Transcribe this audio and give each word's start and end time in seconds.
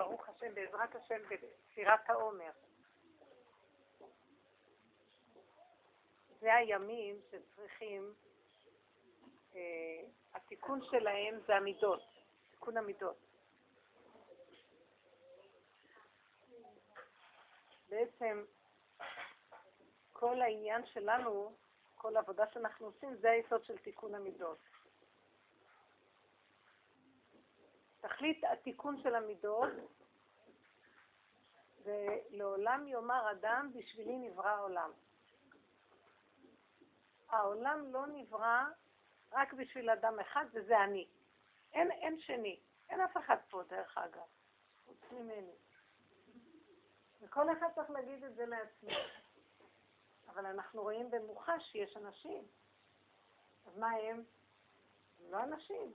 ברוך 0.00 0.28
השם, 0.28 0.54
בעזרת 0.54 0.94
השם, 0.94 1.20
בספירת 1.30 2.10
העומר. 2.10 2.50
זה 6.40 6.54
הימים 6.54 7.20
שצריכים, 7.30 8.14
אה, 9.54 9.60
התיקון 10.34 10.80
שלהם 10.90 11.40
זה 11.46 11.56
המידות, 11.56 12.02
תיקון 12.50 12.76
המידות. 12.76 13.16
בעצם 17.88 18.44
כל 20.12 20.42
העניין 20.42 20.86
שלנו, 20.86 21.52
כל 21.94 22.16
העבודה 22.16 22.44
שאנחנו 22.52 22.86
עושים, 22.86 23.16
זה 23.16 23.30
היסוד 23.30 23.64
של 23.64 23.78
תיקון 23.78 24.14
המידות. 24.14 24.58
תכלית 28.00 28.44
התיקון 28.44 29.02
של 29.02 29.14
המידות 29.14 29.70
ולעולם 31.82 32.88
יאמר 32.88 33.30
אדם, 33.30 33.70
בשבילי 33.74 34.18
נברא 34.18 34.50
העולם. 34.50 34.90
העולם 37.28 37.92
לא 37.92 38.06
נברא 38.06 38.64
רק 39.32 39.52
בשביל 39.52 39.90
אדם 39.90 40.20
אחד, 40.20 40.44
וזה 40.52 40.84
אני. 40.84 41.06
אין, 41.72 41.90
אין 41.90 42.20
שני. 42.20 42.60
אין 42.88 43.00
אף 43.00 43.16
אחד 43.16 43.36
פה, 43.50 43.62
דרך 43.62 43.98
אגב, 43.98 44.26
חוץ 44.86 45.12
ממני. 45.12 45.54
וכל 47.20 47.52
אחד 47.52 47.68
צריך 47.74 47.90
להגיד 47.90 48.24
את 48.24 48.34
זה 48.34 48.46
לעצמו. 48.46 48.90
אבל 50.28 50.46
אנחנו 50.46 50.82
רואים 50.82 51.10
במוחש 51.10 51.72
שיש 51.72 51.96
אנשים. 51.96 52.44
אז 53.66 53.78
מה 53.78 53.90
הם? 53.90 54.24
הם 55.20 55.30
לא 55.30 55.42
אנשים. 55.42 55.92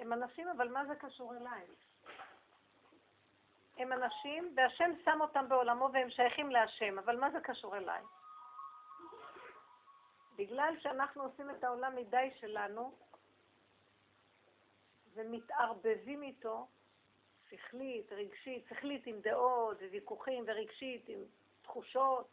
הם 0.00 0.12
אנשים, 0.12 0.48
אבל 0.48 0.68
מה 0.68 0.86
זה 0.86 0.94
קשור 0.94 1.36
אליי? 1.36 1.66
הם 3.76 3.92
אנשים, 3.92 4.54
והשם 4.56 4.90
שם 5.04 5.18
אותם 5.20 5.48
בעולמו 5.48 5.88
והם 5.92 6.10
שייכים 6.10 6.50
להשם, 6.50 6.98
אבל 6.98 7.20
מה 7.20 7.30
זה 7.30 7.40
קשור 7.40 7.76
אליי? 7.76 8.02
בגלל 10.36 10.74
שאנחנו 10.80 11.22
עושים 11.22 11.50
את 11.50 11.64
העולם 11.64 11.96
מדי 11.96 12.30
שלנו 12.40 12.94
ומתערבבים 15.14 16.22
איתו, 16.22 16.66
שכלית, 17.50 18.12
רגשית, 18.12 18.66
שכלית 18.68 19.06
עם 19.06 19.20
דעות 19.20 19.76
וויכוחים 19.76 20.44
ורגשית 20.46 21.08
עם 21.08 21.18
תחושות, 21.62 22.28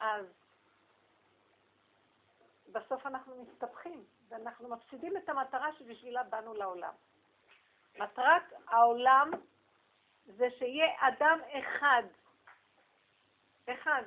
אז 0.00 0.26
בסוף 2.72 3.06
אנחנו 3.06 3.44
מסתבכים 3.44 4.04
ואנחנו 4.28 4.68
מפסידים 4.68 5.16
את 5.16 5.28
המטרה 5.28 5.72
שבשבילה 5.78 6.22
באנו 6.22 6.54
לעולם. 6.54 6.94
מטרת 7.98 8.42
העולם 8.66 9.30
זה 10.24 10.46
שיהיה 10.58 10.86
אדם 11.00 11.38
אחד, 11.58 12.02
אחד, 13.68 14.02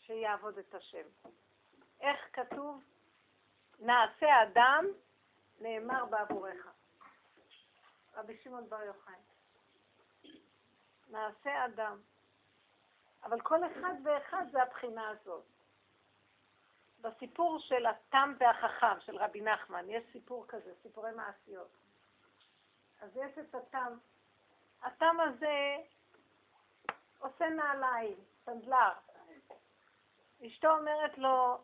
שיעבוד 0.00 0.58
את 0.58 0.74
השם. 0.74 1.06
איך 2.00 2.18
כתוב? 2.32 2.82
נעשה 3.78 4.42
אדם, 4.42 4.84
נאמר 5.60 6.04
בעבורך. 6.04 6.66
רבי 8.14 8.36
שמעון 8.42 8.68
בר 8.68 8.82
יוחאי. 8.82 9.14
נעשה 11.08 11.64
אדם. 11.64 12.00
אבל 13.24 13.40
כל 13.40 13.58
אחד 13.64 13.94
ואחד 14.04 14.44
זה 14.52 14.62
הבחינה 14.62 15.08
הזאת. 15.08 15.44
בסיפור 17.02 17.58
של 17.58 17.86
התם 17.86 18.34
והחכם 18.38 19.00
של 19.00 19.16
רבי 19.16 19.40
נחמן, 19.40 19.90
יש 19.90 20.04
סיפור 20.12 20.44
כזה, 20.48 20.74
סיפורי 20.82 21.12
מעשיות. 21.12 21.76
אז 23.00 23.16
יש 23.16 23.38
את 23.38 23.54
התם. 23.54 23.96
התם 24.82 25.16
הזה 25.20 25.76
עושה 27.18 27.48
נעליים, 27.48 28.16
סנדלר. 28.44 28.92
אשתו 30.46 30.70
אומרת 30.70 31.18
לו, 31.18 31.58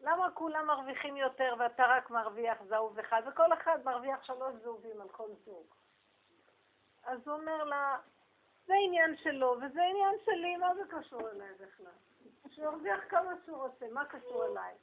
למה 0.00 0.30
כולם 0.34 0.66
מרוויחים 0.66 1.16
יותר 1.16 1.54
ואתה 1.58 1.82
רק 1.86 2.10
מרוויח 2.10 2.62
זהוב 2.62 2.98
אחד, 2.98 3.22
וכל 3.26 3.52
אחד 3.52 3.78
מרוויח 3.84 4.24
שלוש 4.24 4.54
זהובים 4.54 5.00
על 5.00 5.08
כל 5.08 5.28
זוג? 5.44 5.66
אז 7.04 7.28
הוא 7.28 7.36
אומר 7.36 7.64
לה, 7.64 7.98
זה 8.66 8.74
עניין 8.86 9.16
שלו 9.16 9.56
וזה 9.56 9.82
עניין 9.82 10.14
שלי, 10.24 10.56
מה 10.56 10.74
זה 10.74 10.82
קשור 10.90 11.30
אליי 11.30 11.54
בכלל? 11.54 12.09
שירוויח 12.54 13.00
כמה 13.08 13.30
שהוא 13.44 13.56
רוצה, 13.56 13.86
מה 13.92 14.04
קשור 14.04 14.46
אליי? 14.46 14.74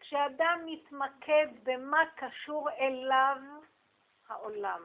כשאדם 0.00 0.60
מתמקד 0.66 1.46
במה 1.62 2.02
קשור 2.16 2.70
אליו 2.70 3.36
העולם. 4.28 4.82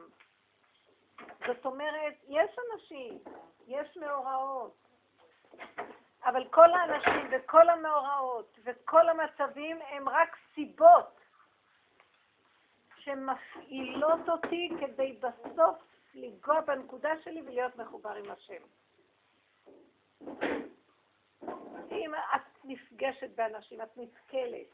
זאת 1.46 1.64
אומרת, 1.64 2.14
יש 2.28 2.50
אנשים, 2.72 3.18
יש 3.66 3.96
מאורעות, 3.96 4.76
אבל 6.24 6.48
כל 6.48 6.74
האנשים 6.74 7.28
וכל 7.30 7.68
המאורעות 7.68 8.58
וכל 8.64 9.08
המצבים 9.08 9.78
הם 9.82 10.08
רק 10.08 10.36
סיבות 10.54 11.20
שמפעילות 12.98 14.28
אותי 14.28 14.70
כדי 14.80 15.12
בסוף 15.12 15.76
לנגוע 16.14 16.60
בנקודה 16.60 17.10
שלי 17.24 17.42
ולהיות 17.42 17.76
מחובר 17.76 18.14
עם 18.14 18.30
השם. 18.30 18.62
אם 22.00 22.14
את 22.14 22.64
נפגשת 22.64 23.30
באנשים, 23.34 23.80
את 23.80 23.96
נתקלת, 23.96 24.66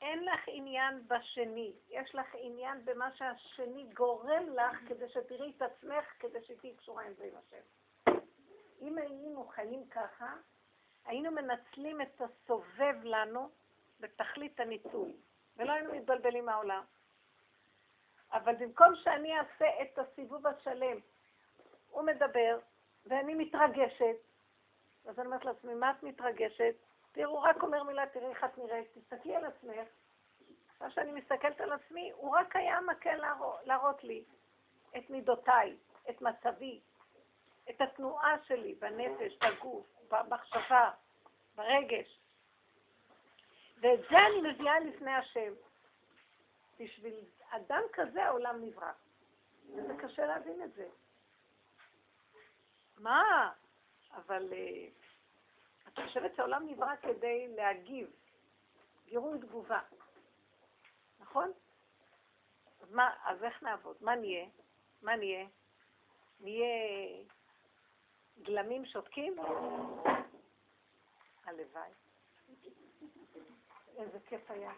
אין 0.00 0.24
לך 0.24 0.40
עניין 0.46 1.08
בשני, 1.08 1.72
יש 1.88 2.14
לך 2.14 2.26
עניין 2.38 2.84
במה 2.84 3.12
שהשני 3.14 3.84
גורם 3.94 4.48
לך 4.48 4.88
כדי 4.88 5.08
שתראי 5.08 5.52
את 5.56 5.62
עצמך, 5.62 6.04
כדי 6.18 6.42
שתהיי 6.42 6.74
קשורה 6.76 7.02
עם 7.02 7.12
זה 7.14 7.24
עם 7.24 7.36
השם. 7.36 7.62
אם 8.80 8.98
היינו 8.98 9.44
חיים 9.44 9.88
ככה, 9.90 10.34
היינו 11.04 11.30
מנצלים 11.30 12.00
את 12.00 12.20
הסובב 12.20 12.94
לנו 13.04 13.50
בתכלית 14.00 14.60
הניצול, 14.60 15.08
ולא 15.56 15.72
היינו 15.72 15.92
מתבלבלים 15.92 16.46
מהעולם. 16.46 16.84
אבל 18.32 18.54
במקום 18.54 18.96
שאני 18.96 19.38
אעשה 19.38 19.66
את 19.82 19.98
הסיבוב 19.98 20.46
השלם, 20.46 20.96
הוא 21.90 22.02
מדבר, 22.02 22.58
ואני 23.06 23.34
מתרגשת, 23.34 24.16
אז 25.06 25.18
אני 25.18 25.26
אומרת 25.26 25.44
לעצמי, 25.44 25.74
מה 25.74 25.90
את 25.90 26.02
מתרגשת? 26.02 26.74
תראו, 27.12 27.42
רק 27.42 27.62
אומר 27.62 27.82
מילה, 27.82 28.06
תראי 28.06 28.26
איך 28.26 28.44
את 28.44 28.58
נראית, 28.58 28.88
תסתכלי 28.98 29.36
על 29.36 29.44
עצמך. 29.44 29.88
מה 30.80 30.90
שאני 30.90 31.12
מסתכלת 31.12 31.60
על 31.60 31.72
עצמי, 31.72 32.12
הוא 32.14 32.36
רק 32.36 32.56
היה 32.56 32.80
מקל 32.80 33.16
להראות, 33.16 33.60
להראות 33.64 34.04
לי 34.04 34.24
את 34.96 35.10
מידותיי, 35.10 35.76
את 36.10 36.22
מצבי, 36.22 36.80
את 37.70 37.80
התנועה 37.80 38.36
שלי 38.44 38.74
בנפש, 38.74 39.38
בגוף, 39.38 39.86
במחשבה, 40.08 40.90
ברגש. 41.54 42.20
ואת 43.80 44.00
זה 44.10 44.18
אני 44.18 44.52
מביאה 44.52 44.80
לפני 44.80 45.14
השם. 45.14 45.52
בשביל 46.78 47.24
אדם 47.50 47.82
כזה 47.92 48.24
העולם 48.24 48.64
נברא. 48.64 48.92
וזה 49.74 49.92
קשה 49.98 50.26
להבין 50.26 50.62
את 50.62 50.72
זה. 50.72 50.88
מה? 52.98 53.52
אבל 54.14 54.52
uh, 54.52 55.88
את 55.88 55.98
חושבת 56.06 56.36
שהעולם 56.36 56.68
נברא 56.68 56.96
כדי 57.02 57.48
להגיב, 57.56 58.10
גירוי 59.06 59.38
תגובה, 59.38 59.80
נכון? 61.20 61.52
אז 62.80 62.92
מה, 62.92 63.10
אז 63.24 63.44
איך 63.44 63.62
נעבוד? 63.62 63.96
מה 64.00 64.14
נהיה? 64.16 64.46
מה 65.02 65.16
נהיה? 65.16 65.46
נהיה 66.40 67.24
גלמים 68.42 68.86
שותקים? 68.86 69.36
הלוואי. 71.44 71.90
איזה 73.96 74.18
כיף 74.26 74.50
היה. 74.50 74.72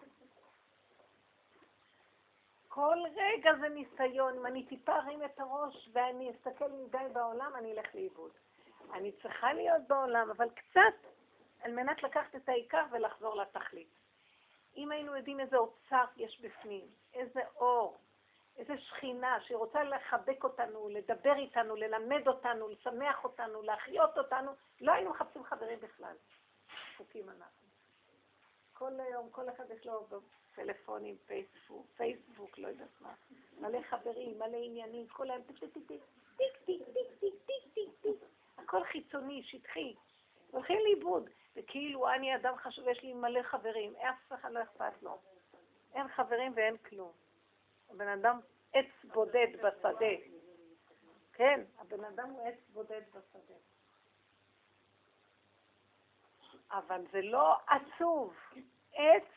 כל 2.69 2.99
רגע 3.17 3.51
זה 3.61 3.69
ניסיון. 3.69 4.39
אם 4.39 4.47
אני 4.47 4.67
טיפה 4.67 4.97
ארים 4.97 5.25
את 5.25 5.41
הראש 5.41 5.89
ואני 5.93 6.31
אסתכל 6.31 6.73
מדי 6.73 7.07
בעולם, 7.13 7.53
אני 7.55 7.73
אלך 7.73 7.95
לאיבוד. 7.95 8.33
אני 8.93 9.13
צריכה 9.23 9.53
להיות 9.53 9.83
בעולם, 9.89 10.31
אבל 10.31 10.49
קצת 10.51 11.09
על 11.61 11.73
מנת 11.73 12.03
לקחת 12.03 12.37
את 12.37 12.49
העיקר 12.49 12.85
ולחזור 12.91 13.37
לתכלית. 13.37 13.95
אם 14.77 14.93
היינו 14.93 15.17
יודעים 15.17 15.41
איזה 15.41 15.57
אוצר 15.57 16.05
יש 16.17 16.41
בפנים, 16.41 16.87
איזה 17.15 17.41
אור, 17.57 17.97
איזה 18.57 18.79
שכינה 18.79 19.39
שרוצה 19.41 19.85
לחבק 19.85 20.45
אותנו, 20.45 20.89
לדבר 20.89 21.37
איתנו, 21.37 21.77
ללמד 21.77 22.29
אותנו, 22.29 22.69
לשמח 22.69 23.25
אותנו, 23.25 23.63
להחיות 23.63 24.19
אותנו, 24.19 24.53
לא 24.81 24.93
היינו 24.93 25.11
מחפשים 25.11 25.45
חברים 25.45 25.81
בכלל. 25.81 26.17
דפוקים 26.95 27.29
אנחנו. 27.29 27.69
כל 28.73 29.01
היום, 29.01 29.31
כל 29.31 29.49
אחד 29.49 29.71
יש 29.71 29.87
לו 29.87 30.07
טלפונים, 30.55 31.17
פייסבוק, 31.27 31.87
פייסבוק, 31.97 32.59
לא 32.59 32.69
יודעת 32.69 33.01
מה, 33.01 33.15
מלא 33.61 33.83
חברים, 33.83 34.39
מלא 34.39 34.57
עניינים, 34.57 35.07
כל 35.09 35.31
היום 35.31 35.43
טיק 35.43 35.59
טיק 35.59 35.73
טיק 35.73 36.03
טיק 36.37 36.57
טיק 36.67 36.83
טיק 37.21 37.35
טיק 37.47 37.65
טיק 37.75 37.91
טיק 38.03 38.34
הכל 38.75 38.85
חיצוני, 38.85 39.43
שטחי. 39.43 39.95
הולכים 40.51 40.79
לאיבוד, 40.85 41.31
וכאילו 41.57 42.09
אני 42.09 42.37
אדם 42.37 42.57
חשוב, 42.57 42.89
יש 42.89 43.03
לי 43.03 43.13
מלא 43.13 43.43
חברים, 43.43 43.97
אף 43.97 44.33
אחד 44.33 44.53
לא 44.53 44.63
אכפת 44.63 45.03
לו. 45.03 45.19
אין 45.95 46.09
חברים 46.09 46.53
ואין 46.57 46.77
כלום. 46.77 47.13
הבן 47.91 48.09
אדם 48.09 48.41
עץ 48.73 48.87
בודד 49.05 49.47
בשדה. 49.53 50.15
כן, 51.33 51.61
הבן 51.79 52.05
אדם 52.05 52.31
הוא 52.31 52.49
עץ 52.49 52.59
בודד 52.73 53.03
בשדה. 53.11 53.55
אבל 56.71 57.05
זה 57.13 57.21
לא 57.23 57.57
עצוב. 57.67 58.35
עץ 58.93 59.29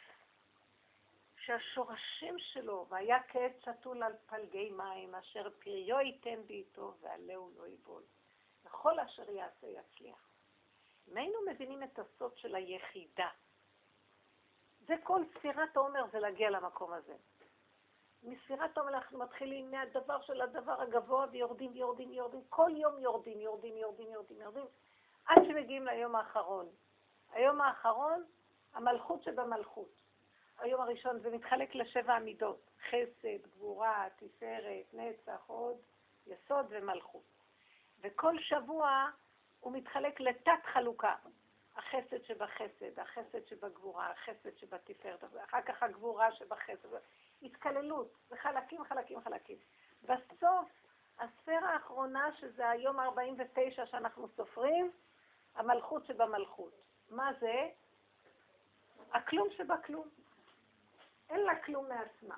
שהשורשים 1.38 2.40
שלו, 2.40 2.86
והיה 2.90 3.18
כעץ 3.28 3.54
שתול 3.60 4.04
על 4.04 4.14
פלגי 4.26 4.70
מים, 4.70 5.16
אשר 5.16 5.50
פריו 5.60 6.00
ייתן 6.00 6.42
בעיתו 6.48 6.94
ועלהו 7.02 7.52
לא 7.58 7.68
יבול. 7.68 8.04
וכל 8.68 9.00
אשר 9.00 9.30
יעשה 9.30 9.68
יצליח. 9.68 10.28
אם 11.08 11.18
היינו 11.18 11.40
מבינים 11.52 11.84
את 11.84 12.00
הסוד 12.00 12.38
של 12.38 12.56
היחידה, 12.56 13.30
זה 14.88 14.96
כל 15.04 15.22
ספירת 15.34 15.78
העומר 15.78 16.06
זה 16.12 16.20
להגיע 16.20 16.50
למקום 16.50 16.94
הזה. 16.94 17.16
מספירת 18.24 18.78
העומר 18.78 18.94
אנחנו 18.94 19.20
מתחילים 19.20 19.72
מהדבר 19.72 20.22
של 20.22 20.42
הדבר 20.42 20.82
הגבוה 20.82 21.26
ויורדים 21.32 21.72
ויורדים 21.74 22.10
ויורדים, 22.10 22.42
כל 22.50 22.72
יום 22.76 23.00
יורדים, 23.00 23.40
יורדים, 23.40 23.78
יורדים, 23.78 24.08
יורדים, 24.08 24.42
יורדים, 24.42 24.66
עד 25.26 25.38
שמגיעים 25.48 25.86
ליום 25.86 26.16
האחרון. 26.16 26.70
היום 27.32 27.62
האחרון, 27.62 28.24
המלכות 28.74 29.24
שבמלכות. 29.24 29.90
היום 30.60 30.82
הראשון 30.82 31.20
זה 31.20 31.30
מתחלק 31.30 31.76
לשבע 31.76 32.16
עמידות, 32.16 32.60
חסד, 32.90 33.48
גבורה, 33.56 34.08
תפארת, 34.16 34.94
נצח, 34.94 35.44
עוד, 35.48 35.78
יסוד 36.28 36.66
ומלכות. 36.70 37.37
וכל 38.02 38.40
שבוע 38.40 39.10
הוא 39.60 39.74
מתחלק 39.74 40.20
לתת 40.20 40.66
חלוקה. 40.74 41.16
החסד 41.76 42.24
שבחסד, 42.24 43.00
החסד 43.00 43.48
שבגבורה, 43.48 44.12
החסד 44.12 44.58
שבתפארת, 44.58 45.24
אחר 45.24 45.62
כך 45.62 45.84
הגבורה 45.84 46.32
שבחסד. 46.32 46.88
התקללות, 47.42 48.14
זה 48.30 48.38
חלקים, 48.38 48.84
חלקים, 48.84 49.22
חלקים. 49.22 49.58
בסוף, 50.04 50.70
הספירה 51.20 51.74
האחרונה, 51.74 52.30
שזה 52.40 52.70
היום 52.70 53.00
ה-49 53.00 53.86
שאנחנו 53.86 54.28
סופרים, 54.28 54.92
המלכות 55.56 56.06
שבמלכות. 56.06 56.74
מה 57.10 57.32
זה? 57.40 57.70
הכלום 59.12 59.48
שבכלום. 59.58 60.08
אין 61.30 61.40
לה 61.40 61.64
כלום 61.64 61.90
מעצמה. 61.90 62.38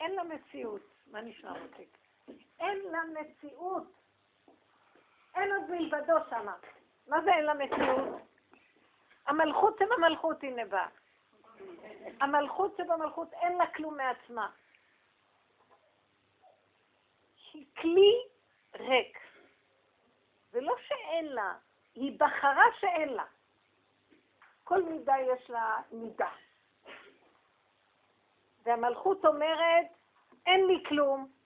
אין 0.00 0.14
לה 0.14 0.24
מציאות. 0.24 0.82
מה 1.06 1.20
נשמע 1.20 1.60
אותי? 1.62 1.86
אין 2.60 2.78
לה 2.78 3.00
מציאות. 3.04 3.84
אין 5.38 5.52
עוד 5.52 5.70
מלבדו 5.70 6.14
שמה. 6.30 6.56
מה 7.06 7.22
זה 7.24 7.30
אין 7.34 7.44
לה 7.44 7.54
מציאות? 7.54 8.08
המלכות 9.26 9.78
שבמלכות 9.78 10.42
הנה 10.42 10.64
באה. 10.64 10.88
המלכות 12.20 12.76
שבמלכות 12.76 13.32
אין 13.32 13.58
לה 13.58 13.66
כלום 13.66 13.96
מעצמה. 13.96 14.50
היא 17.52 17.66
כלי 17.80 18.14
ריק. 18.74 19.18
זה 20.52 20.60
לא 20.60 20.74
שאין 20.86 21.26
לה, 21.26 21.54
היא 21.94 22.18
בחרה 22.20 22.64
שאין 22.80 23.08
לה. 23.08 23.24
כל 24.64 24.82
מידה 24.82 25.14
יש 25.18 25.50
לה 25.50 25.76
מידה. 25.92 26.30
והמלכות 28.62 29.24
אומרת, 29.24 29.86
אין 30.46 30.66
לי 30.66 30.84
כלום. 30.88 31.37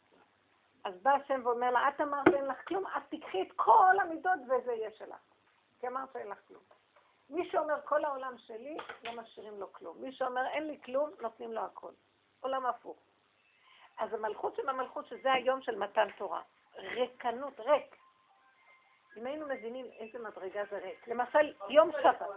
אז 0.84 0.94
בא 1.02 1.10
השם 1.10 1.40
ואומר 1.44 1.70
לה, 1.70 1.88
את 1.88 2.00
אמרת 2.00 2.28
אין 2.34 2.46
לך 2.46 2.68
כלום, 2.68 2.86
אז 2.86 3.02
תיקחי 3.08 3.42
את 3.42 3.52
כל 3.56 3.94
המידות 4.00 4.40
וזה 4.48 4.72
יהיה 4.72 4.90
שלך. 4.90 5.20
כי 5.80 5.88
אמרת 5.88 6.16
אין 6.16 6.28
לך 6.28 6.38
כלום. 6.48 6.62
מי 7.30 7.50
שאומר 7.50 7.80
כל 7.84 8.04
העולם 8.04 8.38
שלי, 8.38 8.76
לא 9.02 9.12
משאירים 9.12 9.60
לו 9.60 9.72
כלום. 9.72 10.02
מי 10.02 10.12
שאומר 10.12 10.46
אין 10.46 10.66
לי 10.66 10.80
כלום, 10.84 11.10
נותנים 11.20 11.52
לו 11.52 11.60
הכל. 11.60 11.92
עולם 12.40 12.66
הפוך. 12.66 12.98
אז 13.98 14.14
המלכות 14.14 14.56
שבמלכות, 14.56 15.06
שזה 15.06 15.32
היום 15.32 15.62
של 15.62 15.78
מתן 15.78 16.08
תורה. 16.18 16.42
ריקנות, 16.76 17.60
ריק. 17.60 17.96
אם 19.16 19.26
היינו 19.26 19.48
מבינים 19.48 19.86
איזה 19.86 20.18
מדרגה 20.18 20.64
זה 20.70 20.78
ריק. 20.78 21.08
למשל, 21.08 21.54
יום 21.68 21.90
שבת. 22.02 22.28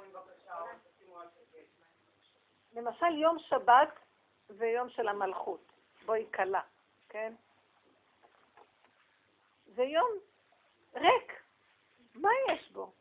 למשל, 2.74 3.18
יום 3.18 3.40
שבת 3.40 4.00
זה 4.48 4.66
יום 4.66 4.90
של 4.90 5.08
המלכות. 5.08 5.72
בואי 6.06 6.26
כלה, 6.36 6.62
כן? 7.10 7.34
זה 9.66 9.84
יום 9.84 10.12
ריק. 10.96 11.34
מה 12.16 12.30
יש 12.50 12.72
בו? 12.72 12.94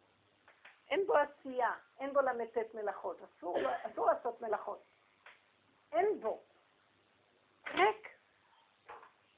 אין 0.90 1.06
בו 1.06 1.14
עשייה, 1.16 1.72
אין 2.00 2.12
בו 2.12 2.20
ל"ט 2.20 2.75
מלאכות, 2.75 3.16
אסור, 3.22 3.58
אסור 3.82 4.06
לעשות 4.06 4.40
מלאכות. 4.40 4.82
אין 5.93 6.20
בו. 6.20 6.43
ריק. 7.75 8.08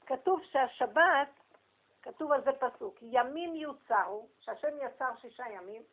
כתוב 0.05 0.41
שהשבת, 0.43 1.29
כתוב 2.01 2.31
על 2.31 2.43
זה 2.43 2.51
פסוק, 2.51 2.97
ימים 3.01 3.55
יוצרו, 3.55 4.27
שהשם 4.39 4.77
יצר 4.81 5.15
שישה 5.21 5.43
ימים, 5.49 5.83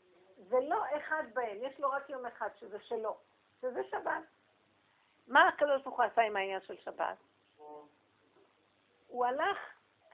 ולא 0.48 0.84
אחד 0.96 1.22
בהם, 1.34 1.56
יש 1.60 1.80
לו 1.80 1.90
רק 1.90 2.10
יום 2.10 2.26
אחד 2.26 2.48
שזה 2.60 2.80
שלו, 2.80 3.18
שזה 3.60 3.80
שבת. 3.90 4.24
מה 5.26 5.48
הקדוש 5.48 5.82
ברוך 5.82 5.96
הוא 5.96 6.04
עשה 6.04 6.22
עם 6.22 6.36
העניין 6.36 6.60
של 6.60 6.76
שבת? 6.76 7.16
הוא 9.06 9.26
הלך, 9.26 9.58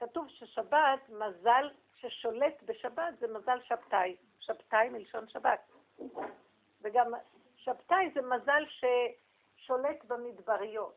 כתוב 0.01 0.27
ששבת, 0.29 1.09
מזל 1.09 1.69
ששולט 1.95 2.63
בשבת 2.65 3.19
זה 3.19 3.27
מזל 3.27 3.61
שבתאי. 3.61 4.15
שבתאי 4.39 4.89
מלשון 4.89 5.27
שבת. 5.27 5.71
וגם 6.81 7.11
שבתאי 7.55 8.11
זה 8.13 8.21
מזל 8.21 8.63
ששולט 8.65 10.05
במדבריות. 10.05 10.95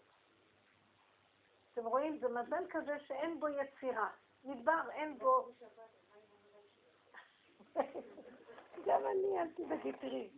אתם 1.73 1.85
רואים? 1.85 2.19
זה 2.19 2.29
מזל 2.29 2.65
כזה 2.71 2.97
שאין 3.07 3.41
בו 3.41 3.49
יצירה. 3.49 4.09
מדבר, 4.45 4.91
אין 4.91 5.19
בו... 5.19 5.49
גם 8.87 9.01
אני, 9.07 9.41
אל 9.41 9.49
תדאגי, 9.55 9.93
תראי. 9.93 10.31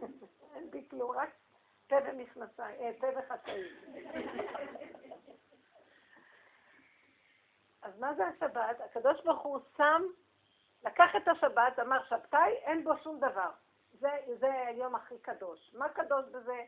אין 0.54 0.70
בי 0.70 0.84
כלום, 0.90 1.10
רק 1.10 1.30
פה 1.88 1.96
ומכנסיים, 2.06 2.80
אה, 2.80 2.90
פה 3.00 3.06
וחצאים. 3.18 3.64
אז 7.88 7.98
מה 7.98 8.14
זה 8.14 8.26
השבת? 8.26 8.80
הקדוש 8.80 9.24
ברוך 9.24 9.42
הוא 9.42 9.58
שם, 9.76 10.02
לקח 10.84 11.10
את 11.16 11.28
השבת, 11.28 11.78
אמר 11.78 12.04
שבתאי, 12.08 12.52
אין 12.52 12.84
בו 12.84 12.92
שום 13.02 13.18
דבר. 13.18 13.50
זה, 13.92 14.08
זה 14.38 14.66
היום 14.66 14.94
הכי 14.94 15.18
קדוש. 15.18 15.74
מה 15.74 15.88
קדוש 15.88 16.24
בזה? 16.24 16.64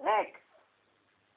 ריק. 0.00 0.38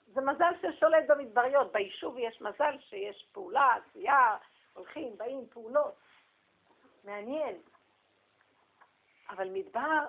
זה 0.07 0.21
מזל 0.21 0.53
ששולט 0.61 1.03
במדבריות. 1.07 1.71
ביישוב 1.71 2.17
יש 2.17 2.41
מזל 2.41 2.79
שיש 2.79 3.29
פעולה, 3.31 3.75
עשייה, 3.75 4.37
הולכים, 4.73 5.17
באים, 5.17 5.47
פעולות. 5.49 5.95
מעניין. 7.03 7.55
אבל 9.29 9.49
מדבר, 9.49 10.07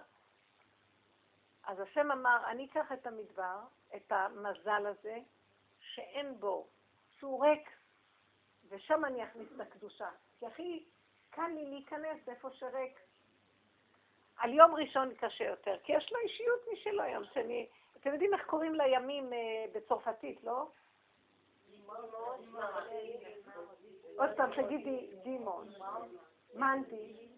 אז 1.65 1.81
השם 1.81 2.13
אמר, 2.13 2.43
אני 2.47 2.67
אקח 2.67 2.93
את 2.93 3.07
המדבר, 3.07 3.59
את 3.97 4.13
המזל 4.13 4.87
הזה, 4.87 5.19
שאין 5.81 6.41
בו, 6.41 6.67
שהוא 7.19 7.45
ריק, 7.45 7.71
ושם 8.73 9.05
אני 9.05 9.25
אכניס 9.25 9.49
את 9.57 9.61
הקדושה. 9.61 10.09
כי 10.39 10.47
הכי 10.47 10.85
קל 11.31 11.47
לי 11.47 11.67
להיכנס 11.67 12.29
איפה 12.29 12.51
שריק. 12.51 13.01
על 14.37 14.55
יום 14.55 14.75
ראשון 14.75 15.15
קשה 15.15 15.45
יותר, 15.45 15.77
כי 15.85 15.93
יש 15.93 16.13
לו 16.13 16.19
אישיות 16.19 16.61
משלו 16.73 17.05
יום 17.05 17.25
שני. 17.25 17.67
אתם 17.97 18.13
יודעים 18.13 18.35
איך 18.35 18.47
קוראים 18.47 18.75
לימים 18.75 19.33
אה, 19.33 19.65
בצרפתית, 19.73 20.45
לא? 20.45 20.67
עוד 24.17 24.31
פעם, 24.37 24.51
תגידי 24.63 25.11
דימון. 25.23 25.69
מנדי. 26.55 27.29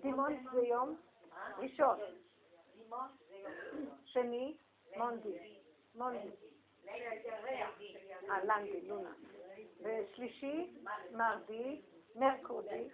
דימון 0.00 0.46
זה 0.52 0.60
יום? 0.60 0.96
ראשון. 1.58 1.98
שני? 4.04 4.56
מונדי. 4.96 5.58
מונדי. 5.94 6.30
אה, 6.88 8.44
לנדי, 8.44 8.88
לונה. 8.88 9.10
ושלישי, 9.80 10.76
מרדי, 11.10 11.80
מרקודי, 12.14 12.88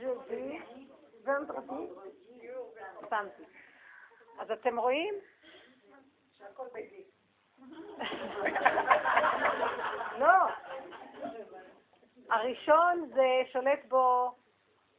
ז'ודי, 0.00 0.58
ונדרדי, 1.24 1.86
סמדי. 3.08 3.44
אז 4.38 4.50
אתם 4.50 4.78
רואים? 4.78 5.14
לא. 10.20 10.46
הראשון 12.30 13.10
זה 13.14 13.42
שולט 13.52 13.84
בו, 13.88 14.34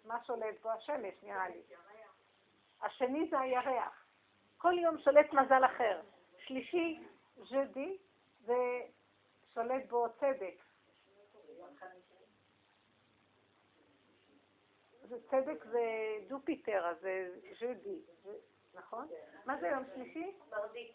מה 0.05 0.23
שולט 0.23 0.61
בו? 0.61 0.69
השמש, 0.69 1.13
נראה 1.23 1.49
לי. 1.49 1.61
השני 2.81 3.27
זה 3.29 3.39
הירח. 3.39 4.05
כל 4.57 4.73
יום 4.79 4.97
שולט 4.97 5.33
מזל 5.33 5.65
אחר. 5.65 6.01
שלישי, 6.45 6.99
jeudi, 7.37 7.97
ושולט 8.43 9.89
בו 9.89 10.05
צדק. 10.19 10.55
זה 15.01 15.17
צדק 15.29 15.63
זה 15.63 15.81
Jupiter, 16.27 16.93
זה 17.01 17.29
jeudi, 17.59 18.01
נכון? 18.73 19.07
מה 19.45 19.57
זה 19.57 19.67
יום 19.67 19.83
שלישי? 19.93 20.31
mardi. 20.51 20.91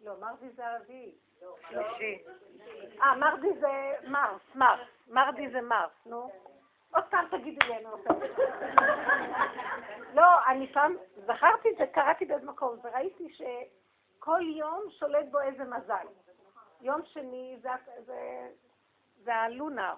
לא, 0.00 0.20
מרדי 0.20 0.50
זה 0.50 0.66
הרביעי. 0.66 1.14
שלישי. 1.68 2.24
אה, 3.00 3.16
מרדי 3.16 3.60
זה 3.60 3.94
מרס, 4.08 4.42
מרס. 4.54 4.88
מרדי 5.08 5.50
זה 5.50 5.60
מרס, 5.60 5.92
נו. 6.06 6.30
עוד 6.94 7.04
פעם 7.10 7.26
תגידי 7.30 7.66
לי, 7.66 7.76
אני 7.76 7.86
רוצה. 7.86 8.10
לא, 10.14 10.46
אני 10.46 10.72
פעם 10.72 10.96
זכרתי 11.16 11.68
את 11.70 11.76
זה, 11.78 11.86
קראתי 11.86 12.24
באיזה 12.24 12.46
מקום, 12.46 12.78
וראיתי 12.82 13.28
שכל 13.34 14.40
יום 14.56 14.84
שולט 14.90 15.26
בו 15.30 15.40
איזה 15.40 15.64
מזל. 15.64 16.06
יום 16.84 17.00
שני 17.04 17.56
זה 19.22 19.34
הלונר. 19.34 19.94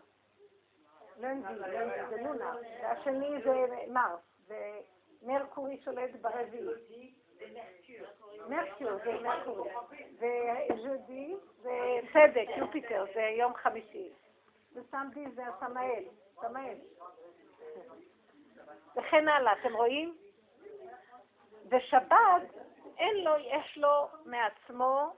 לנדי, 1.17 1.55
זה 2.11 2.23
לונר. 2.23 2.57
והשני 2.83 3.43
זה 3.45 3.67
מרס. 3.89 4.21
ומרקורי 5.23 5.81
שולט 5.85 6.11
ברביעי. 6.21 7.15
מרקיור 8.49 8.97
זה 9.05 9.13
מרקורי. 9.23 9.71
וז'ודי 10.19 11.35
זה 11.63 11.99
צדק, 12.13 12.49
יופיטר, 12.57 13.05
זה 13.15 13.21
יום 13.21 13.55
חמישי. 13.55 14.13
וסמדי 14.73 15.31
זה 15.35 15.43
הסמאל, 15.47 16.05
סמאל. 16.41 16.79
וכן 18.97 19.29
הלאה, 19.29 19.53
אתם 19.53 19.77
רואים? 19.77 20.17
ושבת, 21.69 22.17
אין 22.99 23.25
לו, 23.25 23.33
יש 23.37 23.79
לו 23.79 24.09
מעצמו 24.25 25.17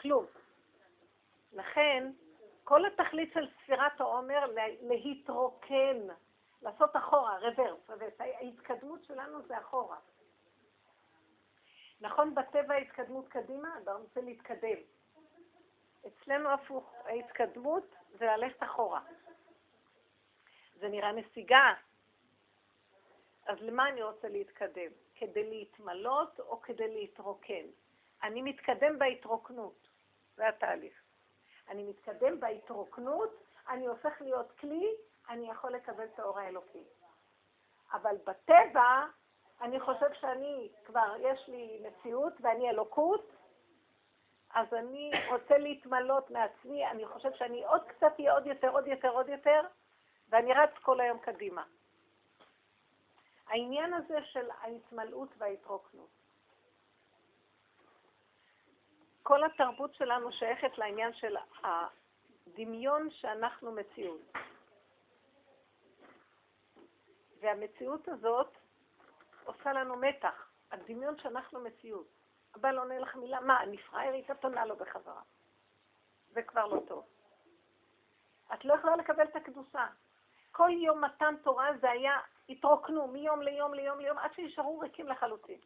כלום. 0.00 0.26
לכן, 1.52 2.12
כל 2.64 2.86
התכלית 2.86 3.32
של 3.34 3.48
ספירת 3.56 4.00
העומר 4.00 4.46
להתרוקן, 4.80 5.98
לעשות 6.62 6.96
אחורה, 6.96 7.38
רוורס, 7.38 7.80
ההתקדמות 8.20 9.04
שלנו 9.04 9.42
זה 9.46 9.58
אחורה. 9.58 9.96
נכון, 12.00 12.34
בטבע 12.34 12.74
ההתקדמות 12.74 13.28
קדימה, 13.28 13.78
אתה 13.82 13.92
רוצה 13.92 14.20
להתקדם. 14.20 14.78
אצלנו 16.06 16.50
הפוך, 16.50 16.94
ההתקדמות 17.04 17.94
זה 18.08 18.24
ללכת 18.24 18.62
אחורה. 18.62 19.00
זה 20.74 20.88
נראה 20.88 21.12
נסיגה. 21.12 21.74
אז 23.46 23.58
למה 23.60 23.88
אני 23.88 24.02
רוצה 24.02 24.28
להתקדם? 24.28 24.90
כדי 25.14 25.50
להתמלות 25.50 26.40
או 26.40 26.60
כדי 26.60 26.94
להתרוקן? 26.94 27.66
אני 28.22 28.42
מתקדם 28.42 28.98
בהתרוקנות, 28.98 29.88
זה 30.36 30.48
התהליך. 30.48 31.02
אני 31.72 31.82
מתקדם 31.82 32.40
בהתרוקנות, 32.40 33.30
אני 33.68 33.86
הופך 33.86 34.20
להיות 34.20 34.52
כלי, 34.60 34.94
אני 35.28 35.50
יכול 35.50 35.72
לקבל 35.72 36.04
את 36.04 36.18
האור 36.18 36.38
האלוקי. 36.38 36.84
אבל 37.92 38.16
בטבע, 38.26 39.06
אני 39.60 39.80
חושב 39.80 40.12
שאני 40.20 40.68
כבר, 40.84 41.14
יש 41.18 41.48
לי 41.48 41.82
מציאות 41.86 42.32
ואני 42.40 42.70
אלוקות, 42.70 43.32
אז 44.50 44.74
אני 44.74 45.10
רוצה 45.30 45.58
להתמלות 45.58 46.30
מעצמי, 46.30 46.86
אני 46.86 47.06
חושב 47.06 47.32
שאני 47.32 47.64
עוד 47.64 47.82
קצת 47.88 48.12
אהיה 48.18 48.32
עוד 48.32 48.46
יותר, 48.46 48.68
עוד 48.68 48.86
יותר, 48.86 49.08
עוד 49.08 49.28
יותר, 49.28 49.60
ואני 50.28 50.52
רץ 50.52 50.70
כל 50.82 51.00
היום 51.00 51.18
קדימה. 51.18 51.64
העניין 53.46 53.94
הזה 53.94 54.18
של 54.22 54.50
ההתמלאות 54.50 55.28
וההתרוקנות. 55.38 56.21
כל 59.22 59.44
התרבות 59.44 59.94
שלנו 59.94 60.32
שייכת 60.32 60.78
לעניין 60.78 61.12
של 61.14 61.36
הדמיון 61.62 63.10
שאנחנו 63.10 63.72
מציאות. 63.72 64.32
והמציאות 67.40 68.08
הזאת 68.08 68.56
עושה 69.44 69.72
לנו 69.72 69.96
מתח, 69.96 70.50
הדמיון 70.70 71.18
שאנחנו 71.18 71.60
מציאות. 71.60 72.06
הבעל 72.54 72.78
עונה 72.78 72.98
לך 72.98 73.16
מילה, 73.16 73.40
מה, 73.40 73.62
אני 73.62 73.78
פראיירית? 73.78 74.30
את 74.30 74.44
עונה 74.44 74.64
לו 74.64 74.76
בחזרה. 74.76 75.22
זה 76.28 76.42
כבר 76.42 76.66
לא 76.66 76.80
טוב. 76.88 77.06
את 78.54 78.64
לא 78.64 78.74
יכולה 78.74 78.96
לקבל 78.96 79.24
את 79.24 79.36
הקדושה. 79.36 79.86
כל 80.50 80.70
יום 80.70 81.04
מתן 81.04 81.34
תורה 81.42 81.68
זה 81.80 81.90
היה, 81.90 82.18
התרוקנו 82.48 83.06
מיום 83.06 83.42
ליום 83.42 83.74
ליום 83.74 84.00
ליום, 84.00 84.18
עד 84.18 84.34
שנשארו 84.34 84.78
ריקים 84.78 85.08
לחלוטין. 85.08 85.58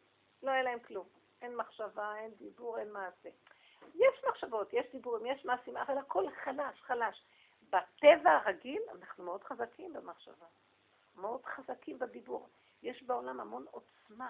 לא 0.43 0.51
היה 0.51 0.63
להם 0.63 0.79
כלום. 0.79 1.07
אין 1.41 1.55
מחשבה, 1.55 2.15
אין 2.15 2.31
דיבור, 2.33 2.79
אין 2.79 2.91
מעשה. 2.91 3.29
יש 3.95 4.23
מחשבות, 4.29 4.73
יש 4.73 4.85
דיבורים, 4.91 5.25
יש 5.25 5.45
מעשים, 5.45 5.77
אבל 5.77 5.97
הכל 5.97 6.25
חלש, 6.43 6.81
חלש. 6.81 7.23
בטבע 7.69 8.31
הרגיל 8.31 8.81
אנחנו 8.91 9.23
מאוד 9.23 9.43
חזקים 9.43 9.93
במחשבה, 9.93 10.45
מאוד 11.15 11.45
חזקים 11.45 11.99
בדיבור. 11.99 12.49
יש 12.83 13.03
בעולם 13.03 13.39
המון 13.39 13.65
עוצמה 13.71 14.29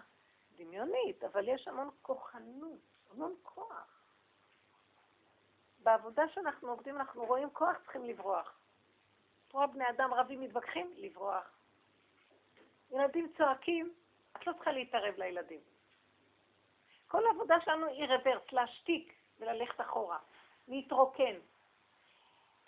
דמיונית, 0.55 1.23
אבל 1.23 1.47
יש 1.47 1.67
המון 1.67 1.89
כוחנות, 2.01 2.79
המון 3.11 3.35
כוח. 3.43 4.03
בעבודה 5.79 6.23
שאנחנו 6.29 6.69
עובדים 6.69 6.95
אנחנו 6.95 7.25
רואים 7.25 7.49
כוח 7.49 7.77
צריכים 7.83 8.03
לברוח. 8.03 8.59
פה 9.47 9.67
בני 9.67 9.89
אדם 9.89 10.13
רבים 10.13 10.41
מתווכחים, 10.41 10.93
לברוח. 10.95 11.51
ילדים 12.91 13.33
צועקים, 13.37 13.93
את 14.37 14.47
לא 14.47 14.53
צריכה 14.53 14.71
להתערב 14.71 15.13
לילדים. 15.17 15.59
כל 17.07 17.27
העבודה 17.27 17.55
שלנו 17.65 17.87
היא 17.87 18.05
רוורס, 18.05 18.51
להשתיק 18.51 19.13
וללכת 19.39 19.81
אחורה, 19.81 20.17
להתרוקן. 20.67 21.35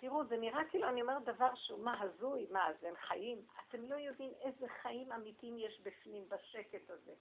תראו, 0.00 0.24
זה 0.24 0.36
נראה 0.36 0.60
כאילו 0.70 0.88
אני 0.88 1.02
אומרת 1.02 1.24
דבר 1.24 1.54
שהוא 1.54 1.84
מה 1.84 2.00
הזוי, 2.00 2.46
מה 2.50 2.68
אז 2.68 2.84
הם 2.84 2.94
חיים. 2.96 3.42
אתם 3.68 3.82
לא 3.88 3.94
יודעים 3.94 4.32
איזה 4.40 4.68
חיים 4.68 5.12
אמיתיים 5.12 5.58
יש 5.58 5.80
בפנים, 5.80 6.28
בשקט 6.28 6.90
הזה. 6.90 7.12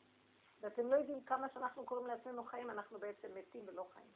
ואתם 0.61 0.87
לא 0.87 0.95
יודעים 0.95 1.23
כמה 1.23 1.47
שאנחנו 1.53 1.85
קוראים 1.85 2.07
לעצמנו 2.07 2.43
חיים, 2.43 2.69
אנחנו 2.69 2.99
בעצם 2.99 3.27
מתים 3.35 3.61
ולא 3.67 3.87
חיים. 3.93 4.11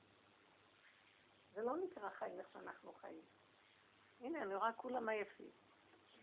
זה 1.53 1.61
לא 1.61 1.77
נקרא 1.77 2.09
חיים 2.09 2.39
איך 2.39 2.47
שאנחנו 2.53 2.93
חיים. 2.93 3.21
הנה, 4.21 4.41
אני 4.41 4.55
רואה 4.55 4.73
כולם 4.73 5.09
עייפים. 5.09 5.49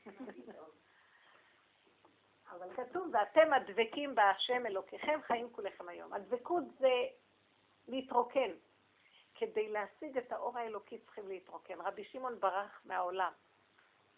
אבל 2.51 2.75
כתוב, 2.75 3.09
ואתם 3.13 3.53
הדבקים 3.53 4.15
בהשם 4.15 4.67
אלוקיכם, 4.67 5.21
חיים 5.27 5.53
כולכם 5.53 5.89
היום. 5.89 6.13
הדבקות 6.13 6.65
זה 6.79 6.93
להתרוקן. 7.89 8.51
כדי 9.35 9.69
להשיג 9.69 10.19
את 10.19 10.33
האור 10.33 10.59
האלוקי 10.59 10.99
צריכים 10.99 11.29
להתרוקן. 11.29 11.81
רבי 11.81 12.05
שמעון 12.05 12.41
ברח 12.41 12.81
מהעולם, 12.85 13.33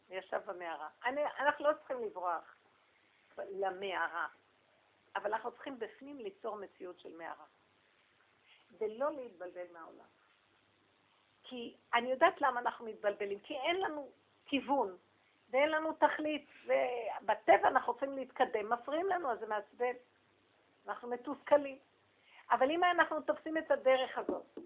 וישב 0.08 0.40
במערה. 0.46 0.88
אני, 1.04 1.20
אנחנו 1.38 1.64
לא 1.64 1.72
צריכים 1.78 2.04
לברוח 2.04 2.56
למערה, 3.38 4.26
אבל 5.16 5.32
אנחנו 5.32 5.52
צריכים 5.52 5.78
בפנים 5.78 6.18
ליצור 6.18 6.56
מציאות 6.56 7.00
של 7.00 7.16
מערה. 7.16 7.44
ולא 8.78 9.12
להתבלבל 9.12 9.72
מהעולם. 9.72 10.06
כי 11.42 11.76
אני 11.94 12.10
יודעת 12.10 12.40
למה 12.40 12.60
אנחנו 12.60 12.86
מתבלבלים, 12.86 13.40
כי 13.40 13.54
אין 13.54 13.80
לנו 13.80 14.10
כיוון, 14.46 14.96
ואין 15.52 15.68
לנו 15.68 15.92
תכלית, 15.92 16.48
ובטבע 16.64 17.68
אנחנו 17.68 17.92
צריכים 17.92 18.12
להתקדם, 18.12 18.72
מפריעים 18.72 19.06
לנו, 19.06 19.30
אז 19.30 19.38
זה 19.38 19.46
מעצבן. 19.46 19.94
אנחנו 20.86 21.10
מתוסכלים. 21.10 21.78
אבל 22.50 22.70
אם 22.70 22.84
אנחנו 22.84 23.20
תופסים 23.20 23.58
את 23.58 23.70
הדרך 23.70 24.18
הזאת, 24.18 24.58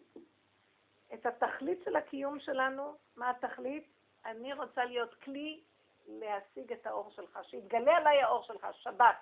את 1.14 1.26
התכלית 1.26 1.78
של 1.85 1.97
הקיום 1.97 2.40
שלנו, 2.40 2.97
מה 3.16 3.31
התכלית? 3.31 3.87
אני 4.25 4.52
רוצה 4.52 4.85
להיות 4.85 5.14
כלי 5.14 5.61
להשיג 6.07 6.73
את 6.73 6.87
האור 6.87 7.11
שלך, 7.11 7.38
שיתגלה 7.43 7.97
עליי 7.97 8.23
האור 8.23 8.43
שלך, 8.43 8.66
שבת, 8.73 9.16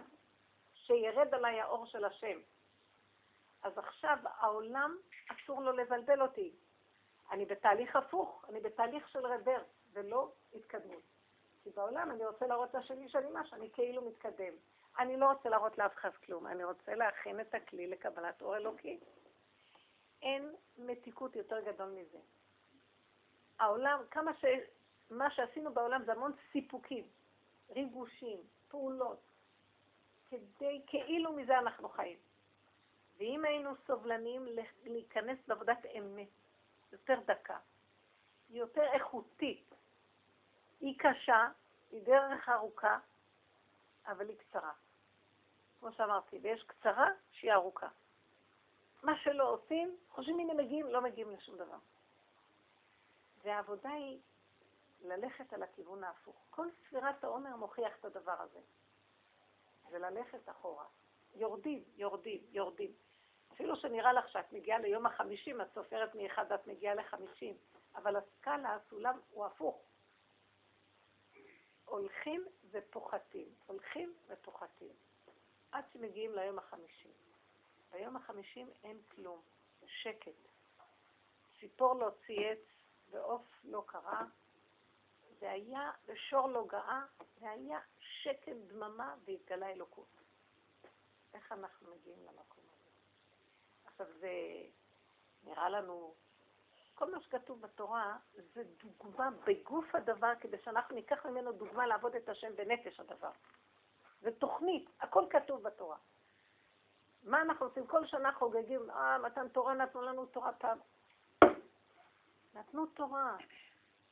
שירד 0.75 1.35
עליי 1.35 1.61
האור 1.61 1.87
של 1.87 2.05
השם. 2.05 2.39
אז 3.63 3.79
עכשיו 3.79 4.19
העולם, 4.25 4.97
אסור 5.29 5.63
לו 5.63 5.73
לבלבל 5.73 6.23
אותי. 6.23 6.53
אני 7.31 7.45
בתהליך 7.45 7.97
הפוך, 7.97 8.45
אני 8.49 8.61
בתהליך 8.61 9.09
של 9.09 9.27
רוורס, 9.27 9.67
ולא 9.93 10.33
התקדמות. 10.55 11.14
כי 11.65 11.71
בעולם 11.71 12.11
אני 12.11 12.27
רוצה 12.27 12.47
להראות 12.47 12.75
לשני 12.75 13.09
שאני 13.09 13.27
משהו, 13.33 13.57
אני 13.57 13.71
כאילו 13.73 14.03
מתקדם. 14.03 14.53
אני 14.99 15.17
לא 15.17 15.33
רוצה 15.33 15.49
להראות 15.49 15.79
לאף 15.79 15.95
אחד 15.95 16.11
כלום, 16.15 16.47
אני 16.47 16.65
רוצה 16.65 16.95
להכין 16.95 17.41
את 17.41 17.55
הכלי 17.55 17.87
לקבלת 17.87 18.43
אור 18.43 18.57
אלוקי. 18.57 19.01
אין 20.23 20.55
מתיקות 20.79 21.37
יותר 21.37 21.61
גדול 21.61 21.89
מזה. 21.89 22.19
העולם, 23.59 24.01
כמה 24.11 24.35
ש... 24.35 24.45
מה 25.11 25.31
שעשינו 25.31 25.75
בעולם 25.75 26.03
זה 26.05 26.13
המון 26.13 26.33
סיפוקים, 26.53 27.05
ריגושים, 27.71 28.41
פעולות, 28.69 29.21
כדי, 30.29 30.83
כאילו 30.87 31.33
מזה 31.33 31.59
אנחנו 31.59 31.89
חיים. 31.89 32.19
ואם 33.17 33.45
היינו 33.45 33.71
סובלניים 33.87 34.47
להיכנס 34.85 35.39
בעבודת 35.49 35.87
אמת, 35.99 36.29
יותר 36.93 37.21
דקה, 37.27 37.59
יותר 38.51 38.93
איכותית, 38.93 39.74
היא 40.85 40.99
קשה, 40.99 41.49
היא 41.91 42.03
דרך 42.03 42.49
ארוכה, 42.49 42.99
אבל 44.07 44.29
היא 44.29 44.37
קצרה. 44.39 44.73
כמו 45.81 45.93
שאמרתי, 45.93 46.39
ויש 46.43 46.63
קצרה 46.63 47.09
שהיא 47.33 47.53
ארוכה. 47.53 47.89
מה 49.03 49.13
שלא 49.19 49.51
עושים, 49.51 49.97
חושבים 50.11 50.39
הנה 50.39 50.55
מגיעים, 50.55 50.87
לא 50.87 51.01
מגיעים 51.01 51.31
לשום 51.31 51.57
דבר. 51.57 51.77
והעבודה 53.43 53.91
היא 53.91 54.21
ללכת 55.01 55.53
על 55.53 55.63
הכיוון 55.63 56.05
ההפוך. 56.05 56.37
כל 56.51 56.69
ספירת 56.81 57.25
העומר 57.25 57.57
מוכיח 57.57 57.93
את 58.01 58.05
הדבר 58.05 58.37
הזה. 58.41 58.61
זה 59.91 59.99
ללכת 59.99 60.49
אחורה. 60.49 60.85
יורדים, 61.35 61.85
יורדים, 61.97 62.41
יורדים. 62.51 62.93
אפילו 63.53 63.77
שנראה 63.77 64.13
לך 64.13 64.29
שאת 64.29 64.53
מגיעה 64.53 64.79
ליום 64.79 65.07
החמישים, 65.07 65.61
את 65.61 65.67
סופרת 65.75 66.15
מאחד 66.15 66.45
ואת 66.51 66.67
מגיעה 66.67 66.95
לחמישים, 66.95 67.57
אבל 67.95 68.17
הסקאלה, 68.17 68.75
הסולם 68.75 69.21
הוא 69.31 69.47
הפוך. 69.47 69.94
הולכים 71.85 72.47
ופוחתים, 72.71 73.49
הולכים 73.67 74.15
ופוחתים, 74.29 74.95
עד 75.73 75.85
שמגיעים 75.93 76.35
ליום 76.35 76.59
החמישים. 76.59 77.13
ביום 77.93 78.17
החמישים 78.17 78.71
אין 78.85 79.03
כלום, 79.15 79.43
שקט. 79.87 80.49
ציפור 81.61 81.95
לא 81.95 82.11
צייץ 82.27 82.59
ועוף 83.11 83.43
לא 83.65 83.85
קרה, 83.87 84.25
זה 85.39 85.51
היה, 85.51 85.91
ושור 86.07 86.49
לא 86.49 86.67
גאה, 86.67 87.03
זה 87.41 87.51
היה 87.51 87.81
שקט 87.99 88.57
דממה 88.67 89.17
והתגלה 89.25 89.71
אלוקות. 89.71 90.21
איך 91.35 91.53
אנחנו 91.53 91.95
מגיעים 91.95 92.19
למקום 92.25 92.65
הזה? 92.73 92.91
עכשיו 93.85 94.07
זה 94.19 94.33
נראה 95.45 95.69
לנו, 95.69 96.15
כל 96.95 97.11
מה 97.11 97.21
שכתוב 97.21 97.61
בתורה 97.61 98.17
זה 98.55 98.63
דוגמה 98.83 99.31
בגוף 99.47 99.95
הדבר 99.95 100.33
כדי 100.41 100.57
שאנחנו 100.65 100.95
ניקח 100.95 101.27
ממנו 101.27 101.53
דוגמה 101.53 101.87
לעבוד 101.87 102.15
את 102.17 102.29
השם 102.29 102.57
בנפש 102.57 103.01
הדבר. 103.01 103.31
זה 104.21 104.31
תוכנית, 104.39 104.91
הכל 105.01 105.25
כתוב 105.31 105.63
בתורה. 105.63 105.97
מה 107.23 107.43
אנחנו 107.43 107.67
עושים? 107.67 107.87
כל 107.87 108.07
שנה 108.07 108.33
חוגגים, 108.33 108.91
אה, 108.91 109.19
מתן 109.19 109.49
תורה 109.49 109.75
נתנו 109.75 110.03
לנו 110.03 110.27
תורה 110.27 110.53
פעם. 110.53 110.79
נתנו 112.55 112.87
תורה. 112.87 113.37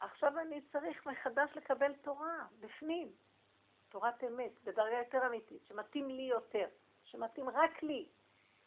עכשיו 0.01 0.39
אני 0.39 0.63
צריך 0.63 1.07
מחדש 1.07 1.51
לקבל 1.57 1.93
תורה, 1.95 2.47
בפנים. 2.61 3.13
תורת 3.89 4.25
אמת, 4.25 4.53
בדרגה 4.65 4.99
יותר 4.99 5.27
אמיתית, 5.27 5.67
שמתאים 5.67 6.09
לי 6.09 6.23
יותר, 6.23 6.67
שמתאים 7.05 7.49
רק 7.49 7.83
לי. 7.83 8.09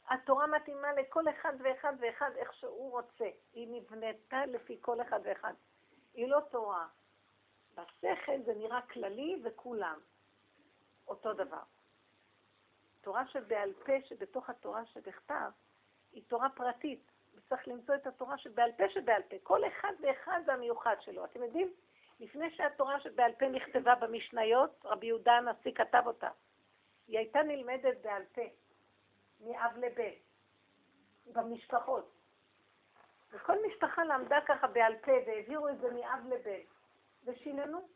התורה 0.10 0.48
מתאימה 0.48 0.94
לכל 0.94 1.30
אחד 1.30 1.54
ואחד 1.64 1.94
ואחד 2.00 2.32
איך 2.36 2.54
שהוא 2.54 2.92
רוצה. 2.92 3.30
היא 3.54 3.68
נבנתה 3.72 4.46
לפי 4.46 4.78
כל 4.82 5.02
אחד 5.02 5.20
ואחד. 5.24 5.54
היא 6.14 6.28
לא 6.28 6.40
תורה. 6.52 6.88
בשכל 7.78 8.42
זה 8.46 8.54
נראה 8.54 8.82
כללי 8.82 9.42
וכולם. 9.44 10.00
אותו 11.08 11.34
דבר. 11.34 11.62
תורה 13.02 13.28
שבעל 13.28 13.74
פה, 13.74 13.94
שבתוך 14.06 14.50
התורה 14.50 14.86
שבכתב, 14.86 15.50
היא 16.12 16.24
תורה 16.28 16.50
פרטית. 16.50 17.12
וצריך 17.36 17.68
למצוא 17.68 17.96
את 17.96 18.08
התורה 18.08 18.38
שבעל 18.38 18.72
פה 18.78 18.84
שבעל 18.90 19.22
פה. 19.22 19.36
כל 19.44 19.68
אחד 19.68 19.94
ואחד 20.02 20.42
זה 20.46 20.54
המיוחד 20.54 20.96
שלו. 21.02 21.26
אתם 21.26 21.44
יודעים, 21.44 21.74
לפני 22.20 22.56
שהתורה 22.56 23.00
שבעל 23.00 23.32
פה 23.40 23.48
נכתבה 23.48 23.96
במשניות, 23.96 24.82
רבי 24.86 25.08
יהודה 25.08 25.34
הנשיא 25.34 25.72
כתב 25.72 26.04
אותה. 26.06 26.30
היא 27.08 27.18
הייתה 27.18 27.44
נלמדת 27.44 27.98
בעל 28.02 28.24
פה, 28.34 28.42
מאב 29.46 29.78
לבן, 29.78 30.14
במשפחות. 31.34 32.12
וכל 33.32 33.58
משפחה 33.68 34.04
למדה 34.04 34.38
ככה 34.48 34.68
בעל 34.68 34.96
פה 34.96 35.12
והעבירו 35.28 35.70
את 35.70 35.80
זה 35.80 35.92
מאב 35.92 36.20
לבן, 36.30 36.62
ושיננו. 37.26 37.88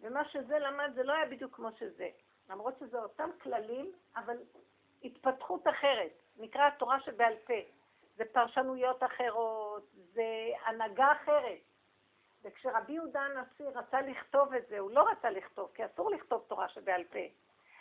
ומה 0.00 0.24
שזה 0.24 0.58
למד 0.58 0.90
זה 0.94 1.02
לא 1.02 1.12
היה 1.12 1.26
בדיוק 1.26 1.56
כמו 1.56 1.68
שזה. 1.72 2.08
למרות 2.50 2.74
שזה 2.80 2.98
אותם 2.98 3.30
כללים, 3.42 3.92
אבל 4.16 4.36
התפתחות 5.04 5.68
אחרת. 5.68 6.12
נקרא 6.36 6.66
התורה 6.66 7.00
שבעל 7.00 7.34
פה. 7.46 7.54
זה 8.16 8.24
פרשנויות 8.32 9.02
אחרות, 9.02 9.82
זה 10.12 10.50
הנהגה 10.66 11.12
אחרת. 11.12 11.58
וכשרבי 12.42 12.92
יהודה 12.92 13.20
הנשיא 13.20 13.68
רצה 13.74 14.00
לכתוב 14.00 14.54
את 14.54 14.66
זה, 14.68 14.78
הוא 14.78 14.90
לא 14.90 15.08
רצה 15.10 15.30
לכתוב, 15.30 15.70
כי 15.74 15.86
אסור 15.86 16.10
לכתוב 16.10 16.44
תורה 16.48 16.68
שבעל 16.68 17.04
פה. 17.04 17.18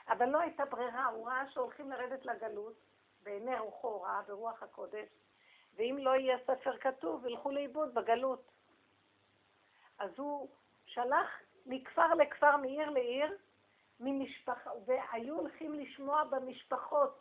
אבל 0.10 0.30
לא 0.30 0.40
הייתה 0.40 0.66
ברירה, 0.66 1.06
הוא 1.06 1.28
ראה 1.28 1.50
שהולכים 1.50 1.90
לרדת 1.92 2.26
לגלות, 2.26 2.76
בעיני 3.24 3.60
רוחו 3.60 4.02
רעה, 4.02 4.22
ברוח 4.28 4.64
הקודש, 4.64 5.10
ואם 5.76 5.98
לא 6.00 6.16
יהיה 6.16 6.38
ספר 6.44 6.78
כתוב, 6.78 7.26
ילכו 7.26 7.52
לאיבוד 7.52 7.94
בגלות. 7.94 8.52
אז 10.00 10.12
הוא 10.18 10.50
שלח 10.86 11.42
מכפר 11.66 12.14
לכפר, 12.14 12.58
מעיר 12.58 12.90
לעיר, 12.90 13.38
ממשפחה, 14.00 14.72
והיו 14.86 15.36
הולכים 15.36 15.74
לשמוע 15.74 16.24
במשפחות, 16.24 17.20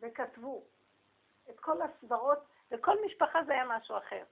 וכתבו. 0.00 0.64
את 1.50 1.60
כל 1.60 1.82
הסברות, 1.82 2.38
וכל 2.70 2.96
משפחה 3.06 3.44
זה 3.44 3.52
היה 3.52 3.64
משהו 3.64 3.98
אחר. 3.98 4.24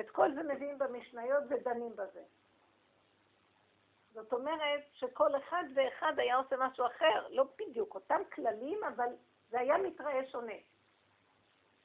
את 0.00 0.10
כל 0.10 0.34
זה 0.34 0.42
מביאים 0.42 0.78
במשניות 0.78 1.44
ודנים 1.48 1.96
בזה. 1.96 2.22
זאת 4.12 4.32
אומרת 4.32 4.80
שכל 4.92 5.36
אחד 5.36 5.64
ואחד 5.74 6.18
היה 6.18 6.36
עושה 6.36 6.56
משהו 6.56 6.86
אחר, 6.86 7.26
לא 7.30 7.44
בדיוק 7.58 7.94
אותם 7.94 8.20
כללים, 8.34 8.84
אבל 8.84 9.08
זה 9.50 9.60
היה 9.60 9.78
מתראה 9.78 10.26
שונה. 10.30 10.54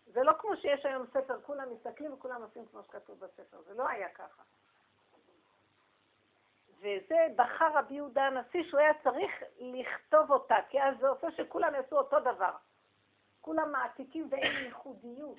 זה 0.05 0.23
לא 0.23 0.33
כמו 0.39 0.57
שיש 0.57 0.85
היום 0.85 1.05
ספר, 1.07 1.41
כולם 1.41 1.73
מסתכלים 1.73 2.13
וכולם 2.13 2.41
עושים 2.41 2.65
כמו 2.65 2.83
שכתוב 2.83 3.19
בספר, 3.19 3.61
זה 3.61 3.73
לא 3.73 3.89
היה 3.89 4.09
ככה. 4.09 4.43
וזה 6.79 7.27
בחר 7.35 7.77
רבי 7.77 7.93
יהודה 7.93 8.23
הנשיא 8.23 8.63
שהוא 8.63 8.79
היה 8.79 8.93
צריך 9.03 9.31
לכתוב 9.57 10.31
אותה, 10.31 10.55
כי 10.69 10.81
אז 10.81 10.97
זה 10.99 11.07
עושה 11.07 11.27
שכולם 11.31 11.75
יעשו 11.75 11.97
אותו 11.97 12.19
דבר. 12.19 12.51
כולם 13.41 13.71
מעתיקים 13.71 14.27
ואין 14.31 14.65
ייחודיות. 14.65 15.37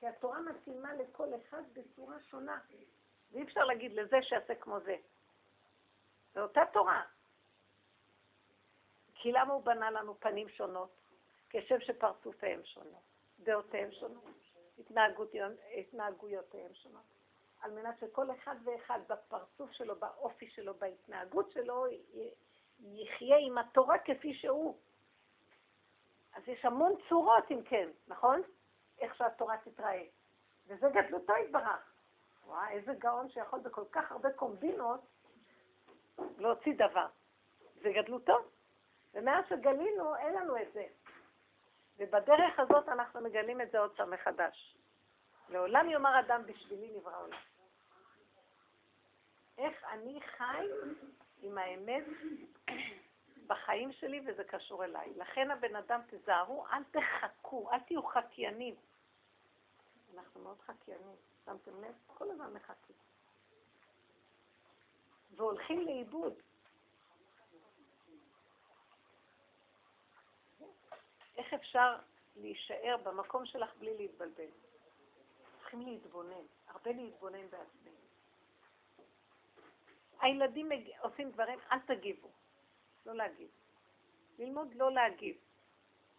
כי 0.00 0.06
התורה 0.06 0.40
מתאימה 0.40 0.94
לכל 0.94 1.28
אחד 1.34 1.62
בצורה 1.72 2.20
שונה. 2.22 2.58
ואי 3.32 3.42
אפשר 3.42 3.64
להגיד 3.64 3.92
לזה 3.92 4.16
שיעשה 4.22 4.54
כמו 4.54 4.80
זה. 4.80 4.96
זו 6.34 6.40
אותה 6.40 6.60
תורה. 6.72 7.02
כי 9.14 9.32
למה 9.32 9.52
הוא 9.52 9.64
בנה 9.64 9.90
לנו 9.90 10.20
פנים 10.20 10.48
שונות? 10.48 10.90
כשם 11.50 11.80
שפרצופיהם 11.80 12.60
שונות, 12.64 13.02
דעותיהם 13.38 13.92
שונות, 13.92 14.24
התנהגויותיהם 15.76 16.74
שונות. 16.74 17.04
על 17.60 17.70
מנת 17.70 17.98
שכל 17.98 18.30
אחד 18.30 18.56
ואחד 18.64 19.00
בפרצוף 19.08 19.72
שלו, 19.72 19.96
באופי 19.96 20.50
שלו, 20.50 20.74
בהתנהגות 20.74 21.50
שלו, 21.50 21.86
יחיה 22.80 23.36
עם 23.46 23.58
התורה 23.58 23.98
כפי 23.98 24.34
שהוא. 24.34 24.78
אז 26.34 26.48
יש 26.48 26.64
המון 26.64 26.92
צורות, 27.08 27.44
אם 27.50 27.62
כן, 27.64 27.88
נכון? 28.08 28.42
איך 28.98 29.14
שהתורה 29.14 29.56
תתראה. 29.64 30.04
וזה 30.66 30.88
גדלותו 30.88 31.32
יתברך. 31.44 31.92
וואי, 32.46 32.72
איזה 32.72 32.94
גאון 32.94 33.30
שיכול 33.30 33.60
בכל 33.60 33.84
כך 33.92 34.12
הרבה 34.12 34.32
קומבינות 34.32 35.00
להוציא 36.38 36.74
דבר. 36.74 37.06
זה 37.82 37.90
גדלותו. 37.92 38.38
ומאז 39.14 39.44
שגלינו, 39.48 40.16
אין 40.16 40.34
לנו 40.34 40.56
את 40.62 40.72
זה. 40.72 40.86
ובדרך 41.98 42.58
הזאת 42.58 42.88
אנחנו 42.88 43.20
מגלים 43.20 43.60
את 43.60 43.70
זה 43.70 43.78
עוד 43.78 43.96
פעם 43.96 44.10
מחדש. 44.10 44.76
לעולם 45.48 45.90
יאמר 45.90 46.20
אדם 46.20 46.42
בשבילי 46.46 46.98
נברא 46.98 47.20
עולם. 47.22 47.38
איך 49.58 49.84
אני 49.84 50.20
חי 50.20 50.66
עם 51.42 51.58
האמת 51.58 52.04
בחיים 53.46 53.92
שלי 53.92 54.20
וזה 54.26 54.44
קשור 54.44 54.84
אליי. 54.84 55.12
לכן 55.16 55.50
הבן 55.50 55.76
אדם, 55.76 56.00
תזהרו, 56.10 56.66
אל 56.66 56.82
תחכו, 56.84 57.72
אל 57.72 57.80
תהיו 57.80 58.02
חקיינים. 58.02 58.74
אנחנו 60.14 60.40
מאוד 60.40 60.60
חקיינים, 60.60 61.16
שמתם 61.44 61.84
לב? 61.84 61.94
כל 62.06 62.30
הזמן 62.30 62.52
מחכים. 62.52 62.96
והולכים 65.36 65.80
לאיבוד. 65.80 66.34
איך 71.36 71.54
אפשר 71.54 71.96
להישאר 72.36 72.96
במקום 73.02 73.46
שלך 73.46 73.70
בלי 73.78 73.96
להתבלבל? 73.96 74.50
צריכים 75.60 75.80
להתבונן, 75.80 76.44
הרבה 76.68 76.92
להתבונן 76.92 77.46
בעצמנו. 77.50 78.00
הילדים 80.20 80.68
עושים 81.00 81.30
דברים, 81.30 81.58
אל 81.72 81.78
תגיבו. 81.86 82.28
לא 83.06 83.14
להגיב. 83.14 83.48
ללמוד 84.38 84.74
לא 84.74 84.92
להגיב. 84.92 85.36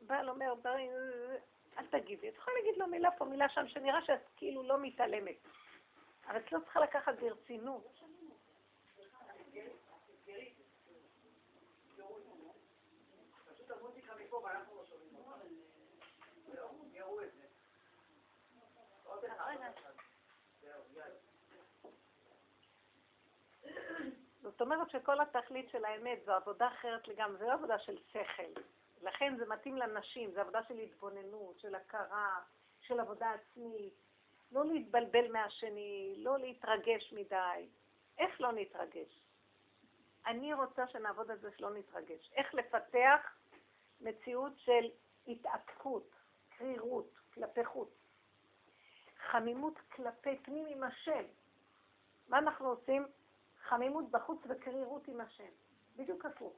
בעל 0.02 0.30
אומר 0.30 0.54
דברים, 0.54 0.91
אל 1.78 1.88
תגיבי. 1.88 2.30
את 2.30 2.36
יכולה 2.36 2.58
להגיד 2.58 2.78
לו 2.78 2.88
מילה 2.88 3.12
פה, 3.12 3.26
מילה 3.26 3.50
שם, 3.50 3.67
שנראה 3.67 4.06
שאת 4.06 4.21
כאילו 4.38 4.63
לא 4.63 4.78
מתעלמת. 4.82 5.36
אבל 6.28 6.38
את 6.38 6.52
לא 6.52 6.60
צריכה 6.60 6.80
לקחת 6.80 7.19
ברצינות. 7.19 8.02
זאת 24.41 24.62
אומרת 24.62 24.89
שכל 24.89 25.22
התכלית 25.22 25.70
של 25.70 25.86
האמת 25.86 26.20
זו 26.26 26.32
עבודה 26.32 26.67
אחרת 26.67 27.08
לגמרי, 27.08 27.38
זו 27.38 27.46
לא 27.46 27.54
עבודה 27.54 27.80
של 27.80 27.98
שכל. 28.08 28.62
לכן 29.02 29.36
זה 29.38 29.46
מתאים 29.46 29.78
לנשים, 29.78 30.32
זו 30.32 30.41
עבודה 30.41 30.63
של 30.67 30.78
התבוננות, 30.78 31.60
של 31.60 31.76
הכרה, 31.76 32.41
של 32.82 33.00
עבודה 33.00 33.32
עצמית. 33.32 33.94
לא 34.52 34.65
להתבלבל 34.65 35.32
מהשני, 35.32 36.15
לא 36.17 36.39
להתרגש 36.39 37.13
מדי. 37.13 37.70
איך 38.17 38.41
לא 38.41 38.52
נתרגש? 38.52 39.22
אני 40.26 40.54
רוצה 40.54 40.88
שנעבוד 40.88 41.32
על 41.32 41.38
זה 41.38 41.50
שלא 41.58 41.74
נתרגש. 41.74 42.32
איך 42.36 42.54
לפתח 42.54 43.40
מציאות 44.02 44.60
של 44.60 44.90
התעתקות, 45.28 46.10
קרירות, 46.58 47.14
כלפי 47.34 47.66
חוץ. 47.66 47.90
חמימות 49.32 49.80
כלפי 49.96 50.38
פנים 50.38 50.66
עם 50.68 50.84
השם. 50.84 51.24
מה 52.28 52.38
אנחנו 52.38 52.68
עושים? 52.70 53.08
חמימות 53.62 54.12
בחוץ 54.12 54.40
וקרירות 54.50 55.08
עם 55.08 55.22
השם. 55.22 55.50
בדיוק 55.96 56.26
הפוך. 56.26 56.54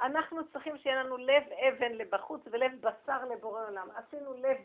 אנחנו 0.00 0.48
צריכים 0.48 0.78
שיהיה 0.78 1.02
לנו 1.02 1.16
לב 1.16 1.42
אבן 1.52 1.92
לבחוץ 1.92 2.40
ולב 2.46 2.72
בשר 2.80 3.24
לבורא 3.24 3.66
עולם. 3.66 3.90
עשינו 3.90 4.34
לב, 4.34 4.56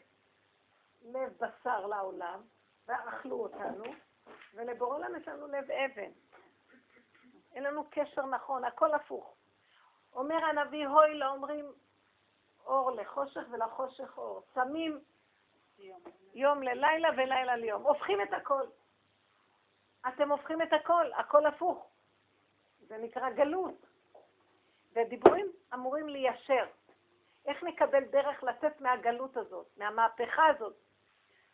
לב 1.02 1.34
בשר 1.40 1.88
לעולם, 1.88 2.42
ואכלו 2.88 3.40
אותנו, 3.40 3.84
ולבורא 4.54 4.96
עולם 4.96 5.16
יש 5.16 5.28
לנו 5.28 5.48
לב 5.48 5.72
אבן. 5.72 6.12
אין 7.54 7.64
לנו 7.64 7.88
קשר 7.90 8.26
נכון, 8.26 8.64
הכל 8.64 8.94
הפוך. 8.94 9.36
אומר 10.16 10.46
הנביא, 10.46 10.88
הוי 10.88 11.14
לאומרים 11.14 11.72
אור 12.66 12.92
לחושך 12.92 13.42
ולחושך 13.52 14.18
אור. 14.18 14.42
שמים 14.54 15.00
יום 16.34 16.64
ללילה 16.64 17.10
ולילה 17.18 17.56
ליום. 17.56 17.84
הופכים 17.84 18.22
את 18.22 18.34
הכל. 18.34 18.64
אתם 20.08 20.32
הופכים 20.32 20.62
את 20.62 20.74
הכל, 20.74 21.14
הכל 21.14 21.46
הפוך. 21.46 21.88
זה 22.80 22.98
נקרא 22.98 23.30
גלות. 23.30 23.86
ודיבורים 24.94 25.52
אמורים 25.74 26.10
ליישר. 26.10 26.66
איך 27.46 27.64
נקבל 27.64 28.04
דרך 28.04 28.44
לצאת 28.44 28.82
מהגלות 28.82 29.38
הזאת, 29.38 29.68
מהמהפכה 29.78 30.48
הזאת? 30.48 30.76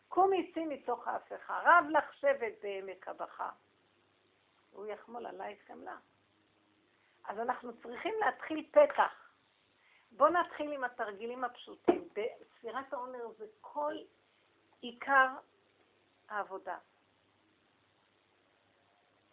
קומי 0.07 0.51
צי 0.53 0.65
מתוך 0.65 1.07
ההפכה, 1.07 1.61
רב 1.63 1.85
לך 1.89 2.13
שבט 2.13 2.53
בעמק 2.61 3.07
הבכה. 3.07 3.49
הוא 4.71 4.85
יחמול 4.85 5.25
עלייך 5.25 5.67
חמלה. 5.67 5.95
אז 7.29 7.39
אנחנו 7.39 7.81
צריכים 7.81 8.13
להתחיל 8.19 8.69
פתח. 8.71 9.31
בואו 10.11 10.29
נתחיל 10.29 10.71
עם 10.71 10.83
התרגילים 10.83 11.43
הפשוטים. 11.43 12.09
בספירת 12.13 12.93
העומר 12.93 13.31
זה 13.37 13.45
כל 13.61 13.93
עיקר 14.81 15.27
העבודה. 16.29 16.77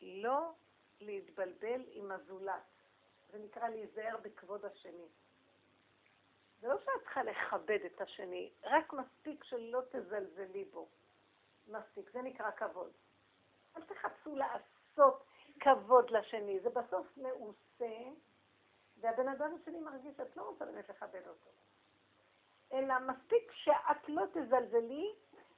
לא 0.02 0.52
להתבלבל 1.00 1.82
עם 1.90 2.12
הזולת. 2.12 2.62
זה 3.30 3.38
נקרא 3.38 3.68
להיזהר 3.68 4.16
בכבוד 4.22 4.64
השני. 4.64 5.08
זה 6.60 6.68
לא 6.68 6.78
שאת 6.78 7.02
צריכה 7.04 7.22
לכבד 7.22 7.78
את 7.86 8.00
השני, 8.00 8.50
רק 8.62 8.92
מספיק 8.92 9.44
שלא 9.44 9.80
תזלזלי 9.90 10.64
בו. 10.64 10.88
מספיק, 11.68 12.10
זה 12.10 12.22
נקרא 12.22 12.50
כבוד. 12.50 12.92
אל 13.76 13.82
תחפשו 13.82 14.36
לעשות 14.36 15.24
כבוד 15.60 16.10
לשני, 16.10 16.60
זה 16.60 16.70
בסוף 16.70 17.06
מעושה, 17.80 18.10
והבן 19.00 19.28
אדם 19.28 19.56
השני 19.62 19.80
מרגיש 19.80 20.16
שאת 20.16 20.36
לא 20.36 20.42
רוצה 20.42 20.64
באמת 20.64 20.88
לכבד 20.88 21.26
אותו. 21.26 21.50
אלא 22.72 22.94
מספיק 22.98 23.52
שאת 23.52 24.08
לא 24.08 24.22
תזלזלי, 24.32 25.14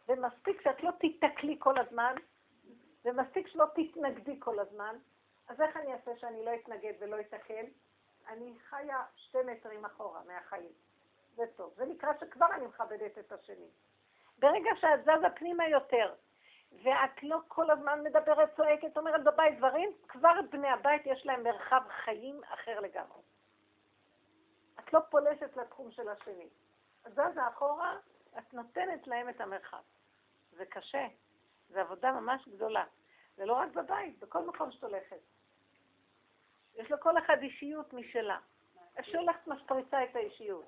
ומספיק 0.08 0.60
שאת 0.60 0.82
לא 0.82 0.90
תיתקלי 0.90 1.56
כל 1.58 1.78
הזמן, 1.78 2.14
ומספיק 3.04 3.48
שלא 3.48 3.64
תתנגדי 3.74 4.36
כל 4.40 4.58
הזמן, 4.58 4.96
אז 5.48 5.60
איך 5.60 5.76
אני 5.76 5.92
אעשה 5.92 6.16
שאני 6.16 6.44
לא 6.44 6.50
אתנגד 6.54 6.92
ולא 6.98 7.20
אתקל? 7.20 7.64
אני 8.28 8.54
חיה 8.58 9.04
שתי 9.16 9.38
מטרים 9.46 9.84
אחורה 9.84 10.20
מהחיים. 10.26 10.72
זה 11.34 11.44
טוב. 11.56 11.74
זה 11.76 11.84
נקרא 11.84 12.12
שכבר 12.20 12.46
אני 12.54 12.66
מכבדת 12.66 13.18
את 13.18 13.32
השני. 13.32 13.68
ברגע 14.38 14.70
שאת 14.80 15.02
זזה 15.02 15.30
פנימה 15.36 15.68
יותר, 15.68 16.14
ואת 16.72 17.22
לא 17.22 17.38
כל 17.48 17.70
הזמן 17.70 18.04
מדברת, 18.04 18.56
צועקת, 18.56 18.96
אומרת 18.96 19.24
בבית 19.24 19.58
דברים, 19.58 19.90
כבר 20.08 20.34
בני 20.50 20.68
הבית 20.68 21.02
יש 21.06 21.26
להם 21.26 21.42
מרחב 21.42 21.82
חיים 22.04 22.40
אחר 22.44 22.80
לגמרי. 22.80 23.22
את 24.78 24.92
לא 24.92 25.00
פולשת 25.10 25.56
לתחום 25.56 25.90
של 25.90 26.08
השני. 26.08 26.48
את 27.06 27.12
זזה 27.12 27.48
אחורה, 27.48 27.96
את 28.38 28.54
נותנת 28.54 29.06
להם 29.06 29.28
את 29.28 29.40
המרחב. 29.40 29.82
זה 30.50 30.66
קשה, 30.66 31.06
זו 31.68 31.78
עבודה 31.78 32.12
ממש 32.12 32.48
גדולה. 32.48 32.84
זה 33.36 33.44
לא 33.44 33.52
רק 33.52 33.68
בבית, 33.72 34.18
בכל 34.18 34.46
מקום 34.46 34.72
שאת 34.72 34.84
הולכת. 34.84 35.20
יש 36.74 36.90
לכל 36.90 37.18
אחד 37.18 37.42
אישיות 37.42 37.92
משלה. 37.92 38.38
איך 38.96 39.06
שהולכת 39.06 39.46
משפריצה 39.46 40.04
את 40.04 40.16
האישיות. 40.16 40.64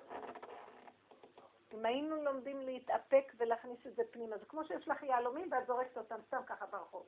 אם 1.73 1.87
היינו 1.87 2.25
לומדים 2.25 2.61
להתאפק 2.61 3.33
ולהכניס 3.37 3.87
את 3.87 3.97
זה 3.97 4.03
פנימה, 4.11 4.39
זה 4.39 4.47
כמו 4.47 4.65
שיש 4.65 4.89
לך 4.89 5.03
יהלומים 5.03 5.53
ואת 5.53 5.67
זורקת 5.67 5.97
אותם 5.97 6.17
סתם 6.27 6.41
ככה 6.47 6.67
ברחוב. 6.67 7.07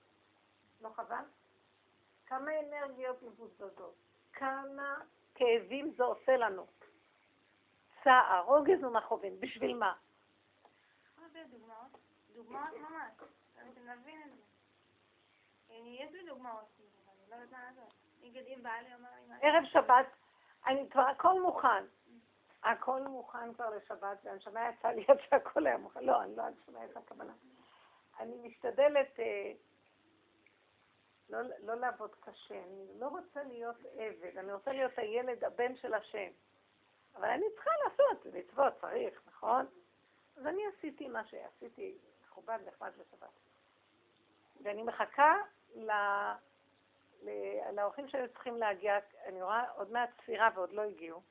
לא 0.81 0.88
חבל? 0.88 1.25
כמה 2.27 2.51
אנרגיות 2.61 3.22
מבוזבזות, 3.22 3.94
כמה 4.33 4.96
כאבים 5.35 5.92
זה 5.96 6.05
עושה 6.05 6.37
לנו. 6.37 6.66
צער, 8.05 8.44
רוגז 8.44 8.85
ומכאובים, 8.85 9.40
בשביל 9.40 9.77
מה? 9.77 9.92
דוגמאות, 11.51 11.98
דוגמאות 12.35 12.75
ממש, 12.75 13.12
נבין 13.77 14.22
את 14.22 14.31
זה. 14.37 14.42
יש 15.75 16.12
לי 16.12 16.27
דוגמאות, 16.27 16.64
אני 17.09 17.31
לא 17.31 17.35
יודעת 17.35 17.53
מה 17.53 17.70
לעשות. 17.70 17.94
נגיד 18.22 18.46
אם 18.46 18.62
בעלי 18.62 18.94
אומר 18.94 19.09
לי... 19.29 19.48
ערב 19.48 19.64
שבת, 19.64 20.07
אני 20.66 20.90
כבר 20.90 21.03
הכל 21.03 21.40
מוכן. 21.40 21.85
הכל 22.64 23.03
מוכן 23.03 23.55
כבר 23.55 23.70
לשבת, 23.77 24.18
והנשמה 24.25 24.68
יצאה 24.68 24.92
לי 24.92 25.01
יצא, 25.03 25.37
הכל 25.37 25.66
היה 25.66 25.79
מוכן. 25.79 26.05
לא, 26.05 26.22
אני 26.22 26.37
לא 26.37 26.42
הנשמה 26.42 26.85
יצאה 26.85 27.03
הכוונה. 27.03 27.33
אני 28.20 28.48
משתדלת 28.48 29.20
אה, 29.20 29.53
לא, 31.29 31.38
לא 31.59 31.75
לעבוד 31.75 32.14
קשה, 32.20 32.62
אני 32.64 32.87
לא 32.98 33.09
רוצה 33.09 33.42
להיות 33.42 33.77
עבד, 33.96 34.38
אני 34.38 34.53
רוצה 34.53 34.72
להיות 34.72 34.98
הילד, 34.98 35.44
הבן 35.44 35.77
של 35.77 35.94
השם. 35.94 36.31
אבל 37.14 37.29
אני 37.29 37.44
צריכה 37.55 37.70
לעשות, 37.85 38.27
מצוות, 38.35 38.81
צריך, 38.81 39.22
נכון? 39.27 39.66
אז 40.37 40.46
אני 40.46 40.62
עשיתי 40.66 41.09
מה 41.09 41.25
שעשיתי, 41.25 41.98
מכובד, 42.25 42.59
נחמד 42.66 42.90
לשבת. 42.98 43.29
ואני 44.62 44.83
מחכה 44.83 45.37
ל... 45.75 45.90
לאורחים 47.72 48.09
שהיו 48.09 48.29
צריכים 48.29 48.57
להגיע, 48.57 48.98
אני 49.27 49.42
רואה 49.42 49.70
עוד 49.70 49.92
מעט 49.92 50.11
ספירה 50.22 50.48
ועוד 50.55 50.72
לא 50.72 50.83
הגיעו. 50.83 51.22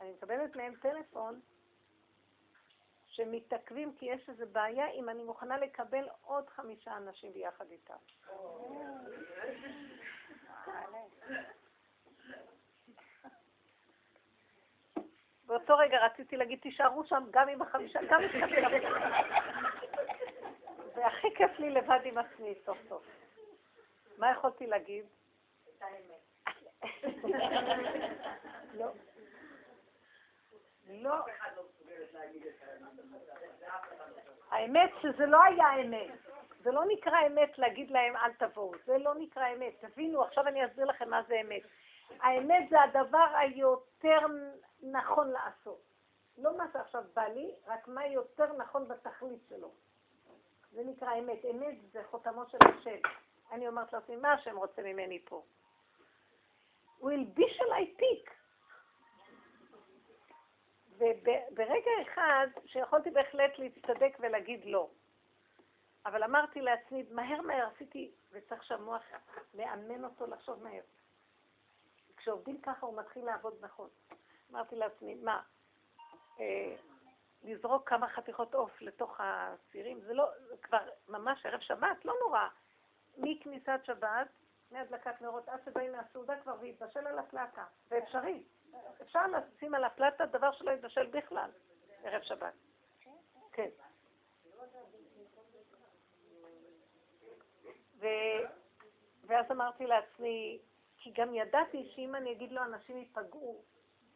אני 0.00 0.12
מקבלת 0.12 0.56
מהם 0.56 0.74
טלפון 0.82 1.40
שמתעכבים 3.06 3.94
כי 3.96 4.06
יש 4.06 4.28
איזו 4.28 4.44
בעיה 4.52 4.88
אם 4.90 5.08
אני 5.08 5.22
מוכנה 5.22 5.58
לקבל 5.58 6.08
עוד 6.22 6.48
חמישה 6.48 6.96
אנשים 6.96 7.32
ביחד 7.32 7.70
איתם. 7.70 7.94
באותו 15.46 15.76
רגע 15.76 16.06
רציתי 16.06 16.36
להגיד, 16.36 16.58
תישארו 16.60 17.04
שם 17.04 17.24
גם 17.30 17.48
עם 17.48 17.62
החמישה, 17.62 18.00
גם 18.08 18.20
עם 18.22 18.42
החמישה. 18.42 18.68
והכי 20.94 21.28
כיף 21.34 21.58
לי 21.58 21.70
לבד 21.70 22.00
עם 22.04 22.18
עצמי 22.18 22.54
סוף 22.64 22.78
סוף. 22.88 23.02
מה 24.18 24.30
יכולתי 24.30 24.66
להגיד? 24.66 25.04
את 25.76 25.82
האמת. 25.82 26.20
לא. 28.74 28.92
לא. 30.90 31.14
האמת 34.50 34.90
שזה 35.02 35.26
לא 35.26 35.42
היה 35.42 35.80
אמת. 35.80 36.10
זה 36.62 36.70
לא 36.70 36.84
נקרא 36.88 37.26
אמת 37.26 37.58
להגיד 37.58 37.90
להם 37.90 38.16
אל 38.16 38.32
תבואו, 38.32 38.72
זה 38.84 38.98
לא 38.98 39.14
נקרא 39.14 39.48
אמת. 39.52 39.84
תבינו, 39.84 40.22
עכשיו 40.22 40.46
אני 40.48 40.66
אסביר 40.66 40.84
לכם 40.84 41.10
מה 41.10 41.22
זה 41.28 41.40
אמת. 41.40 41.62
האמת 42.20 42.68
זה 42.70 42.82
הדבר 42.82 43.26
היותר 43.38 44.18
נכון 44.82 45.30
לעשות. 45.30 45.80
לא 46.38 46.58
מה 46.58 46.64
שעכשיו 46.72 47.04
בא 47.14 47.22
לי, 47.22 47.54
רק 47.66 47.88
מה 47.88 48.06
יותר 48.06 48.52
נכון 48.52 48.88
בתכלית 48.88 49.40
שלו. 49.48 49.70
זה 50.72 50.82
נקרא 50.84 51.18
אמת. 51.18 51.44
אמת 51.50 51.74
זה 51.92 52.04
חותמו 52.10 52.46
של 52.46 52.58
השם. 52.62 52.98
אני 53.52 53.68
אומרת 53.68 53.92
לעצמי, 53.92 54.16
מה 54.16 54.32
השם 54.32 54.56
רוצה 54.56 54.82
ממני 54.82 55.18
פה? 55.24 55.42
הוא 56.98 57.10
הלביש 57.10 57.60
עליי 57.60 57.86
תיק. 57.86 58.39
וברגע 61.00 61.90
אחד, 62.02 62.46
שיכולתי 62.66 63.10
בהחלט 63.10 63.58
להצטדק 63.58 64.16
ולהגיד 64.20 64.60
לא. 64.64 64.88
אבל 66.06 66.24
אמרתי 66.24 66.60
לעצמי, 66.60 67.04
מהר 67.10 67.40
מהר 67.40 67.68
עשיתי, 67.74 68.10
וצריך 68.32 68.64
שהמוח 68.64 69.02
מאמן 69.54 70.04
אותו 70.04 70.26
לחשוב 70.26 70.62
מהר. 70.62 70.82
כשעובדים 72.16 72.60
ככה 72.60 72.86
הוא 72.86 72.96
מתחיל 72.96 73.24
לעבוד 73.24 73.54
נכון. 73.60 73.88
אמרתי 74.50 74.76
לעצמי, 74.76 75.14
מה, 75.14 75.42
אה, 76.40 76.76
לזרוק 77.42 77.88
כמה 77.88 78.08
חתיכות 78.08 78.54
עוף 78.54 78.82
לתוך 78.82 79.20
הסירים, 79.20 80.00
זה 80.00 80.14
לא, 80.14 80.28
זה 80.48 80.56
כבר 80.56 80.88
ממש 81.08 81.46
ערב 81.46 81.60
שבת, 81.60 82.04
לא 82.04 82.14
נורא. 82.24 82.48
מכניסת 83.18 83.80
שבת, 83.84 84.28
מהדלקת 84.70 85.22
נרות, 85.22 85.48
עד 85.48 85.60
שבאים 85.64 85.92
מהסעודה 85.92 86.34
כבר 86.42 86.56
והתבשל 86.60 87.06
על 87.06 87.18
הפלטה. 87.18 87.64
זה 87.88 87.98
אפשרי. 87.98 88.42
אפשר 89.02 89.26
לשים 89.26 89.74
על 89.74 89.84
הפלטה 89.84 90.26
דבר 90.26 90.52
שלא 90.52 90.70
יתבשל 90.70 91.06
בכלל, 91.06 91.50
ערב 92.04 92.22
שבת. 92.22 92.52
כן. 93.52 93.68
ואז 99.26 99.50
אמרתי 99.50 99.86
לעצמי, 99.86 100.58
כי 100.98 101.10
גם 101.14 101.34
ידעתי 101.34 101.90
שאם 101.94 102.14
אני 102.14 102.32
אגיד 102.32 102.52
לו 102.52 102.62
אנשים 102.62 102.96
ייפגעו, 102.96 103.62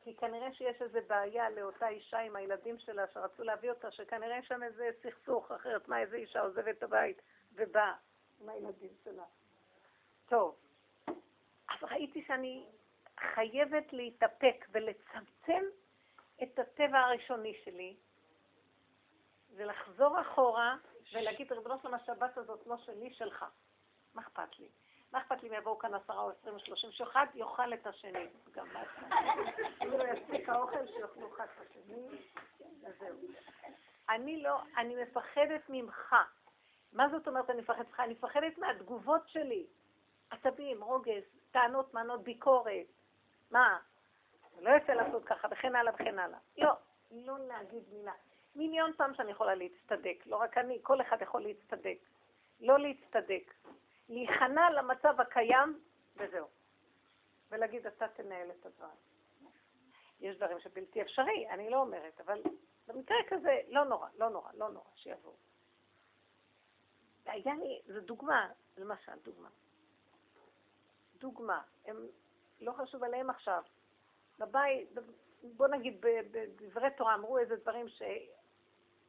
כי 0.04 0.16
כנראה 0.16 0.52
שיש 0.54 0.82
איזו 0.82 0.98
בעיה 1.06 1.50
לאותה 1.50 1.88
אישה 1.88 2.18
עם 2.18 2.36
הילדים 2.36 2.78
שלה 2.78 3.06
שרצו 3.14 3.42
להביא 3.42 3.70
אותה, 3.70 3.90
שכנראה 3.90 4.38
יש 4.38 4.48
שם 4.48 4.62
איזה 4.62 4.90
סכסוך, 5.02 5.52
אחרת 5.52 5.88
מה, 5.88 6.00
איזה 6.00 6.16
אישה 6.16 6.40
עוזבת 6.40 6.78
את 6.78 6.82
הבית 6.82 7.22
ובאה 7.54 7.94
עם 8.40 8.48
הילדים 8.48 8.90
שלה. 9.04 9.24
טוב, 10.28 10.56
אז 11.68 11.82
ראיתי 11.82 12.24
שאני 12.26 12.66
חייבת 13.20 13.92
להתאפק 13.92 14.66
ולצמצם 14.72 15.62
את 16.42 16.58
הטבע 16.58 16.98
הראשוני 17.00 17.54
שלי, 17.64 17.96
ולחזור 19.56 20.20
אחורה 20.20 20.76
ולהגיד, 21.12 21.52
ריבונו 21.52 21.78
שלום, 21.82 21.94
השבת 21.94 22.38
הזאת 22.38 22.66
לא 22.66 22.76
שלי, 22.76 23.14
שלך. 23.14 23.44
מה 24.14 24.22
אכפת 24.22 24.58
לי? 24.58 24.68
מה 25.12 25.18
אכפת 25.18 25.42
לי 25.42 25.48
אם 25.48 25.54
יבואו 25.54 25.78
כאן 25.78 25.94
עשרה 25.94 26.22
או 26.22 26.30
עשרים 26.30 26.54
או 26.54 26.60
שלושים, 26.60 26.92
שאחד 26.92 27.26
יאכל 27.34 27.74
את 27.74 27.86
השני. 27.86 28.26
גם 28.52 28.66
מה 28.72 28.82
אם 29.82 29.90
לא 29.90 30.04
יספיק 30.04 30.48
האוכל, 30.48 30.86
שיאכלו 30.86 31.34
אחד 31.34 31.44
את 31.44 31.70
השני, 31.70 32.06
וזהו. 32.82 33.18
אני 34.08 34.42
לא, 34.42 34.60
אני 34.76 35.02
מפחדת 35.02 35.62
ממך. 35.68 36.14
מה 36.92 37.08
זאת 37.08 37.28
אומרת 37.28 37.50
אני 37.50 37.60
מפחדת 37.60 37.86
ממך? 37.86 38.00
אני 38.00 38.14
מפחדת 38.14 38.58
מהתגובות 38.58 39.28
שלי. 39.28 39.66
עצבים, 40.30 40.84
רוגז, 40.84 41.22
טענות, 41.50 41.94
מענות, 41.94 42.24
ביקורת. 42.24 42.86
מה? 43.54 43.78
לא 44.58 44.70
יפה 44.70 44.94
לעשות 44.94 45.24
ככה, 45.24 45.48
וכן 45.50 45.76
הלאה 45.76 45.94
וכן 45.94 46.18
הלאה. 46.18 46.38
לא, 46.58 46.72
לא 47.10 47.38
להגיד 47.38 47.82
מילה. 47.92 48.12
מיליון 48.54 48.92
פעם 48.96 49.14
שאני 49.14 49.30
יכולה 49.30 49.54
להצטדק, 49.54 50.26
לא 50.26 50.36
רק 50.36 50.58
אני, 50.58 50.78
כל 50.82 51.00
אחד 51.00 51.22
יכול 51.22 51.42
להצטדק. 51.42 51.98
לא 52.60 52.78
להצטדק. 52.78 53.54
להיכנע 54.08 54.70
למצב 54.70 55.20
הקיים, 55.20 55.80
וזהו. 56.16 56.46
ולהגיד, 57.50 57.86
אתה 57.86 58.08
תנהל 58.08 58.50
את 58.50 58.66
הדברים. 58.66 58.96
יש 60.20 60.36
דברים 60.36 60.60
שבלתי 60.60 61.02
אפשרי, 61.02 61.48
אני 61.50 61.70
לא 61.70 61.80
אומרת, 61.80 62.20
אבל 62.20 62.42
במקרה 62.86 63.16
כזה, 63.28 63.60
לא 63.68 63.84
נורא, 63.84 64.08
לא 64.18 64.28
נורא, 64.30 64.50
לא 64.54 64.68
נורא, 64.68 64.90
שיבואו. 64.94 65.34
היה 67.26 67.54
לי, 67.54 67.82
זו 67.86 68.00
דוגמה, 68.00 68.48
למשל, 68.76 69.12
דוגמה. 69.22 69.48
דוגמה, 71.18 71.62
הם, 71.84 71.96
לא 72.64 72.72
חשוב 72.72 73.04
עליהם 73.04 73.30
עכשיו. 73.30 73.62
בבית, 74.38 74.88
בוא 75.42 75.68
נגיד, 75.68 76.00
בדברי 76.00 76.90
תורה 76.96 77.14
אמרו 77.14 77.38
איזה 77.38 77.56
דברים 77.56 77.88
ש... 77.88 78.02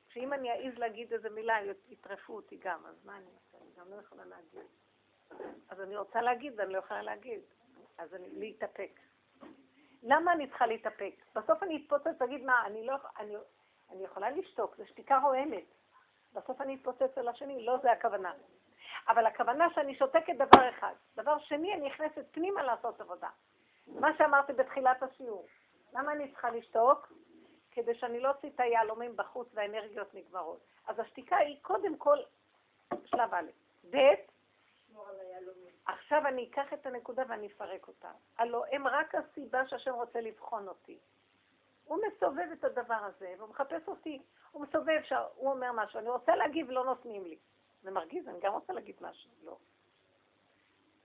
שאם 0.10 0.34
אני 0.34 0.52
אעז 0.52 0.78
להגיד 0.78 1.14
איזה 1.14 1.30
מילה, 1.30 1.56
יטרפו 1.90 2.36
אותי 2.36 2.58
גם, 2.64 2.86
אז 2.86 3.06
מה 3.06 3.18
אני 3.18 3.26
אעשה? 3.26 3.58
אני 3.64 3.72
גם 3.78 3.92
לא 3.92 4.02
יכולה 4.02 4.26
להגיד. 4.26 4.70
אז 5.70 5.82
אני 5.82 5.98
רוצה 5.98 6.22
להגיד 6.22 6.54
ואני 6.58 6.74
לא 6.74 6.78
יכולה 6.78 7.02
להגיד. 7.02 7.42
אז 7.98 8.14
אני, 8.14 8.30
להתאפק. 8.30 9.00
למה 10.04 10.34
אני 10.34 10.48
צריכה 10.48 10.66
להתאפק? 10.66 11.14
בסוף 11.36 11.64
אני 11.64 11.84
אתפוצץ 11.84 12.22
להגיד 12.22 12.44
מה, 12.46 12.66
אני 12.66 12.86
לא, 12.86 12.96
אני, 13.20 13.36
אני 13.90 14.04
יכולה 14.04 14.30
לשתוק, 14.30 14.76
זו 14.78 14.88
שתיקה 14.88 15.18
רועמת. 15.18 15.66
בסוף 16.34 16.62
אני 16.62 16.76
אתפוצץ 16.76 17.18
על 17.18 17.28
השני, 17.28 17.66
לא 17.66 17.78
זה 17.78 17.92
הכוונה. 17.92 18.34
אבל 19.08 19.26
הכוונה 19.26 19.68
שאני 19.76 19.96
שותקת 19.96 20.36
דבר 20.36 20.70
אחד. 20.70 20.94
דבר 21.16 21.40
שני, 21.40 21.74
אני 21.74 21.88
נכנסת 21.88 22.26
פנימה 22.32 22.64
לעשות 22.64 23.02
עבודה. 23.02 23.30
מה 23.88 24.18
שאמרתי 24.18 24.54
בתחילת 24.54 25.04
השיעור. 25.04 25.48
למה 25.94 26.12
אני 26.12 26.32
צריכה 26.32 26.50
לשתוק? 26.50 27.12
כדי 27.72 27.96
שאני 27.96 28.20
לא 28.20 28.30
אוציא 28.30 28.50
את 28.50 28.60
היהלומים 28.60 29.18
בחוץ 29.18 29.48
והאנרגיות 29.54 30.14
נגמרות. 30.14 30.60
אז 30.88 31.00
השתיקה 31.00 31.38
היא 31.38 31.58
קודם 31.62 31.98
כל 31.98 32.18
שלב 33.06 33.34
א'. 33.34 33.50
ב', 33.90 33.98
עכשיו 35.86 36.28
אני 36.28 36.50
אקח 36.52 36.74
את 36.74 36.86
הנקודה 36.86 37.24
ואני 37.28 37.48
אפרק 37.48 37.88
אותה. 37.88 38.12
הלוא 38.38 38.66
הם 38.72 38.88
רק 38.88 39.16
הסיבה 39.16 39.68
שהשם 39.68 39.94
רוצה 39.94 40.22
לבחון 40.22 40.68
אותי. 40.68 41.00
הוא 41.86 42.00
מסובב 42.08 42.48
את 42.54 42.64
הדבר 42.64 42.94
הזה, 42.96 43.34
והוא 43.38 43.50
מחפש 43.50 43.88
אותי, 43.88 44.22
הוא 44.52 44.62
מסובב, 44.62 45.02
הוא 45.36 45.52
אומר 45.52 45.72
משהו, 45.72 46.00
אני 46.00 46.10
רוצה 46.10 46.36
להגיב, 46.36 46.70
לא 46.70 46.86
נותנים 46.86 47.24
לי. 47.24 47.38
זה 47.86 47.92
מרגיז, 47.92 48.28
אני 48.28 48.40
גם 48.40 48.54
רוצה 48.54 48.74
להגיד 48.74 48.96
משהו, 49.02 49.32
לא. 49.44 49.58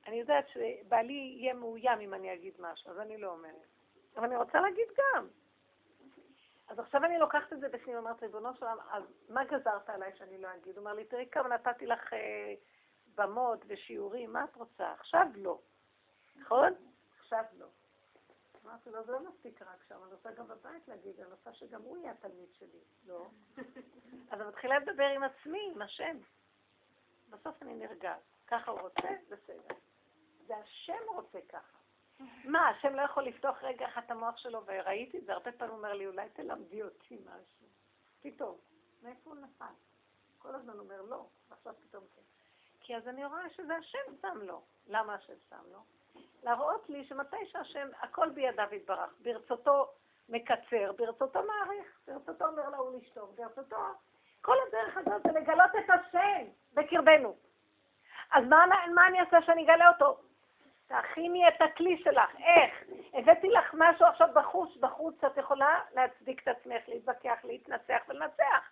אני 0.06 0.16
יודעת 0.16 0.48
שבעלי 0.48 1.12
יהיה 1.12 1.54
מאוים 1.54 2.00
אם 2.00 2.14
אני 2.14 2.34
אגיד 2.34 2.54
משהו, 2.58 2.90
אז 2.90 2.98
אני 2.98 3.18
לא 3.18 3.32
אומרת. 3.32 3.66
אבל 4.16 4.24
אני 4.24 4.36
רוצה 4.36 4.60
להגיד 4.60 4.88
גם. 4.98 5.28
אז 6.68 6.78
עכשיו 6.78 7.04
אני 7.04 7.18
לוקחת 7.18 7.52
את 7.52 7.60
זה 7.60 7.68
בפנים, 7.68 7.96
אומרת, 7.96 8.22
ריבונו 8.22 8.54
של 8.54 8.64
עולם, 8.64 8.78
אז 8.90 9.02
מה 9.28 9.44
גזרת 9.44 9.90
עליי 9.90 10.12
שאני 10.16 10.38
לא 10.38 10.48
אגיד? 10.54 10.76
הוא 10.76 10.78
אומר 10.78 10.94
לי, 10.94 11.04
תראי 11.04 11.28
כמה 11.32 11.48
נתתי 11.48 11.86
לך 11.86 12.12
אה, 12.12 12.54
במות 13.14 13.64
ושיעורים, 13.66 14.32
מה 14.32 14.44
את 14.44 14.56
רוצה? 14.56 14.92
עכשיו 14.92 15.26
לא. 15.34 15.58
נכון? 16.36 16.72
עכשיו 17.18 17.44
לא. 17.58 17.66
אמרתי 18.64 18.90
לו, 18.90 19.04
זה 19.04 19.12
לא 19.12 19.20
מספיק 19.20 19.62
רק 19.62 19.84
שם, 19.88 19.94
אני 20.04 20.12
רוצה 20.12 20.30
גם 20.30 20.48
בבית 20.48 20.88
להגיד, 20.88 21.20
אני 21.20 21.30
רוצה 21.30 21.52
שגם 21.52 21.82
הוא 21.82 21.98
יהיה 21.98 22.10
התלמיד 22.10 22.48
שלי. 22.52 22.80
לא. 23.06 23.26
אז 24.30 24.40
אני 24.40 24.48
מתחילה 24.48 24.78
לדבר 24.78 25.04
עם 25.04 25.22
עצמי, 25.22 25.70
עם 25.74 25.82
השם. 25.82 26.16
בסוף 27.30 27.62
אני 27.62 27.74
נרגעת. 27.74 28.20
ככה 28.46 28.70
הוא 28.70 28.80
רוצה, 28.80 29.08
בסדר. 29.28 29.74
זה 30.46 30.56
השם 30.56 31.02
רוצה 31.14 31.38
ככה. 31.48 31.78
מה, 32.44 32.68
השם 32.68 32.94
לא 32.94 33.02
יכול 33.02 33.22
לפתוח 33.22 33.62
רגע 33.62 33.88
אחד 33.88 34.02
את 34.06 34.10
המוח 34.10 34.36
שלו, 34.36 34.62
וראיתי 34.66 35.18
את 35.18 35.24
זה, 35.24 35.32
הרבה 35.32 35.52
פעמים 35.52 35.74
הוא 35.74 35.78
אומר 35.78 35.92
לי, 35.92 36.06
אולי 36.06 36.28
תלמדי 36.28 36.82
אותי 36.82 37.18
משהו. 37.24 37.66
פתאום, 38.22 38.56
מאיפה 39.02 39.30
הוא 39.30 39.38
נפל? 39.38 39.74
כל 40.38 40.54
הזמן 40.54 40.78
אומר 40.78 41.02
לא, 41.02 41.26
ועכשיו 41.50 41.74
פתאום 41.80 42.04
כן. 42.14 42.22
כי 42.80 42.96
אז 42.96 43.08
אני 43.08 43.24
רואה 43.24 43.50
שזה 43.50 43.76
השם 43.76 44.16
שם 44.22 44.38
לו. 44.42 44.62
למה 44.86 45.14
השם 45.14 45.34
שם 45.50 45.62
לו? 45.72 45.78
להראות 46.42 46.88
לי 46.88 47.04
שמתי 47.04 47.46
שהשם, 47.46 47.88
הכל 48.00 48.30
בידיו 48.30 48.68
יתברך, 48.72 49.14
ברצותו 49.22 49.92
מקצר, 50.28 50.92
ברצותו 50.96 51.40
מעריך, 51.42 52.00
ברצותו 52.06 52.46
אומר 52.46 52.68
להוא 52.68 52.96
לשתוק, 52.96 53.30
ברצותו... 53.34 53.76
כל 54.40 54.56
הדרך 54.68 54.96
הזאת 54.96 55.22
זה 55.22 55.40
לגלות 55.40 55.70
את 55.78 55.90
השם 55.90 56.46
בקרבנו. 56.74 57.36
אז 58.32 58.44
מה, 58.44 58.64
מה 58.94 59.06
אני 59.06 59.20
אעשה 59.20 59.42
שאני 59.42 59.64
אגלה 59.64 59.88
אותו? 59.88 60.18
תכיני 60.86 61.48
את 61.48 61.60
הכלי 61.60 62.02
שלך. 62.04 62.30
איך? 62.38 62.84
הבאתי 63.12 63.48
לך 63.48 63.74
משהו 63.78 64.06
עכשיו 64.06 64.28
בחוץ, 64.34 64.76
בחוץ 64.76 65.24
את 65.24 65.36
יכולה 65.36 65.80
להצדיק 65.94 66.42
את 66.42 66.48
עצמך, 66.48 66.88
להתווכח, 66.88 67.38
להתנצח 67.44 68.02
ולנצח. 68.08 68.70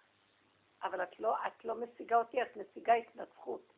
אבל 0.82 1.02
את 1.02 1.20
לא, 1.20 1.36
את 1.46 1.64
לא 1.64 1.74
משיגה 1.74 2.16
אותי, 2.16 2.42
את 2.42 2.56
משיגה 2.56 2.92
התנצחות. 2.94 3.72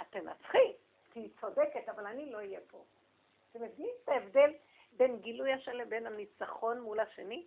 את 0.00 0.06
תנצחי, 0.10 0.72
תהיי 1.12 1.28
צודקת, 1.40 1.88
אבל 1.88 2.06
אני 2.06 2.32
לא 2.32 2.38
אהיה 2.38 2.60
פה. 2.70 2.84
אתם 3.50 3.62
מבינים 3.62 3.94
את 4.04 4.08
ההבדל 4.08 4.50
בין 4.92 5.18
גילוי 5.18 5.52
השם 5.52 5.72
לבין 5.72 6.06
הניצחון 6.06 6.80
מול 6.80 7.00
השני? 7.00 7.46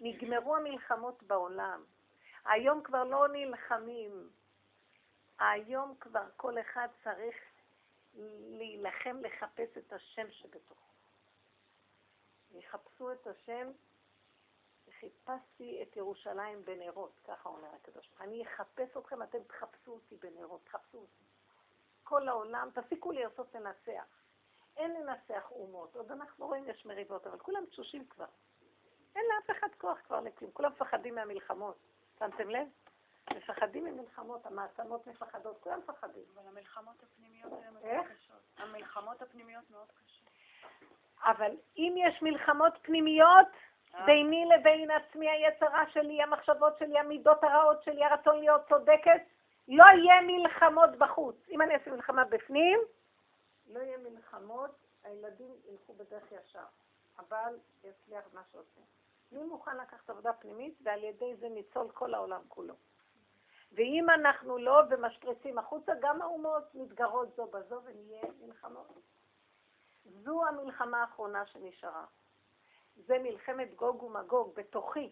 נגמרו 0.00 0.56
המלחמות 0.56 1.22
בעולם. 1.22 1.84
היום 2.48 2.82
כבר 2.82 3.04
לא 3.04 3.28
נלחמים. 3.28 4.30
היום 5.38 5.94
כבר 6.00 6.24
כל 6.36 6.60
אחד 6.60 6.88
צריך 7.04 7.36
להילחם 8.58 9.16
לחפש 9.20 9.78
את 9.78 9.92
השם 9.92 10.30
שבתוכו. 10.30 10.86
יחפשו 12.50 13.12
את 13.12 13.26
השם, 13.26 13.70
חיפשתי 15.00 15.82
את 15.82 15.96
ירושלים 15.96 16.64
בנרות, 16.64 17.20
ככה 17.24 17.48
אומר 17.48 17.68
הקדוש 17.74 18.10
אני 18.20 18.44
אחפש 18.46 18.96
אתכם, 18.96 19.22
אתם 19.22 19.42
תחפשו 19.42 19.92
אותי 19.92 20.16
בנרות, 20.16 20.60
תחפשו 20.64 20.98
אותי. 20.98 21.24
כל 22.04 22.28
העולם, 22.28 22.68
תפסיקו 22.74 23.12
לרצות 23.12 23.54
לנצח. 23.54 24.04
אין 24.76 24.94
לנצח 24.94 25.50
אומות, 25.50 25.96
עוד 25.96 26.12
אנחנו 26.12 26.46
רואים 26.46 26.68
יש 26.68 26.86
מריבות, 26.86 27.26
אבל 27.26 27.38
כולם 27.38 27.66
תשושים 27.66 28.06
כבר. 28.08 28.26
אין 29.16 29.24
לאף 29.28 29.58
אחד 29.58 29.68
כוח 29.78 29.98
כבר 30.06 30.20
לכלום, 30.20 30.50
כולם 30.50 30.72
מפחדים 30.72 31.14
מהמלחמות. 31.14 31.76
שמתם 32.18 32.50
לב? 32.50 32.66
מפחדים 33.36 33.84
ממלחמות, 33.84 34.46
המעצמות 34.46 35.06
מפחדות, 35.06 35.60
כולם 35.60 35.78
מפחדים. 35.78 36.22
אבל 36.34 36.48
המלחמות 36.48 37.02
הפנימיות 37.02 37.52
הן 37.52 37.74
מאוד 37.74 38.06
קשות. 38.06 38.36
המלחמות 38.56 39.22
הפנימיות 39.22 39.70
מאוד 39.70 39.86
קשות. 39.86 40.30
אבל 41.24 41.56
אם 41.76 41.94
יש 41.96 42.22
מלחמות 42.22 42.72
פנימיות, 42.82 43.48
אה? 43.94 44.06
ביני 44.06 44.44
לבין 44.46 44.90
עצמי, 44.90 45.30
היצרה 45.30 45.90
שלי, 45.90 46.22
המחשבות 46.22 46.78
שלי, 46.78 46.98
המידות 46.98 47.44
הרעות 47.44 47.82
שלי, 47.82 48.04
הרצון 48.04 48.38
להיות 48.38 48.68
צודקת, 48.68 49.22
לא 49.68 49.84
יהיה 49.84 50.20
מלחמות 50.22 50.90
בחוץ. 50.98 51.36
אם 51.50 51.62
אני 51.62 51.74
אעשה 51.74 51.90
מלחמה 51.90 52.24
בפנים, 52.24 52.78
לא 53.66 53.80
יהיה 53.80 53.98
מלחמות, 53.98 54.70
הילדים 55.04 55.50
ילכו 55.70 55.94
בדרך 55.94 56.32
ישר. 56.32 56.64
אבל 57.18 57.58
יצליח 57.84 58.24
מה 58.32 58.42
שעושים. 58.52 58.84
מי 59.32 59.42
מוכן 59.42 59.76
לקחת 59.76 60.10
עבודה 60.10 60.32
פנימית, 60.32 60.78
ועל 60.82 61.04
ידי 61.04 61.36
זה 61.36 61.48
ניצול 61.48 61.90
כל 61.90 62.14
העולם 62.14 62.42
כולו. 62.48 62.74
ואם 63.72 64.10
אנחנו 64.10 64.58
לא 64.58 64.82
ומשפריצים 64.90 65.58
החוצה, 65.58 65.92
גם 66.00 66.22
האומות 66.22 66.74
מתגרות 66.74 67.36
זו 67.36 67.46
בזו 67.46 67.80
ונהיה 67.84 68.22
מלחמות. 68.40 69.00
זו 70.04 70.46
המלחמה 70.46 71.00
האחרונה 71.00 71.46
שנשארה. 71.46 72.04
זה 72.96 73.18
מלחמת 73.18 73.74
גוג 73.74 74.02
ומגוג 74.02 74.54
בתוכי, 74.54 75.10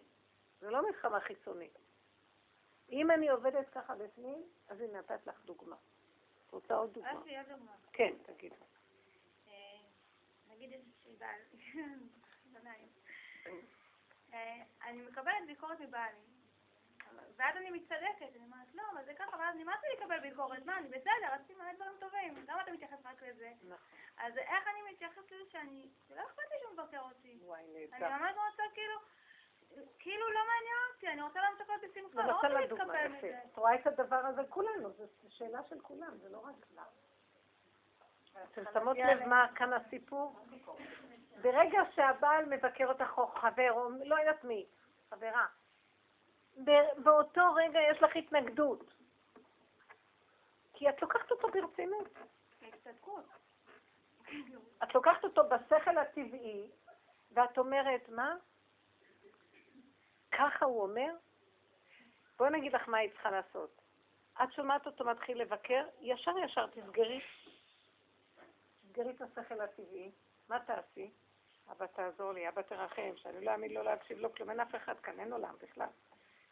זה 0.59 0.69
לא 0.69 0.87
מלחמה 0.87 1.19
חיצונית. 1.19 1.77
אם 2.89 3.11
אני 3.11 3.29
עובדת 3.29 3.69
ככה 3.69 3.95
בפנים, 3.95 4.43
אז 4.67 4.81
הנה 4.81 4.99
נתת 4.99 5.27
לך 5.27 5.45
דוגמה. 5.45 5.75
רוצה 6.51 6.75
עוד 6.75 6.93
דוגמה? 6.93 7.11
אז 7.11 7.23
תהיה 7.23 7.43
דוגמה. 7.43 7.71
כן, 7.93 8.13
תגידי. 8.23 8.55
אה, 9.47 9.53
נגיד 10.47 10.73
איזה 10.73 10.91
שבעל, 11.03 11.41
אה, 13.45 13.51
אני 14.85 15.01
מקבלת 15.01 15.45
ביקורת 15.47 15.79
מבעלי. 15.79 16.19
ואז 17.37 17.57
אני 17.57 17.71
מצטדקת, 17.71 18.35
אני 18.35 18.45
אומרת, 18.45 18.75
לא, 18.75 18.83
אבל 18.93 19.05
זה 19.05 19.13
ככה, 19.13 19.37
ואז 19.37 19.55
נמאס 19.55 19.79
לי 19.83 19.89
לקבל 19.97 20.19
ביקורת, 20.19 20.65
מה, 20.65 20.77
אני 20.77 20.87
בסדר, 20.87 21.27
עשיתי 21.31 21.55
מלא 21.55 21.73
דברים 21.73 21.93
טובים, 21.99 22.45
למה 22.47 22.61
אתה 22.61 22.71
מתייחס 22.71 23.05
רק 23.05 23.23
לזה? 23.23 23.51
נכון. 23.63 23.77
אז 24.17 24.37
איך 24.37 24.67
אני 24.67 24.91
מתייחסת 24.91 25.31
לזה 25.31 25.51
שאני, 25.51 25.89
שלא 26.07 26.21
אכפת 26.21 26.43
לי 26.51 26.57
שהוא 26.61 26.73
מבקר 26.73 27.01
אותי. 27.01 27.39
וואי, 27.41 27.61
אני 27.61 27.87
נהדר. 27.91 28.09
ממש 28.09 28.35
רוצה 28.49 28.63
כאילו, 28.73 28.99
כאילו 29.99 30.29
לא 30.29 30.39
מעניין 30.39 30.77
אותי, 30.93 31.07
אני 31.07 31.21
רוצה 31.21 31.39
להמשיך 31.41 31.69
להיות 31.69 31.81
בשמחה, 31.83 32.27
לא 32.27 32.33
רוצה 32.33 32.47
לה 32.47 32.67
דוגמה, 32.67 32.85
להתקפל 32.85 33.15
יפה. 33.15 33.27
מזה. 33.27 33.39
את 33.51 33.57
רואה 33.57 33.75
את 33.75 33.87
הדבר 33.87 34.15
הזה? 34.15 34.41
כולנו, 34.49 34.91
זו 34.91 35.03
שאלה 35.29 35.59
של 35.69 35.79
כולם, 35.81 36.17
זה 36.17 36.29
לא 36.29 36.39
רק 36.45 36.65
לה. 36.75 36.83
אתם 38.43 38.63
שמות 38.73 38.97
לב 38.97 39.25
מה 39.25 39.47
כאן 39.55 39.73
הסיפור? 39.73 40.39
ברגע 41.41 41.79
שהבעל 41.95 42.45
מבקר 42.45 42.87
אותך 42.87 43.17
או 43.17 43.27
חבר, 43.27 43.71
או 43.71 43.89
לא 43.89 44.15
יודעת 44.15 44.43
מי, 44.43 44.65
חברה, 45.09 45.45
באותו 47.03 47.53
רגע 47.55 47.79
יש 47.91 48.01
לך 48.01 48.15
התנגדות. 48.15 48.93
כי 50.73 50.89
את 50.89 51.01
לוקחת 51.01 51.31
אותו 51.31 51.47
ברצינות. 51.47 52.09
את 54.83 54.95
לוקחת 54.95 55.23
אותו 55.23 55.41
בשכל 55.49 55.97
הטבעי, 55.97 56.71
ואת 57.31 57.57
אומרת, 57.57 58.09
מה? 58.09 58.35
ככה 60.31 60.65
הוא 60.65 60.83
אומר? 60.83 61.13
בואי 62.37 62.49
נגיד 62.49 62.73
לך 62.73 62.89
מה 62.89 62.97
היא 62.97 63.11
צריכה 63.11 63.31
לעשות. 63.31 63.81
את 64.43 64.53
שומעת 64.53 64.85
אותו 64.85 65.05
מתחיל 65.05 65.41
לבקר, 65.41 65.87
ישר 65.99 66.37
ישר 66.45 66.67
תסגרי. 66.67 67.21
תסגרי 68.81 69.11
את 69.11 69.21
השכל 69.21 69.61
הטבעי. 69.61 70.11
מה 70.49 70.59
תעשי? 70.59 71.11
אבא 71.71 71.85
תעזור 71.85 72.31
לי, 72.31 72.49
אבא 72.49 72.61
תרחם, 72.61 73.11
שאני 73.15 73.45
לא 73.45 73.51
אעמיד 73.51 73.71
לו 73.71 73.83
להקשיב 73.83 74.19
לו 74.19 74.33
כלום, 74.33 74.49
אין 74.49 74.59
אף 74.59 74.75
אחד 74.75 74.99
כאן, 74.99 75.19
אין 75.19 75.33
עולם 75.33 75.55
בכלל. 75.61 75.87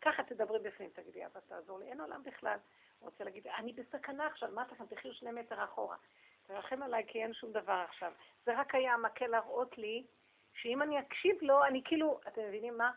ככה 0.02 0.24
תדברי 0.24 0.60
בפנים, 0.60 0.90
תגידי, 0.90 1.26
אבא 1.26 1.40
תעזור 1.40 1.80
לי, 1.80 1.86
אין 1.86 2.02
עולם 2.02 2.24
בכלל. 2.24 2.58
הוא 3.00 3.10
רוצה 3.10 3.24
להגיד, 3.24 3.48
אני 3.48 3.74
בסכנה 3.74 4.28
עכשיו, 4.28 4.50
מה 4.52 4.64
אתם 4.64 4.86
תחיו 4.86 5.14
שני 5.14 5.32
מטר 5.32 5.64
אחורה. 5.64 5.98
תרחם 6.48 6.84
עליי 6.84 7.04
כי 7.08 7.24
אין 7.24 7.34
שום 7.34 7.52
דבר 7.52 7.84
עכשיו. 7.90 8.12
זה 8.46 8.60
רק 8.60 8.76
היה 8.76 8.94
המקל 8.94 9.28
להראות 9.28 9.78
לי 9.78 10.04
שאם 10.54 10.82
אני 10.82 11.00
אקשיב 11.00 11.38
לו, 11.42 11.66
אני 11.66 11.82
כאילו, 11.86 12.20
אתם 12.28 12.42
מבינים 12.48 12.78
מה? 12.78 12.92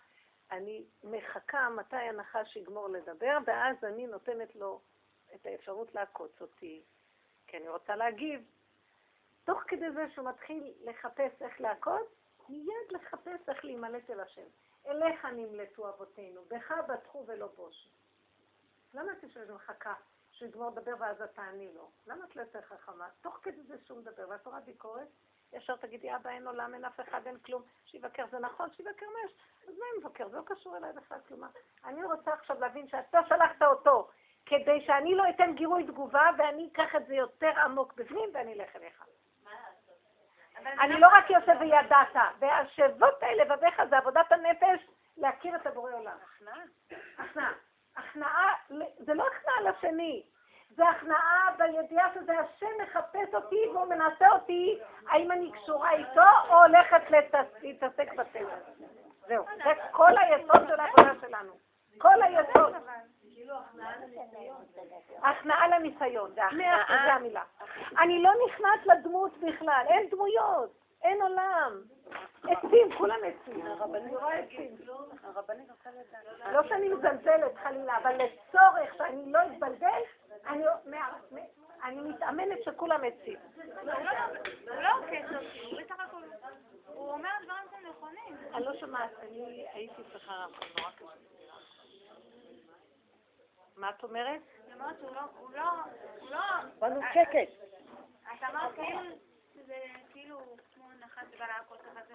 אני 0.51 0.85
מחכה 1.05 1.69
מתי 1.71 1.97
הנחש 1.97 2.57
יגמור 2.57 2.89
לדבר, 2.89 3.39
ואז 3.47 3.77
אני 3.85 4.07
נותנת 4.07 4.57
לו 4.57 4.81
את 5.35 5.47
האפשרות 5.47 5.95
לעקוץ 5.95 6.41
אותי, 6.41 6.83
כי 7.47 7.57
אני 7.57 7.69
רוצה 7.69 7.97
להגיב. 7.97 8.45
תוך 9.47 9.63
כדי 9.67 9.91
זה 9.91 10.07
שהוא 10.15 10.29
מתחיל 10.29 10.73
לחפש 10.85 11.43
איך 11.43 11.61
לעקוץ, 11.61 12.09
מיד 12.49 12.93
לחפש 12.93 13.49
איך 13.49 13.65
להימלט 13.65 14.11
אל 14.11 14.21
השם. 14.21 14.47
אליך 14.87 15.25
נמלטו 15.25 15.89
אבותינו, 15.89 16.43
בך 16.49 16.73
בטחו 16.89 17.25
ולא 17.27 17.47
בושו. 17.47 17.89
למה 18.95 19.13
את 19.13 19.23
יושבת 19.23 19.51
ומחכה 19.51 19.95
שהוא 20.31 20.49
יגמור 20.49 20.71
לדבר 20.71 20.95
ואז 20.99 21.23
את 21.23 21.35
תעני 21.35 21.73
לו? 21.75 21.91
למה 22.07 22.25
את 22.25 22.37
לא 22.37 22.43
יותר 22.43 22.61
חכמה? 22.61 23.09
תוך 23.21 23.39
כדי 23.43 23.63
זה 23.63 23.75
שהוא 23.85 23.99
מדבר, 23.99 24.29
ואת 24.29 24.47
רואה 24.47 24.61
ביקורת, 24.61 25.09
ישר 25.53 25.77
תגידי, 25.77 26.17
אבא, 26.17 26.31
אין 26.31 26.47
עולם, 26.47 26.75
אין 26.75 26.85
אף 26.85 27.01
אחד, 27.01 27.27
אין 27.27 27.39
כלום, 27.39 27.63
שיבקר, 27.85 28.27
זה 28.31 28.39
נכון, 28.39 28.71
שיבקר 28.71 29.07
מה 29.07 29.19
יש? 29.27 29.37
אז 29.69 29.75
מה 29.79 29.85
אם 29.95 30.01
מבקר? 30.01 30.29
זה 30.29 30.37
לא 30.37 30.43
קשור 30.47 30.77
אליי 30.77 30.93
בכלל 30.93 31.19
כלומר. 31.29 31.49
אני 31.85 32.05
רוצה 32.05 32.33
עכשיו 32.33 32.61
להבין 32.61 32.89
שאתה 32.89 33.19
שלחת 33.29 33.63
אותו, 33.63 34.09
כדי 34.47 34.85
שאני 34.87 35.15
לא 35.15 35.25
אתן 35.31 35.55
גירוי 35.55 35.87
תגובה, 35.87 36.31
ואני 36.39 36.71
אקח 36.73 36.97
את 36.97 37.07
זה 37.07 37.15
יותר 37.15 37.53
עמוק 37.65 37.93
בפנים, 37.93 38.31
ואני 38.35 38.55
אלך 38.55 38.77
אליך. 38.77 39.05
אני 40.81 41.01
לא 41.01 41.09
רק 41.13 41.31
יושב 41.31 41.57
וידעת, 41.61 42.17
והשבות 42.39 43.23
האלה 43.23 43.45
לבביך 43.45 43.83
זה 43.91 43.97
עבודת 43.97 44.33
הנפש 44.33 44.87
להכיר 45.17 45.57
את 45.57 45.67
הבורא 45.67 45.93
עולם. 45.93 46.17
הכנעה. 46.37 46.59
הכנעה. 47.19 47.53
הכנעה, 47.97 48.55
זה 48.99 49.15
לא 49.15 49.25
הכנעה 49.27 49.71
לשני, 49.71 50.23
זה 50.71 50.89
הכנעה 50.89 51.51
בידיעה 51.59 52.09
שזה 52.15 52.33
השם 52.39 52.67
מחפש 52.83 53.35
אותי 53.35 53.69
והוא 53.73 53.87
מנסה 53.87 54.29
אותי, 54.33 54.79
האם 55.09 55.33
אני 55.33 55.53
קשורה 55.53 55.91
איתו 55.93 56.49
או 56.49 56.55
הולכת 56.55 57.11
להתעסק 57.63 58.13
בטבע. 58.13 58.57
זהו, 59.27 59.45
זה 59.65 59.73
כל 59.91 60.19
היסוד 60.19 60.69
של 60.69 60.81
העבודה 60.81 61.13
שלנו. 61.21 61.53
כל 61.99 62.23
היסוד. 62.23 62.75
הכנעה 65.23 65.69
לניסיון, 65.69 66.33
זה 66.35 66.45
הכנעה, 66.45 66.85
זה 67.07 67.13
המילה. 67.13 67.43
אני 67.99 68.23
לא 68.23 68.31
נכנס 68.47 68.87
לדמות 68.87 69.33
בכלל, 69.39 69.85
אין 69.89 70.09
דמויות, 70.11 70.71
אין 71.03 71.23
עולם. 71.23 71.83
עצים, 72.51 72.93
כולם 72.99 73.17
עצים. 73.25 73.67
לא 76.53 76.63
שאני 76.69 76.89
מזלזלת 76.89 77.57
חלילה, 77.63 77.97
אבל 77.97 78.15
לצורך 78.23 78.95
שאני 78.97 79.33
לא 79.33 79.39
אתבלבל, 79.43 80.03
אני- 80.47 80.65
אני 81.85 82.01
מתאמנת 82.01 82.59
שכולם 82.65 83.01
עצים. 83.05 83.39
הוא 83.83 83.93
לא 84.83 84.89
אותי, 84.91 85.17
הוא 86.87 87.13
אומר 87.13 87.29
דברים 87.45 87.65
שהם 87.71 87.91
נכונים. 87.91 88.37
אני 88.55 88.65
לא 88.65 88.77
שומעת, 88.77 89.11
אני 89.23 89.67
הייתי 89.73 90.03
צריכה 90.13 90.47
נורא 90.79 90.91
קשה. 90.91 91.36
מה 93.77 93.91
את 93.91 94.05
אומרת? 94.05 94.43
היא 94.67 94.75
אומרת 94.75 94.99
שהוא 94.99 95.15
לא, 95.15 95.21
הוא 95.21 95.51
לא, 95.53 95.71
הוא 96.21 96.31
לא... 96.31 96.41
באנו 96.79 97.01
שקט. 97.15 97.67
את 98.23 98.43
אמרת 98.43 98.75
כאילו 98.75 99.01
שזה 99.55 99.77
כאילו 100.13 100.57
כמו 100.75 100.89
לעקוץ 101.39 101.81
לך 101.81 102.07
זה. 102.09 102.15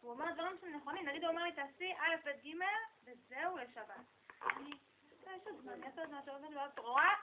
הוא 0.00 0.10
אומר 0.10 0.32
דברים 0.32 0.56
שהם 0.60 0.76
נכונים, 0.76 1.08
נגיד 1.08 1.24
הוא 1.24 1.30
אומר 1.30 1.42
לי 1.42 1.52
תעשי 1.52 1.92
א', 1.98 2.16
ב', 2.24 2.46
ג' 2.46 2.62
וזהו 3.04 3.56
לשבת. 3.56 3.94
אני, 4.56 4.70
"לא, 5.26 5.30
יש 5.30 5.46
עוד 5.46 5.60
זמן, 5.62 5.82
יש 5.82 5.98
עוד 5.98 6.08
זמן 6.08 6.20
שעובד 6.24 6.50
לא 6.50 6.62
רואה? 6.78 7.14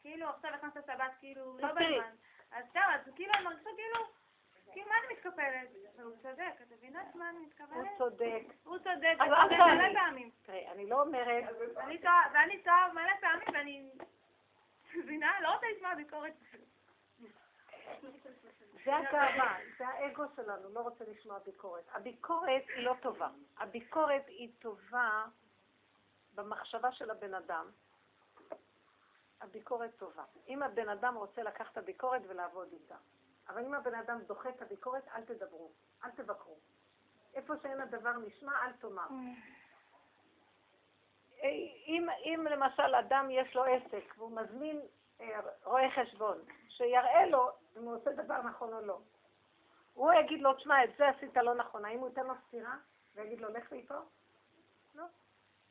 כאילו 0.00 0.28
עכשיו 0.28 0.50
הכנסת 0.54 0.86
שבת 0.86 1.12
כאילו 1.20 1.58
לא. 1.58 1.72
בזמן. 1.72 2.14
אז 2.50 2.64
זהו, 2.72 2.82
אז 2.94 3.00
כאילו 3.16 3.32
אני 3.34 3.44
מרגישה 3.44 3.70
כאילו, 3.76 4.06
כאילו 4.74 4.88
מה 4.88 4.94
אני 4.98 5.14
מתקפלת? 5.14 5.68
והוא 5.96 6.16
צודק, 6.22 6.52
את 6.62 6.72
מבינה 6.72 7.00
מה 7.14 7.30
אני 7.30 7.38
הוא 7.38 7.46
מתכוונת? 7.46 7.90
צודק. 7.98 8.42
הוא 8.64 8.78
צודק, 8.78 9.16
הוא 9.18 9.26
צודק. 9.26 9.58
מלא 9.58 10.00
פעמים. 10.00 10.30
אני 10.48 10.88
לא 10.88 11.02
אומרת, 11.02 11.44
ואני 12.32 12.62
טועה 12.62 12.92
מלא 12.92 13.12
פעמים 13.20 13.48
ואני 13.54 13.90
מבינה? 14.94 15.40
לא 15.40 15.54
רוצה 15.54 15.66
לשמוע 15.76 15.94
ביקורת. 15.94 16.32
זה 18.84 18.96
הגאווה, 18.96 19.56
זה 19.78 19.88
האגו 19.88 20.24
שלנו, 20.36 20.68
לא 20.68 20.80
רוצה 20.80 21.04
לשמוע 21.04 21.38
ביקורת. 21.38 21.84
הביקורת 21.92 22.62
היא 22.68 22.84
לא 22.84 22.94
טובה. 23.02 23.28
הביקורת 23.58 24.22
היא 24.26 24.52
טובה 24.58 25.24
במחשבה 26.34 26.92
של 26.92 27.10
הבן 27.10 27.34
אדם. 27.34 27.70
הביקורת 29.40 29.96
טובה. 29.96 30.24
אם 30.48 30.62
הבן 30.62 30.88
אדם 30.88 31.14
רוצה 31.14 31.42
לקחת 31.42 31.72
את 31.72 31.76
הביקורת 31.76 32.22
ולעבוד 32.28 32.68
איתה. 32.72 32.96
אבל 33.48 33.64
אם 33.64 33.74
הבן 33.74 33.94
אדם 33.94 34.20
דוחה 34.26 34.48
את 34.48 34.62
הביקורת, 34.62 35.08
אל 35.08 35.24
תדברו, 35.24 35.70
אל 36.04 36.10
תבקרו. 36.10 36.56
איפה 37.34 37.54
שאין 37.62 37.80
הדבר 37.80 38.12
נשמע, 38.18 38.52
אל 38.66 38.72
תאמר. 38.72 39.08
אם, 41.86 42.06
אם 42.24 42.46
למשל 42.50 42.94
אדם 42.94 43.28
יש 43.30 43.54
לו 43.54 43.64
עסק 43.64 44.14
והוא 44.16 44.36
מזמין 44.36 44.80
אה, 45.20 45.40
רואה 45.64 45.90
חשבון, 45.90 46.38
שיראה 46.68 47.26
לו 47.26 47.50
אם 47.76 47.82
הוא 47.82 47.96
עושה 47.96 48.12
דבר 48.12 48.42
נכון 48.42 48.72
או 48.72 48.80
לא. 48.80 48.98
הוא 49.94 50.12
יגיד 50.12 50.40
לו, 50.40 50.54
תשמע, 50.54 50.84
את 50.84 50.90
זה 50.98 51.08
עשית 51.08 51.36
לא 51.36 51.54
נכון. 51.54 51.84
האם 51.84 51.98
הוא 51.98 52.08
ייתן 52.08 52.26
לו 52.26 52.34
סטירה 52.48 52.76
ויגיד 53.14 53.40
לו, 53.40 53.48
לך 53.48 53.72
מפה? 53.72 53.94
לא. 54.94 55.04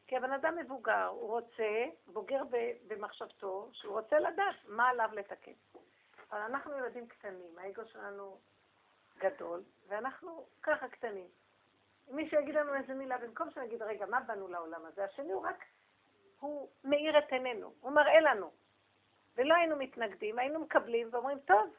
כי 0.07 0.17
הבן 0.17 0.31
אדם 0.31 0.57
מבוגר, 0.57 1.05
הוא 1.05 1.29
רוצה, 1.29 1.85
בוגר 2.07 2.41
במחשבתו, 2.87 3.69
שהוא 3.71 3.99
רוצה 3.99 4.19
לדעת 4.19 4.55
מה 4.67 4.89
עליו 4.89 5.09
לתקן. 5.13 5.51
אבל 6.33 6.41
אנחנו 6.41 6.77
ילדים 6.77 7.07
קטנים, 7.07 7.59
האגו 7.59 7.85
שלנו 7.85 8.37
גדול, 9.17 9.63
ואנחנו 9.87 10.47
ככה 10.63 10.87
קטנים. 10.87 11.27
אם 12.09 12.15
מישהו 12.15 12.41
יגיד 12.41 12.55
לנו 12.55 12.73
איזה 12.73 12.93
מילה, 12.93 13.17
במקום 13.17 13.51
שנגיד, 13.51 13.81
רגע, 13.81 14.05
מה 14.05 14.19
באנו 14.19 14.47
לעולם 14.47 14.85
הזה? 14.85 15.03
השני 15.03 15.31
הוא 15.31 15.45
רק, 15.47 15.65
הוא 16.39 16.69
מאיר 16.83 17.19
את 17.19 17.31
עינינו, 17.31 17.73
הוא 17.79 17.91
מראה 17.91 18.21
לנו. 18.21 18.51
ולא 19.35 19.55
היינו 19.55 19.75
מתנגדים, 19.75 20.39
היינו 20.39 20.59
מקבלים 20.59 21.09
ואומרים, 21.11 21.39
טוב. 21.39 21.75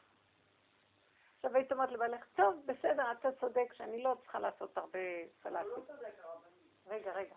עכשיו 1.35 1.55
היית 1.55 1.71
אומרת 1.71 1.91
לבעלך, 1.91 2.25
טוב, 2.35 2.61
בסדר, 2.65 3.11
אתה 3.11 3.31
צודק 3.31 3.73
שאני 3.73 4.03
לא 4.03 4.17
צריכה 4.21 4.39
לעשות 4.39 4.77
הרבה 4.77 4.99
סלטים. 5.43 5.83
רגע, 6.87 7.11
רגע. 7.11 7.35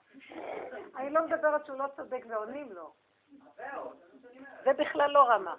אני 0.96 1.10
לא 1.10 1.26
מדברת 1.26 1.66
שהוא 1.66 1.78
לא 1.78 1.86
צודק 1.96 2.24
ועונים 2.28 2.72
לו. 2.72 2.94
זה 4.64 4.72
בכלל 4.72 5.10
לא 5.10 5.28
רמה. 5.28 5.56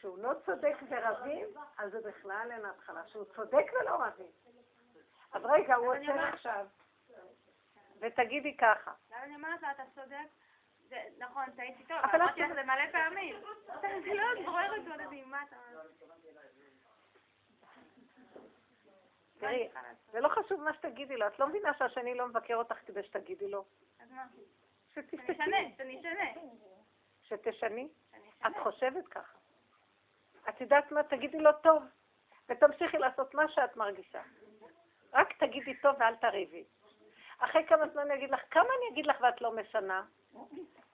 כשהוא 0.00 0.18
לא 0.18 0.32
צודק 0.46 0.76
ורבים, 0.88 1.46
אז 1.78 1.92
זה 1.92 1.98
בכלל 2.08 2.48
אין 2.52 2.64
התחלה. 2.64 3.04
כשהוא 3.04 3.24
צודק 3.24 3.66
ולא 3.80 4.04
רבים. 4.04 4.30
אז 5.32 5.42
רגע, 5.44 5.74
הוא 5.74 5.94
עוצר 5.94 6.20
עכשיו. 6.20 6.66
ותגידי 8.00 8.56
ככה, 8.56 8.92
למה 9.10 9.24
אני 9.24 9.34
אומרת 9.34 9.62
לה, 9.62 9.70
אתה 9.70 9.82
צודק? 9.94 10.96
נכון, 11.18 11.50
טעיתי 11.56 11.84
טוב, 11.84 11.96
אבל 11.96 12.22
אמרתי 12.22 12.40
לך 12.40 12.52
זה 12.54 12.62
מלא 12.62 12.92
פעמים. 12.92 13.36
זה 14.04 14.14
לא 14.14 14.24
בורר 14.44 14.74
התמודדים, 14.74 15.30
מה 15.30 15.42
אתה 15.42 15.56
אומר? 15.70 15.82
תראי, 19.38 19.68
זה 20.12 20.20
לא 20.20 20.28
חשוב 20.28 20.60
מה 20.60 20.74
שתגידי 20.74 21.16
לו, 21.16 21.26
את 21.26 21.38
לא 21.38 21.48
מבינה 21.48 21.74
שהשני 21.74 22.14
לא 22.14 22.28
מבקר 22.28 22.56
אותך 22.56 22.76
כדי 22.86 23.02
שתגידי 23.02 23.48
לו. 23.48 23.64
אז 24.00 24.10
מה? 24.10 24.26
אשנה. 25.30 25.56
שתשני? 27.22 27.88
את. 28.46 28.52
חושבת 28.62 29.08
ככה. 29.08 29.39
את 30.48 30.60
יודעת 30.60 30.92
מה? 30.92 31.02
תגידי 31.02 31.38
לו 31.38 31.52
טוב, 31.52 31.82
ותמשיכי 32.48 32.98
לעשות 32.98 33.34
מה 33.34 33.48
שאת 33.48 33.76
מרגישה. 33.76 34.22
רק 35.14 35.32
תגידי 35.32 35.74
טוב 35.74 35.96
ואל 35.98 36.16
תריבי. 36.16 36.64
אחרי 37.38 37.66
כמה 37.66 37.88
זמן 37.88 38.02
אני 38.02 38.14
אגיד 38.14 38.30
לך, 38.30 38.40
כמה 38.50 38.64
אני 38.78 38.92
אגיד 38.92 39.06
לך 39.06 39.16
ואת 39.20 39.40
לא 39.40 39.56
משנה? 39.56 40.02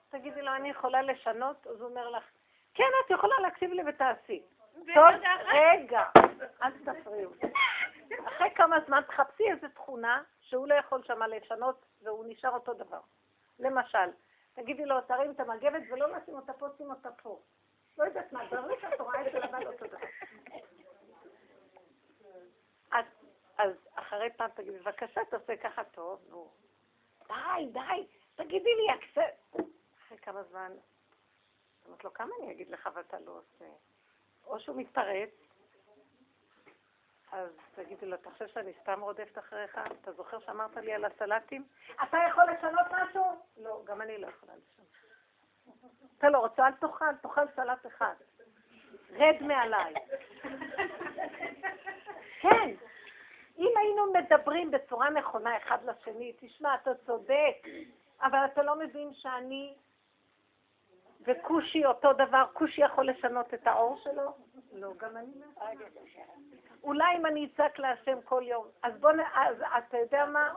תגידי 0.09 0.41
לו, 0.41 0.55
אני 0.55 0.69
יכולה 0.69 1.01
לשנות? 1.01 1.67
אז 1.67 1.81
הוא 1.81 1.89
אומר 1.89 2.09
לך, 2.09 2.23
כן, 2.73 2.83
את 3.05 3.11
יכולה 3.11 3.35
להקשיב 3.41 3.71
לי 3.71 3.81
ותעשי. 3.89 4.43
טוב, 4.73 5.05
רגע, 5.45 6.03
אל 6.63 6.71
תפריעו. 6.85 7.31
אחרי 8.27 8.49
כמה 8.55 8.77
זמן 8.87 9.01
תחפשי 9.07 9.51
איזו 9.51 9.67
תכונה 9.73 10.21
שהוא 10.41 10.67
לא 10.67 10.75
יכול 10.75 11.03
שמה 11.03 11.27
לשנות 11.27 11.85
והוא 12.01 12.25
נשאר 12.27 12.49
אותו 12.49 12.73
דבר. 12.73 12.99
למשל, 13.59 14.09
תגידי 14.53 14.85
לו, 14.85 15.01
תרים 15.01 15.31
את 15.31 15.39
המגבת 15.39 15.81
ולא 15.91 16.17
לשים 16.17 16.35
אותה 16.35 16.53
פה, 16.53 16.67
שים 16.77 16.89
אותה 16.89 17.09
פה. 17.11 17.39
לא 17.97 18.03
יודעת 18.03 18.33
מה, 18.33 18.45
ברגע 18.45 18.75
שאת 18.81 19.01
רואה 19.01 19.27
אצל 19.27 19.43
הבעל 19.43 19.67
אותו 19.67 19.87
דבר. 19.87 19.97
אז, 23.57 23.73
אחרי 23.95 24.29
פעם 24.37 24.49
תגידי, 24.55 24.79
בבקשה, 24.79 25.21
תעשה 25.25 25.57
ככה 25.57 25.83
טוב, 25.83 26.21
נו. 26.29 26.51
די, 27.27 27.65
די, 27.71 28.07
תגידי 28.35 28.69
לי, 28.75 28.93
אקספט. 28.95 29.65
אחרי 29.97 30.17
כמה 30.17 30.43
זמן, 30.43 30.71
אמרת 31.87 32.03
לו, 32.03 32.13
כמה 32.13 32.29
אני 32.39 32.51
אגיד 32.51 32.69
לך 32.69 32.89
ואתה 32.93 33.19
לא 33.19 33.31
עושה? 33.31 33.65
או 34.45 34.59
שהוא 34.59 34.75
מתפרץ, 34.75 35.29
אז 37.31 37.49
תגידי 37.75 38.05
לו, 38.05 38.15
אתה 38.15 38.31
חושב 38.31 38.47
שאני 38.47 38.73
סתם 38.81 39.01
רודפת 39.01 39.37
אחריך? 39.37 39.79
אתה 40.01 40.11
זוכר 40.11 40.39
שאמרת 40.39 40.75
לי 40.75 40.93
על 40.93 41.05
הסלטים? 41.05 41.67
אתה 42.03 42.17
יכול 42.29 42.43
לשנות 42.51 42.87
משהו? 42.91 43.23
לא, 43.57 43.81
גם 43.85 44.01
אני 44.01 44.17
לא 44.17 44.27
יכולה 44.27 44.53
לשנות. 44.55 45.06
אתה 46.17 46.29
לא 46.29 46.37
רוצה, 46.37 46.67
אל 46.67 46.71
תאכל, 46.71 47.15
תאכל 47.21 47.41
סלט 47.55 47.85
אחד. 47.87 48.13
רד 49.11 49.35
מעליי. 49.41 49.93
כן. 52.41 52.71
אם 53.57 53.71
היינו 53.77 54.13
מדברים 54.13 54.71
בצורה 54.71 55.09
נכונה 55.09 55.57
אחד 55.57 55.77
לשני, 55.85 56.33
תשמע, 56.39 56.75
אתה 56.75 56.91
צודק, 57.05 57.67
אבל 58.21 58.45
אתה 58.45 58.63
לא 58.63 58.79
מבין 58.79 59.13
שאני 59.13 59.75
וכושי 61.27 61.85
אותו 61.85 62.13
דבר, 62.13 62.45
כושי 62.53 62.81
יכול 62.81 63.09
לשנות 63.09 63.53
את 63.53 63.67
האור 63.67 63.97
שלו? 64.03 64.31
לא, 64.73 64.93
גם 64.97 65.17
אני 65.17 65.31
לא. 65.39 65.65
אולי 66.83 67.17
אם 67.17 67.25
אני 67.25 67.49
אצעק 67.53 67.79
להשם 67.79 68.21
כל 68.21 68.43
יום, 68.45 68.67
אז 68.83 68.99
בוא 68.99 69.11
נ... 69.11 69.19
אז 69.19 69.63
אתה 69.77 69.97
יודע 69.97 70.25
מה? 70.25 70.53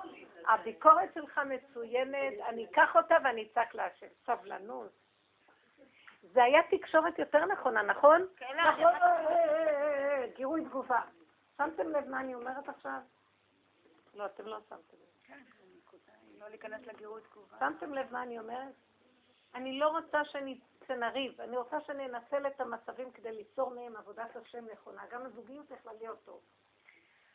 הביקורת 0.55 1.15
שלך 1.15 1.39
מצוינת, 1.39 2.33
אני 2.49 2.65
אקח 2.65 2.97
אותה 2.97 3.15
ואני 3.25 3.49
אצעק 3.53 3.75
להשם. 3.75 4.07
סבלנות. 4.27 4.91
זה 6.23 6.45
היה 6.45 6.61
תקשורת 6.71 7.19
יותר 7.19 7.47
נכונה, 7.47 7.83
נכון? 7.83 8.27
כן, 8.37 8.57
לא, 8.57 8.71
נכון, 8.71 8.85
אה, 8.85 9.27
אה, 9.27 10.23
אה, 10.23 10.27
גירוי 10.37 10.65
תגובה. 10.65 11.01
שמתם 11.57 11.89
לב 11.89 12.09
מה 12.09 12.21
אני 12.21 12.35
אומרת 12.35 12.69
עכשיו? 12.69 13.01
לא, 14.15 14.27
אתם 14.27 14.47
לא 14.47 14.59
שמתם 14.69 14.97
לב. 14.97 15.37
לא 16.41 16.49
להיכנס 16.49 16.87
לגירוי 16.87 17.21
תגובה. 17.31 17.57
שמתם 17.59 17.95
לב 17.95 18.13
מה 18.13 18.23
אני 18.23 18.39
אומרת? 18.39 18.75
אני 19.55 19.79
לא 19.79 19.89
רוצה 19.89 20.21
שנריב, 20.87 21.41
אני 21.41 21.57
רוצה 21.57 21.81
שננצל 21.81 22.47
את 22.47 22.61
המצבים 22.61 23.13
כדי 23.13 23.33
ליצור 23.33 23.71
מהם 23.71 23.97
עבודת 23.97 24.37
השם 24.37 24.65
נכונה. 24.73 25.03
גם 25.11 25.27
הזוגיות 25.27 25.71
יכולה 25.71 25.95
להיות 25.99 26.25
טוב. 26.25 26.41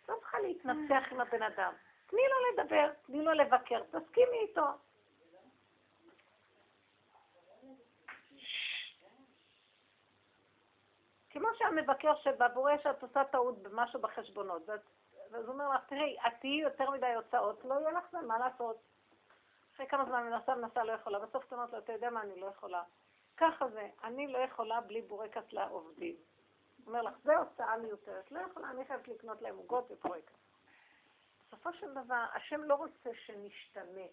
לא 0.10 0.16
צריכה 0.20 0.40
להתנצח 0.40 1.04
עם 1.12 1.22
הבן 1.22 1.44
אדם. 1.44 1.74
תני 2.08 2.22
לו 2.30 2.64
לדבר, 2.64 2.92
תני 3.06 3.22
לו 3.26 3.32
לבקר, 3.32 3.84
תסכימי 3.84 4.38
איתו. 4.50 4.66
כמו 11.30 11.48
שהמבקר 11.58 12.16
שבא 12.16 12.48
ורואה 12.56 12.80
שאת 12.84 13.04
עושה 13.04 13.24
טעות 13.24 13.58
במשהו 13.64 14.02
בחשבונות, 14.02 14.62
ואת- 14.70 14.90
ואז 15.32 15.46
הוא 15.46 15.54
אומר 15.54 15.70
לך, 15.70 15.82
תראי, 15.88 16.18
את 16.28 16.34
תהיי 16.40 16.62
יותר 16.62 16.90
מדי 16.90 17.14
הוצאות, 17.14 17.66
לא 17.66 17.74
יהיה 17.74 17.92
לך 17.92 18.04
זמן, 18.12 18.26
מה 18.26 18.38
לעשות? 18.40 18.78
אחרי 19.76 19.88
כמה 19.88 20.06
זמן 20.06 20.24
מנסה, 20.24 20.56
מנסה, 20.56 20.84
לא 20.84 20.92
יכולה. 20.92 21.20
בסוף 21.20 21.46
את 21.48 21.54
אומרת 21.54 21.72
לו, 21.74 21.78
אתה 21.80 21.94
יודע 21.94 22.10
מה, 22.10 22.22
אני 22.22 22.40
לא 22.40 22.46
יכולה. 22.46 22.84
ככה 23.38 23.70
זה, 23.70 23.90
אני 24.04 24.28
לא 24.28 24.38
יכולה 24.38 24.82
בלי 24.82 25.02
בורקס 25.02 25.52
לעובדים. 25.54 26.16
הוא 26.16 26.88
אומר 26.88 27.02
לך, 27.02 27.14
זה 27.24 27.38
הוצאה 27.38 27.78
מיותרת, 27.78 28.32
לא 28.32 28.40
יכולה, 28.40 28.72
אני 28.72 28.86
חייבת 28.86 29.08
לקנות 29.08 29.42
להם 29.42 29.58
עוגות 29.58 29.92
ובורקס. 29.92 30.34
בסופו 31.56 31.74
של 31.74 31.94
דבר, 31.94 32.26
השם 32.34 32.64
לא 32.64 32.76
רוצה 32.76 33.10
שנשתנה. 33.26 34.08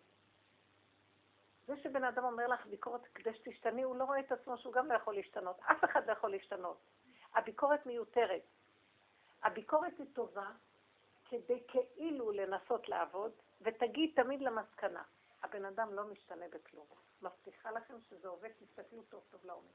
זה 1.67 1.77
שבן 1.77 2.05
אדם 2.05 2.25
אומר 2.25 2.47
לך 2.47 2.67
ביקורת 2.67 3.07
כדי 3.15 3.35
שתשתני, 3.35 3.83
הוא 3.83 3.97
לא 3.97 4.05
רואה 4.05 4.21
את 4.21 4.33
עצמו 4.33 4.59
שהוא 4.59 4.73
גם 4.73 4.87
לא 4.87 4.95
יכול 4.95 5.15
להשתנות. 5.15 5.61
אף 5.61 5.85
אחד 5.85 6.07
לא 6.07 6.13
יכול 6.13 6.31
להשתנות. 6.31 6.79
הביקורת 7.35 7.87
מיותרת. 7.87 8.43
הביקורת 9.43 9.99
היא 9.99 10.07
טובה 10.13 10.51
כדי 11.25 11.63
כאילו 11.69 12.33
לנסות 12.33 12.89
לעבוד, 12.89 13.33
ותגיד 13.61 14.13
תמיד 14.17 14.41
למסקנה. 14.41 15.03
הבן 15.43 15.65
אדם 15.65 15.95
לא 15.95 16.05
משתנה 16.05 16.45
בכלום. 16.51 16.87
מבטיחה 17.23 17.71
לכם 17.71 17.95
שזה 18.01 18.29
עובד, 18.29 18.51
תסתכלו 18.59 19.03
טוב 19.03 19.23
טוב 19.31 19.41
לעומק. 19.45 19.75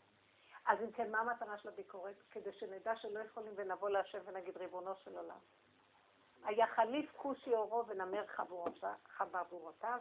אז 0.65 0.79
אם 0.81 0.91
כן, 0.91 1.11
מה 1.11 1.19
המטרה 1.19 1.57
של 1.57 1.69
הביקורת? 1.69 2.15
כדי 2.31 2.53
שנדע 2.53 2.95
שלא 2.95 3.19
יכולים 3.19 3.53
ונבוא 3.55 3.89
להשם 3.89 4.19
ונגיד 4.25 4.57
ריבונו 4.57 4.95
של 4.95 5.17
עולם. 5.17 5.39
היה 6.47 6.67
חליף 6.67 7.11
כושי 7.15 7.53
אורו 7.53 7.87
ונמר 7.87 8.25
חברותיו. 9.07 9.99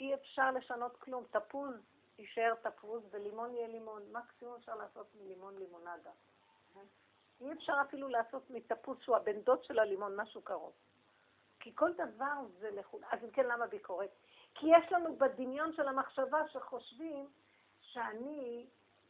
אי 0.00 0.14
אפשר 0.14 0.50
לשנות 0.50 0.96
כלום. 0.96 1.24
תפוז 1.30 1.74
יישאר 2.18 2.54
תפוז 2.54 3.02
ולימון 3.10 3.54
יהיה 3.54 3.68
לימון. 3.68 4.02
מקסימום 4.12 4.54
אפשר 4.54 4.74
לעשות 4.74 5.06
מלימון 5.14 5.58
לימונדה. 5.58 6.10
אי 7.40 7.52
אפשר 7.52 7.72
אפילו 7.88 8.08
לעשות 8.08 8.50
מתפוז 8.50 8.98
שהוא 9.00 9.16
הבן 9.16 9.40
דוד 9.40 9.64
של 9.64 9.78
הלימון, 9.78 10.20
משהו 10.20 10.42
קרוב. 10.42 10.72
כי 11.60 11.72
כל 11.74 11.92
דבר 11.92 12.46
זה 12.58 12.70
לכול. 12.70 13.00
אז 13.10 13.24
אם 13.24 13.30
כן, 13.30 13.46
למה 13.46 13.66
ביקורת? 13.66 14.10
כי 14.54 14.66
יש 14.66 14.92
לנו 14.92 15.16
בדמיון 15.16 15.72
של 15.72 15.88
המחשבה 15.88 16.48
שחושבים 16.48 17.28
שאני 17.80 18.66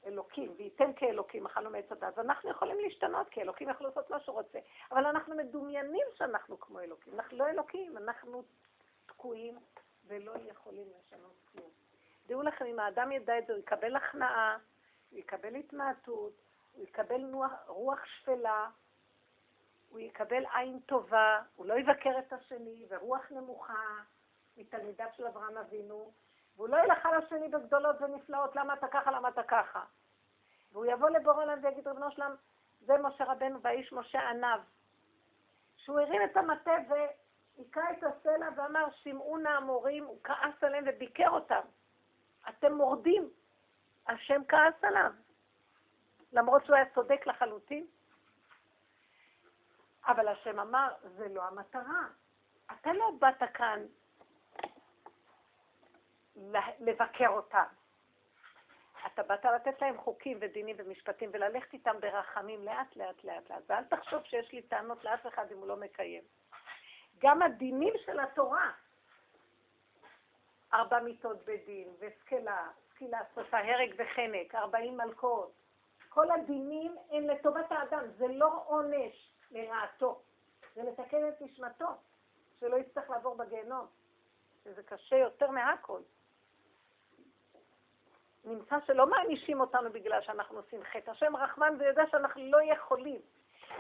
אלוקים, 0.07 0.55
וייתן 0.57 0.91
כאלוקים, 0.97 1.47
אכלנו 1.47 1.71
מעץ 1.71 1.93
הדת, 1.93 2.19
ואנחנו 2.19 2.51
יכולים 2.51 2.79
להשתנות, 2.81 3.29
כי 3.29 3.43
אלוקים 3.43 3.69
יכול 3.69 3.87
לעשות 3.87 4.11
מה 4.11 4.21
שהוא 4.21 4.37
רוצה. 4.37 4.59
אבל 4.93 5.07
אנחנו 5.07 5.37
מדומיינים 5.37 6.07
שאנחנו 6.15 6.61
כמו 6.61 6.81
אלוקים. 6.81 7.15
אנחנו 7.15 7.39
לא 7.39 7.49
אלוקים, 7.49 7.99
אנחנו 7.99 8.43
תקועים 9.07 9.59
ולא 10.07 10.33
יכולים 10.47 10.87
לשנות 10.99 11.35
כלום. 11.53 11.71
דעו 12.27 12.43
לכם, 12.43 12.65
אם 12.65 12.81
האדם 12.81 13.13
ידע 13.13 13.39
את 13.39 13.47
זה, 13.47 13.53
הוא 13.53 13.61
יקבל 13.61 13.97
הכנעה, 13.97 14.59
הוא 15.11 15.19
יקבל 15.19 15.55
התמעטות, 15.55 16.33
הוא 16.73 16.85
יקבל 16.85 17.19
נוח, 17.19 17.53
רוח 17.67 18.05
שפלה, 18.05 18.71
הוא 19.91 19.99
יקבל 19.99 20.45
עין 20.55 20.81
טובה, 20.87 21.43
הוא 21.57 21.67
לא 21.67 21.75
יבקר 21.75 22.19
את 22.19 22.33
השני, 22.33 22.87
ורוח 22.89 23.31
נמוכה 23.31 24.03
מתלמידיו 24.57 25.07
של 25.17 25.27
אברהם 25.27 25.57
אבינו, 25.57 26.13
והוא 26.59 26.69
לא 26.69 26.77
ילך 26.77 27.07
על 27.07 27.15
השני 27.15 27.49
בגדולות 27.49 27.97
ונפלאות, 28.01 28.57
למה 28.57 28.75
אתה 28.75 28.89
ככה, 28.89 29.11
למה 29.11 29.29
אתה 29.29 29.43
ככה. 29.43 29.85
והוא 30.73 30.87
יבוא 30.87 31.11
לבורא 31.11 31.43
עולם 31.43 31.59
ויגיד, 31.63 31.89
רבנו 31.89 32.11
שלם, 32.11 32.35
זה 32.81 32.99
משה 33.03 33.25
רבנו 33.25 33.63
והאיש 33.63 33.93
משה 33.93 34.31
עניו. 34.31 34.61
שהוא 35.77 36.01
הרים 36.01 36.23
את 36.25 36.37
המטה 36.37 36.73
והיכה 36.89 37.93
את 37.93 38.05
הסלע 38.05 38.49
ואמר, 38.57 38.87
שמעו 38.91 39.39
נא 39.39 39.49
המורים, 39.49 40.05
הוא 40.05 40.19
כעס 40.25 40.65
עליהם 40.65 40.85
וביקר 40.87 41.31
אותם. 41.31 41.61
אתם 42.49 42.73
מורדים. 42.73 43.31
השם 44.07 44.43
כעס 44.49 44.85
עליו. 44.85 45.13
למרות 46.33 46.65
שהוא 46.65 46.77
היה 46.77 46.95
צודק 46.95 47.27
לחלוטין. 47.27 47.87
אבל 50.07 50.29
השם 50.29 50.61
אמר, 50.61 50.95
זה 51.03 51.29
לא 51.29 51.43
המטרה. 51.43 52.09
אתה 52.73 52.93
לא 52.93 53.13
באת 53.19 53.51
כאן 53.55 53.87
לבקר 56.81 57.29
אותם. 57.29 57.65
אתה 59.07 59.23
באת 59.23 59.45
לתת 59.45 59.83
להם 59.83 59.99
חוקים 59.99 60.39
ודינים 60.41 60.77
ומשפטים 60.79 61.31
וללכת 61.33 61.73
איתם 61.73 62.01
ברחמים 62.01 62.65
לאט 62.65 62.97
לאט 62.97 63.25
לאט 63.25 63.51
לאט. 63.51 63.63
ואל 63.67 63.85
תחשוב 63.85 64.23
שיש 64.25 64.53
לי 64.53 64.63
טענות 64.63 65.05
לאף 65.05 65.27
אחד 65.27 65.53
אם 65.53 65.59
הוא 65.59 65.67
לא 65.67 65.77
מקיים. 65.77 66.23
גם 67.19 67.43
הדינים 67.43 67.93
של 68.05 68.21
התורה, 68.21 68.71
ארבע 70.73 71.01
מיתות 71.01 71.45
בדין, 71.45 71.89
וסקלה, 71.99 72.69
סקילה, 72.91 73.21
שרפה, 73.35 73.59
הרג 73.59 73.95
וחנק, 73.99 74.55
ארבעים 74.55 74.97
מלכות. 74.97 75.53
כל 76.09 76.31
הדינים 76.31 76.97
הם 77.11 77.29
לטובת 77.29 77.73
האדם, 77.73 78.05
זה 78.17 78.27
לא 78.29 78.63
עונש 78.67 79.33
לרעתו, 79.51 80.23
זה 80.75 80.83
לתקן 80.83 81.29
את 81.29 81.41
נשמתו, 81.41 81.89
שלא 82.61 82.77
יצטרך 82.77 83.11
לעבור 83.11 83.35
בגיהנום, 83.35 83.87
שזה 84.65 84.83
קשה 84.83 85.17
יותר 85.17 85.51
מהכל. 85.51 86.01
נמצא 88.49 88.77
שלא 88.87 89.07
מענישים 89.07 89.61
אותנו 89.61 89.93
בגלל 89.93 90.23
שאנחנו 90.23 90.57
עושים 90.57 90.81
חטא. 90.93 91.11
השם 91.11 91.37
רחמן 91.37 91.75
ויודע 91.79 92.03
שאנחנו 92.11 92.43
לא 92.51 92.59
יכולים. 92.63 93.21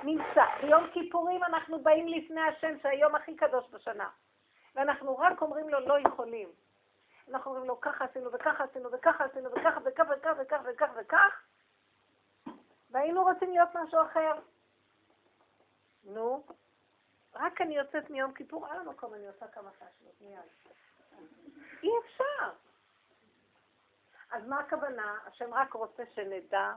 נמצא. 0.02 0.44
ביום 0.62 0.86
כיפורים 0.92 1.44
אנחנו 1.44 1.82
באים 1.82 2.08
לפני 2.08 2.40
השם, 2.40 2.78
שהיום 2.82 3.14
הכי 3.14 3.36
קדוש 3.36 3.64
בשנה. 3.70 4.08
ואנחנו 4.74 5.18
רק 5.18 5.42
אומרים 5.42 5.68
לו, 5.68 5.80
לא 5.80 5.98
יכולים. 5.98 6.48
אנחנו 7.28 7.50
אומרים 7.50 7.68
לו, 7.68 7.80
ככה 7.80 8.04
עשינו, 8.04 8.32
וככה 8.32 8.64
עשינו, 8.64 8.92
וככה 8.92 9.24
עשינו, 9.24 9.50
וככה, 9.52 9.80
וככה, 9.84 10.12
וככה, 10.16 10.42
וככה, 10.42 10.62
וככה, 10.66 10.92
וככה, 11.00 11.36
והיינו 12.90 13.22
רוצים 13.22 13.50
להיות 13.50 13.68
משהו 13.74 14.02
אחר. 14.02 14.32
נו, 16.04 16.44
רק 17.34 17.60
אני 17.60 17.76
יוצאת 17.76 18.10
מיום 18.10 18.32
כיפור, 18.32 18.66
על 18.66 18.76
המקום 18.80 19.14
אני 19.14 19.26
עושה 19.28 19.48
כמה 19.48 19.70
פשלות, 19.70 20.20
מיד. 20.20 20.40
אי 21.82 21.90
אפשר. 22.04 22.67
אז 24.32 24.48
מה 24.48 24.60
הכוונה? 24.60 25.18
השם 25.26 25.54
רק 25.54 25.72
רוצה 25.72 26.02
שנדע 26.14 26.72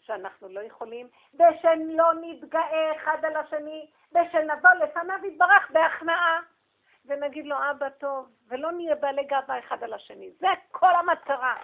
שאנחנו 0.00 0.48
לא 0.48 0.60
יכולים, 0.60 1.08
ושלא 1.34 2.12
נתגאה 2.20 2.96
אחד 2.96 3.24
על 3.24 3.36
השני, 3.36 3.90
ושנבוא 4.12 4.70
לפניו 4.70 5.26
יתברך 5.26 5.70
בהכנעה, 5.70 6.40
ונגיד 7.06 7.46
לו, 7.46 7.56
אבא 7.70 7.88
טוב, 7.88 8.28
ולא 8.48 8.72
נהיה 8.72 8.94
בעלי 8.94 9.24
גאווה 9.24 9.58
אחד 9.58 9.82
על 9.82 9.92
השני. 9.92 10.30
זה 10.38 10.46
כל 10.70 10.94
המטרה 10.94 11.56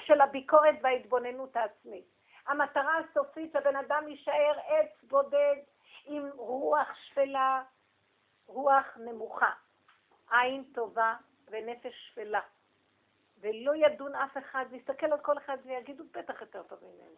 של 0.00 0.20
הביקורת 0.20 0.74
וההתבוננות 0.82 1.56
העצמית. 1.56 2.04
המטרה 2.46 2.98
הסופית 2.98 3.52
שהבן 3.52 3.76
אדם 3.76 4.08
יישאר 4.08 4.58
עץ 4.66 5.02
בודד 5.02 5.56
עם 6.04 6.30
רוח 6.34 6.94
שפלה, 6.94 7.62
רוח 8.46 8.86
נמוכה, 8.96 9.52
עין 10.30 10.64
טובה 10.74 11.14
ונפש 11.50 12.08
שפלה. 12.08 12.40
ולא 13.40 13.76
ידון 13.76 14.14
אף 14.14 14.38
אחד, 14.38 14.64
ויסתכל 14.70 15.12
על 15.12 15.20
כל 15.20 15.38
אחד 15.38 15.56
ויגידו, 15.64 16.04
בטח 16.12 16.40
יותר 16.40 16.62
טוב 16.62 16.78
ממנו. 16.82 17.16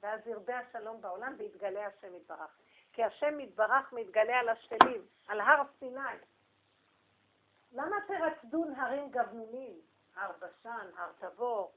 ואז 0.00 0.26
ירבה 0.26 0.58
השלום 0.58 1.00
בעולם 1.00 1.34
ויתגלה 1.38 1.86
השם 1.86 2.14
יתברך. 2.14 2.58
כי 2.92 3.04
השם 3.04 3.40
יתברך 3.40 3.92
מתגלה 3.92 4.38
על 4.38 4.48
השפלים, 4.48 5.06
על 5.28 5.40
הר 5.40 5.62
סיני. 5.78 6.00
למה 7.72 7.96
תרצדון 8.06 8.74
הרים 8.74 9.10
גבנונים? 9.10 9.80
הר 10.14 10.32
בשן, 10.38 10.90
הר 10.96 11.12
תבור. 11.18 11.72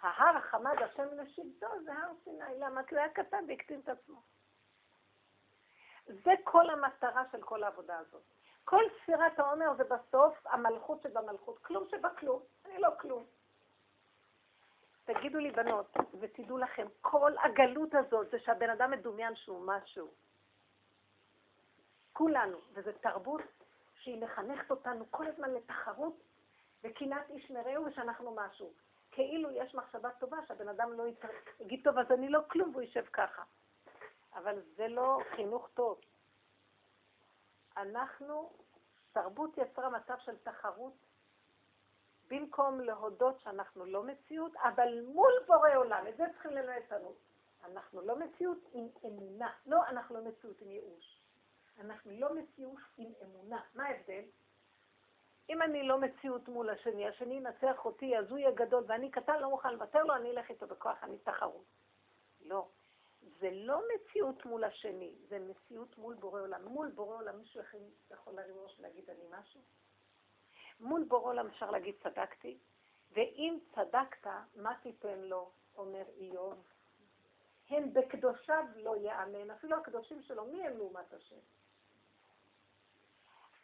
ההר 0.00 0.36
החמד 0.36 0.82
השם 0.82 1.14
לשבטו 1.14 1.82
זה 1.84 1.92
הר 1.94 2.12
סיני. 2.24 2.58
למה? 2.58 2.82
כי 2.82 2.94
הוא 2.94 3.02
היה 3.02 3.12
קטן 3.12 3.44
והקטין 3.48 3.80
את 3.80 3.88
עצמו. 3.88 4.22
זה 6.06 6.30
כל 6.44 6.70
המטרה 6.70 7.22
של 7.32 7.42
כל 7.42 7.62
העבודה 7.62 7.98
הזאת. 7.98 8.37
כל 8.68 8.82
ספירת 9.02 9.38
העומר 9.38 9.74
זה 9.76 9.84
בסוף 9.84 10.46
המלכות 10.46 11.02
שבמלכות. 11.02 11.58
כלום 11.58 11.88
שבכלום. 11.88 12.42
אני 12.64 12.78
לא 12.78 12.88
כלום. 13.00 13.24
תגידו 15.04 15.38
לי 15.38 15.50
בנות, 15.50 15.96
ותדעו 16.20 16.58
לכם, 16.58 16.86
כל 17.00 17.32
הגלות 17.44 17.94
הזאת 17.94 18.30
זה 18.30 18.38
שהבן 18.38 18.70
אדם 18.70 18.90
מדומיין 18.90 19.36
שהוא 19.36 19.66
משהו. 19.66 20.08
כולנו, 22.12 22.58
וזו 22.72 22.90
תרבות 23.00 23.42
שהיא 23.94 24.22
מחנכת 24.22 24.70
אותנו 24.70 25.04
כל 25.10 25.26
הזמן 25.26 25.50
לתחרות 25.50 26.22
וקנאת 26.84 27.30
איש 27.30 27.50
מרעהו 27.50 27.84
ושאנחנו 27.84 28.34
משהו. 28.34 28.72
כאילו 29.10 29.50
יש 29.50 29.74
מחשבה 29.74 30.10
טובה 30.10 30.36
שהבן 30.46 30.68
אדם 30.68 30.92
לא 30.92 31.04
יגיד, 31.60 31.80
טוב, 31.84 31.98
אז 31.98 32.06
אני 32.10 32.28
לא 32.28 32.40
כלום 32.50 32.70
והוא 32.70 32.82
יישב 32.82 33.04
ככה. 33.12 33.42
אבל 34.34 34.62
זה 34.76 34.88
לא 34.88 35.20
חינוך 35.36 35.68
טוב. 35.74 36.00
אנחנו, 37.78 38.52
תרבות 39.12 39.58
יצרה 39.58 39.90
מצב 39.90 40.14
של 40.18 40.36
תחרות 40.36 40.92
במקום 42.28 42.80
להודות 42.80 43.40
שאנחנו 43.40 43.84
לא 43.84 44.02
מציאות, 44.02 44.52
אבל 44.56 45.04
מול 45.04 45.32
בורא 45.46 45.74
עולם, 45.74 46.06
את 46.08 46.16
זה 46.16 46.24
צריכים 46.32 46.50
ללמד 46.50 46.80
אותנו. 46.82 47.14
אנחנו 47.64 48.00
לא 48.00 48.18
מציאות 48.18 48.58
עם 48.72 48.88
אמונה. 49.04 49.52
לא, 49.66 49.86
אנחנו 49.86 50.14
לא 50.14 50.24
מציאות 50.24 50.60
עם 50.60 50.70
ייאוש. 50.70 51.22
אנחנו 51.80 52.12
לא 52.18 52.34
מציאות 52.34 52.78
עם 52.98 53.12
אמונה. 53.22 53.60
מה 53.74 53.84
ההבדל? 53.84 54.22
אם 55.50 55.62
אני 55.62 55.82
לא 55.82 55.98
מציאות 55.98 56.48
מול 56.48 56.70
השני, 56.70 57.08
השני 57.08 57.34
ינצח 57.34 57.84
אותי, 57.84 58.18
אז 58.18 58.30
הוא 58.30 58.38
יהיה 58.38 58.50
גדול, 58.50 58.84
ואני 58.86 59.10
קטן, 59.10 59.40
לא 59.40 59.50
מוכן 59.50 59.72
לוותר 59.74 60.04
לו, 60.04 60.14
אני 60.14 60.30
אלך 60.30 60.50
איתו 60.50 60.66
בכוח, 60.66 61.04
אני 61.04 61.18
תחרות. 61.18 61.64
לא. 62.40 62.68
זה 63.22 63.50
לא 63.52 63.80
מציאות 63.94 64.46
מול 64.46 64.64
השני, 64.64 65.14
זה 65.28 65.38
מציאות 65.38 65.98
מול 65.98 66.14
בורא 66.14 66.40
עולם. 66.40 66.64
מול 66.64 66.88
בורא 66.88 67.16
עולם 67.16 67.38
מישהו 67.38 67.60
יכול 68.10 68.32
להרים 68.34 68.54
ראש 68.58 68.78
ולהגיד 68.78 69.10
אני 69.10 69.24
משהו? 69.30 69.60
מול 70.80 71.04
בורא 71.04 71.30
עולם 71.30 71.46
אפשר 71.46 71.70
להגיד 71.70 71.94
צדקתי, 72.02 72.58
ואם 73.12 73.58
צדקת, 73.74 74.26
מה 74.56 74.74
תיתן 74.82 75.18
לו, 75.18 75.50
אומר 75.76 76.04
איוב? 76.16 76.64
הם 77.70 77.92
בקדושיו 77.92 78.64
לא 78.76 78.96
יאמן, 78.96 79.50
אפילו 79.50 79.76
הקדושים 79.76 80.22
שלו, 80.22 80.44
מי 80.44 80.66
הם 80.66 80.76
לעומת 80.76 81.12
השם? 81.12 81.36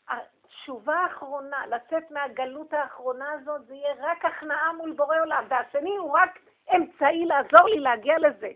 התשובה 0.08 0.94
האחרונה, 0.94 1.66
לצאת 1.66 2.10
מהגלות 2.10 2.72
האחרונה 2.72 3.32
הזאת, 3.32 3.66
זה 3.66 3.74
יהיה 3.74 3.94
רק 3.98 4.24
הכנעה 4.24 4.72
מול 4.72 4.92
בורא 4.92 5.20
עולם, 5.20 5.44
והשני 5.48 5.96
הוא 5.96 6.10
רק 6.12 6.38
אמצעי 6.76 7.24
לעזור 7.24 7.68
לי 7.68 7.80
להגיע 7.80 8.18
לזה. 8.18 8.52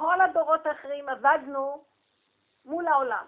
כל 0.00 0.20
הדורות 0.20 0.66
האחרים 0.66 1.08
עבדנו 1.08 1.84
מול 2.64 2.86
העולם. 2.88 3.26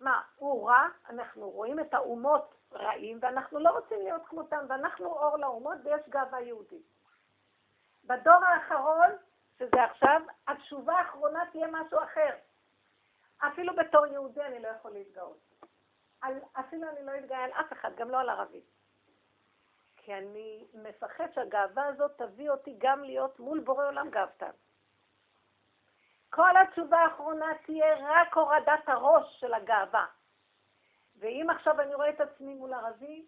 מה, 0.00 0.22
הוא 0.36 0.68
רע, 0.68 0.88
אנחנו 1.10 1.50
רואים 1.50 1.80
את 1.80 1.94
האומות 1.94 2.54
רעים, 2.72 3.18
ואנחנו 3.22 3.58
לא 3.58 3.70
רוצים 3.70 3.98
להיות 4.02 4.26
כמותם, 4.26 4.66
ואנחנו 4.68 5.06
אור 5.06 5.36
לאומות 5.36 5.78
ויש 5.84 6.08
גאווה 6.08 6.40
יהודית. 6.40 6.86
בדור 8.04 8.44
האחרון, 8.44 9.10
שזה 9.58 9.84
עכשיו, 9.84 10.22
התשובה 10.48 10.98
האחרונה 10.98 11.44
תהיה 11.52 11.66
משהו 11.66 11.98
אחר. 12.02 12.30
אפילו 13.38 13.76
בתור 13.76 14.06
יהודי 14.06 14.42
אני 14.42 14.62
לא 14.62 14.68
יכול 14.68 14.90
להתגאות. 14.90 15.38
על, 16.20 16.34
אפילו 16.60 16.88
אני 16.88 17.06
לא 17.06 17.12
אתגאה 17.18 17.44
על 17.44 17.50
אף 17.50 17.72
אחד, 17.72 17.90
גם 17.96 18.10
לא 18.10 18.20
על 18.20 18.28
ערבי. 18.28 18.62
כי 19.96 20.14
אני 20.14 20.66
מפחד 20.74 21.26
שהגאווה 21.34 21.86
הזאת 21.86 22.10
תביא 22.16 22.50
אותי 22.50 22.74
גם 22.78 23.04
להיות 23.04 23.40
מול 23.40 23.60
בורא 23.60 23.86
עולם 23.86 24.10
גאוותן. 24.10 24.50
כל 26.30 26.56
התשובה 26.56 26.98
האחרונה 26.98 27.46
תהיה 27.66 27.96
רק 28.00 28.36
הורדת 28.36 28.88
הראש 28.88 29.40
של 29.40 29.54
הגאווה. 29.54 30.06
ואם 31.18 31.50
עכשיו 31.50 31.80
אני 31.80 31.94
רואה 31.94 32.10
את 32.10 32.20
עצמי 32.20 32.54
מול 32.54 32.74
ערבי, 32.74 33.26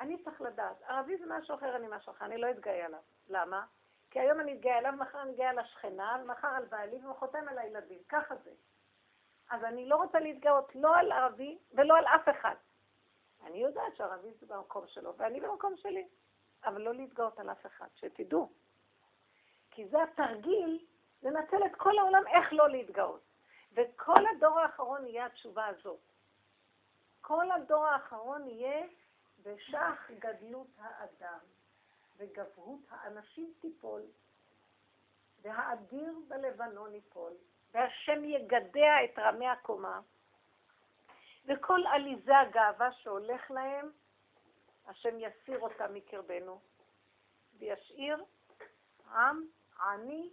אני 0.00 0.22
צריך 0.24 0.40
לדעת. 0.40 0.82
ערבי 0.82 1.16
זה 1.16 1.24
משהו 1.28 1.54
אחר, 1.54 1.76
אני 1.76 1.86
משהו 1.90 2.12
אחר, 2.12 2.24
אני 2.24 2.38
לא 2.38 2.50
אתגאה 2.50 2.86
עליו. 2.86 3.00
למה? 3.28 3.66
כי 4.10 4.20
היום 4.20 4.40
אני 4.40 4.52
אתגאה 4.54 4.78
עליו, 4.78 4.92
מחר 4.92 5.22
אני 5.22 5.30
אתגאה 5.30 5.50
על 5.50 5.58
השכנה, 5.58 6.16
ומחר 6.22 6.48
על 6.48 6.64
בעלי, 6.64 6.96
ומחרתיים 6.96 7.48
על 7.48 7.58
הילדים. 7.58 7.98
ככה 8.08 8.36
זה. 8.36 8.50
אז 9.50 9.64
אני 9.64 9.88
לא 9.88 9.96
רוצה 9.96 10.18
להתגאות 10.18 10.74
לא 10.74 10.96
על 10.96 11.12
ערבי 11.12 11.58
ולא 11.72 11.96
על 11.96 12.06
אף 12.06 12.28
אחד. 12.28 12.54
אני 13.46 13.58
יודעת 13.58 13.96
שערבי 13.96 14.28
זה 14.40 14.46
במקום 14.46 14.86
שלו, 14.86 15.16
ואני 15.16 15.40
במקום 15.40 15.76
שלי. 15.76 16.08
אבל 16.64 16.82
לא 16.82 16.94
להתגאות 16.94 17.38
על 17.38 17.50
אף 17.50 17.66
אחד, 17.66 17.86
שתדעו. 17.94 18.52
כי 19.70 19.88
זה 19.88 20.02
התרגיל 20.02 20.86
לנצל 21.24 21.66
את 21.66 21.74
כל 21.76 21.98
העולם 21.98 22.26
איך 22.26 22.52
לא 22.52 22.68
להתגאות. 22.68 23.20
וכל 23.72 24.26
הדור 24.26 24.60
האחרון 24.60 25.06
יהיה 25.06 25.26
התשובה 25.26 25.66
הזאת. 25.66 26.00
כל 27.20 27.50
הדור 27.50 27.86
האחרון 27.86 28.48
יהיה 28.48 28.86
בשח 29.42 30.10
גדלות 30.18 30.66
האדם, 30.78 31.38
וגבהות 32.16 32.80
האנשים 32.90 33.52
תיפול, 33.60 34.02
והאדיר 35.42 36.14
בלבנון 36.28 36.94
ייפול, 36.94 37.32
והשם 37.72 38.24
יגדע 38.24 39.04
את 39.04 39.18
רמי 39.18 39.48
הקומה, 39.48 40.00
וכל 41.46 41.80
עליזה 41.86 42.38
הגאווה 42.38 42.92
שהולך 42.92 43.50
להם, 43.50 43.90
השם 44.86 45.18
יסיר 45.18 45.60
אותה 45.60 45.88
מקרבנו, 45.88 46.60
וישאיר 47.58 48.24
עם 49.14 49.46
עני 49.80 50.30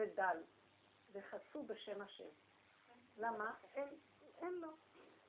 ודל, 0.00 0.42
וחסו 1.12 1.62
בשם 1.62 2.02
השם. 2.02 2.28
למה? 3.16 3.54
אין, 3.74 3.88
אין 4.38 4.52
לו. 4.52 4.68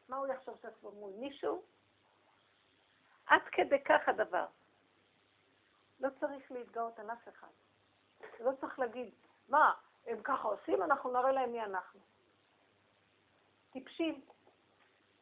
מה 0.08 0.18
הוא 0.18 0.28
יחשוב 0.28 0.58
שעצמו 0.62 0.92
מול 0.92 1.12
מישהו? 1.12 1.64
עד 3.26 3.42
כדי 3.52 3.84
כך 3.84 4.10
הדבר. 4.10 4.46
לא 6.00 6.10
צריך 6.20 6.52
להתגאות 6.52 7.00
על 7.00 7.12
אף 7.12 7.28
אחד. 7.28 7.48
לא 8.40 8.52
צריך 8.60 8.80
להגיד, 8.80 9.14
מה, 9.48 9.74
הם 10.08 10.22
ככה 10.24 10.48
עושים, 10.48 10.84
אנחנו 10.84 11.12
נראה 11.12 11.32
להם 11.32 11.52
מי 11.52 11.64
אנחנו. 11.64 12.00
טיפשים. 13.72 14.22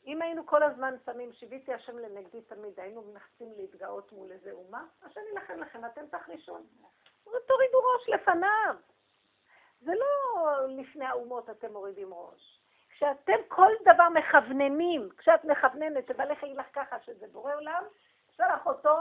אם 0.06 0.22
היינו 0.22 0.46
כל 0.46 0.64
הזמן 0.64 0.96
שמים, 1.06 1.34
שיוויתי 1.34 1.74
השם 1.74 1.98
לנגדי 1.98 2.42
תמיד, 2.42 2.80
היינו 2.80 3.02
מנסים 3.02 3.54
להתגאות 3.58 4.12
מול 4.12 4.32
איזה 4.32 4.52
אומה, 4.52 4.86
השם 5.02 5.22
יילחם 5.28 5.60
לכם, 5.60 5.86
אתם 5.86 6.08
תחרישון. 6.08 6.68
תורידו 7.24 7.78
ראש 7.78 8.10
לפניו. 8.10 8.76
זה 9.82 9.92
לא 9.94 10.58
לפני 10.68 11.06
האומות 11.06 11.50
אתם 11.50 11.72
מורידים 11.72 12.14
ראש. 12.14 12.62
כשאתם 12.90 13.38
כל 13.48 13.72
דבר 13.82 14.10
מכווננים, 14.10 15.10
כשאת 15.18 15.46
מכווננת 15.46 16.08
שבעליך 16.08 16.44
יגיד 16.44 16.58
לך 16.58 16.66
ככה, 16.74 17.00
שזה 17.00 17.28
בורא 17.32 17.56
עולם, 17.56 17.84
שלח 18.36 18.66
אותו, 18.66 19.00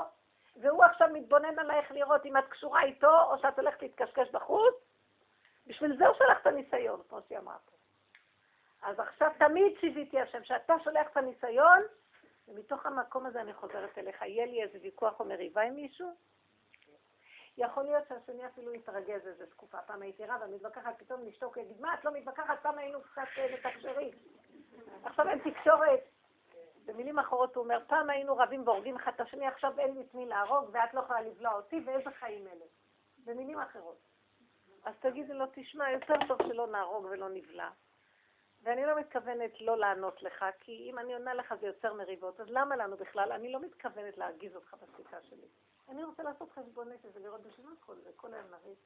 והוא 0.56 0.84
עכשיו 0.84 1.08
מתבונן 1.12 1.58
עלייך 1.58 1.90
לראות 1.90 2.26
אם 2.26 2.36
את 2.36 2.44
קשורה 2.48 2.82
איתו, 2.82 3.20
או 3.30 3.38
שאת 3.38 3.58
הולכת 3.58 3.82
להתקשקש 3.82 4.30
בחוץ, 4.30 4.74
בשביל 5.66 5.96
זה 5.96 6.06
הוא 6.06 6.16
שלח 6.16 6.38
את 6.42 6.46
הניסיון, 6.46 7.00
כמו 7.08 7.18
שהיא 7.28 7.38
אמרה 7.38 7.56
פה. 7.66 7.76
אז 8.82 9.00
עכשיו 9.00 9.30
תמיד 9.38 9.72
שיוויתי 9.80 10.20
השם, 10.20 10.44
שאתה 10.44 10.74
שולח 10.84 11.06
את 11.12 11.16
הניסיון, 11.16 11.82
ומתוך 12.48 12.86
המקום 12.86 13.26
הזה 13.26 13.40
אני 13.40 13.54
חוזרת 13.54 13.98
אליך. 13.98 14.22
יהיה 14.22 14.46
לי 14.46 14.62
איזה 14.62 14.78
ויכוח 14.82 15.20
או 15.20 15.24
מריבה 15.24 15.62
עם 15.62 15.74
מישהו? 15.74 16.16
יכול 17.58 17.84
להיות 17.84 18.04
שהשני 18.08 18.46
אפילו 18.46 18.74
יתרגז 18.74 19.26
איזה 19.26 19.46
תקופה. 19.46 19.78
פעם 19.78 20.02
הייתי 20.02 20.26
רבה, 20.26 20.46
מתווכחת, 20.46 20.98
פתאום 20.98 21.20
נשתוק, 21.24 21.56
יגיד, 21.56 21.80
מה, 21.80 21.94
את 21.94 22.04
לא 22.04 22.10
מתווכחת? 22.12 22.58
פעם 22.62 22.78
היינו 22.78 23.00
קצת 23.02 23.22
אה, 23.38 23.46
מתקשרים. 23.54 24.10
עכשיו 25.04 25.28
אין 25.28 25.38
תקשורת. 25.38 26.00
במילים 26.86 27.18
אחרות 27.18 27.56
הוא 27.56 27.64
אומר, 27.64 27.80
פעם 27.86 28.10
היינו 28.10 28.36
רבים 28.36 28.68
והורגים 28.68 28.96
אחד 28.96 29.12
את 29.14 29.20
השני, 29.20 29.46
עכשיו 29.46 29.78
אין 29.78 29.94
לי 29.94 30.00
את 30.00 30.14
מי 30.14 30.26
להרוג, 30.26 30.70
ואת 30.72 30.94
לא 30.94 31.00
יכולה 31.00 31.20
לבלוע 31.20 31.52
אותי, 31.52 31.82
ואיזה 31.86 32.10
חיים 32.10 32.46
אלה. 32.46 32.64
במילים 33.24 33.58
אחרות. 33.58 33.98
אז 34.84 34.94
תגידי 35.00 35.34
לו, 35.34 35.44
תשמע, 35.54 35.90
יותר 35.90 36.14
טוב 36.28 36.38
שלא 36.48 36.66
נהרוג 36.66 37.04
ולא 37.04 37.28
נבלע. 37.28 37.70
ואני 38.62 38.86
לא 38.86 38.96
מתכוונת 38.96 39.60
לא 39.60 39.76
לענות 39.78 40.22
לך, 40.22 40.44
כי 40.60 40.90
אם 40.90 40.98
אני 40.98 41.14
עונה 41.14 41.34
לך 41.34 41.54
זה 41.60 41.66
יוצר 41.66 41.94
מריבות, 41.94 42.40
אז 42.40 42.46
למה 42.50 42.76
לנו 42.76 42.96
בכלל? 42.96 43.32
אני 43.32 43.52
לא 43.52 43.60
מתכוונת 43.60 44.18
להרגיז 44.18 44.56
אותך 44.56 44.76
בשיחה 44.82 45.22
שלי. 45.22 45.48
אני 45.88 46.04
רוצה 46.04 46.22
לעשות 46.22 46.52
חשבון 46.52 46.88
נפש 46.92 47.08
ולראות 47.14 47.40
בשביל 47.40 47.66
מה 47.66 47.72
כל 47.80 47.96
זה, 48.04 48.10
כל 48.16 48.34
היום 48.34 48.46
נריב. 48.50 48.76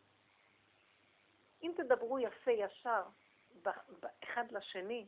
אם 1.63 1.73
תדברו 1.77 2.19
יפה, 2.19 2.51
ישר, 2.51 3.03
אחד 4.25 4.53
לשני, 4.53 5.07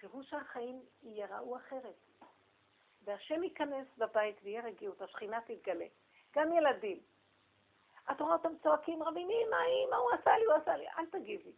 תראו 0.00 0.22
שהחיים 0.22 0.82
ייראו 1.02 1.56
אחרת. 1.56 1.94
והשם 3.04 3.42
ייכנס 3.42 3.86
בבית 3.98 4.36
ויהיה 4.42 4.62
רגיעות, 4.62 5.02
השכינה 5.02 5.40
תתגלה. 5.40 5.86
גם 6.34 6.52
ילדים. 6.52 7.00
את 8.10 8.20
רואה 8.20 8.32
אותם 8.32 8.58
צועקים 8.62 9.02
רבים, 9.02 9.28
אמא, 9.30 9.56
אמא, 9.56 9.96
הוא 9.96 10.10
עשה 10.12 10.38
לי, 10.38 10.44
הוא 10.44 10.54
עשה 10.54 10.76
לי. 10.76 10.88
אל 10.88 11.06
תגיבי. 11.06 11.52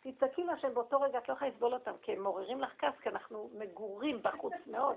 תצעקי 0.00 0.44
להשם 0.44 0.74
באותו 0.74 1.00
רגע, 1.00 1.18
את 1.18 1.28
לא 1.28 1.34
יכולה 1.34 1.50
לסבול 1.50 1.74
אותם, 1.74 1.92
כי 2.02 2.12
הם 2.12 2.22
מעוררים 2.22 2.60
לך 2.60 2.72
כעס, 2.78 2.94
כי 3.02 3.08
אנחנו 3.08 3.50
מגורים 3.58 4.22
בחוץ 4.22 4.52
מאוד. 4.66 4.96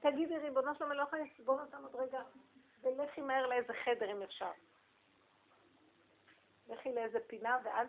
תגידי, 0.00 0.38
ריבונו 0.38 0.70
אני 0.80 0.96
לא 0.96 1.02
יכולה 1.02 1.22
לסבול 1.22 1.60
אותם 1.60 1.82
עוד 1.82 1.94
רגע, 1.94 2.22
ולכי 2.82 3.20
מהר 3.20 3.46
לאיזה 3.46 3.72
חדר 3.84 4.10
אם 4.12 4.22
אפשר. 4.22 4.50
לכי 6.68 6.92
לאיזה 6.92 7.18
פינה, 7.26 7.58
ואל, 7.62 7.86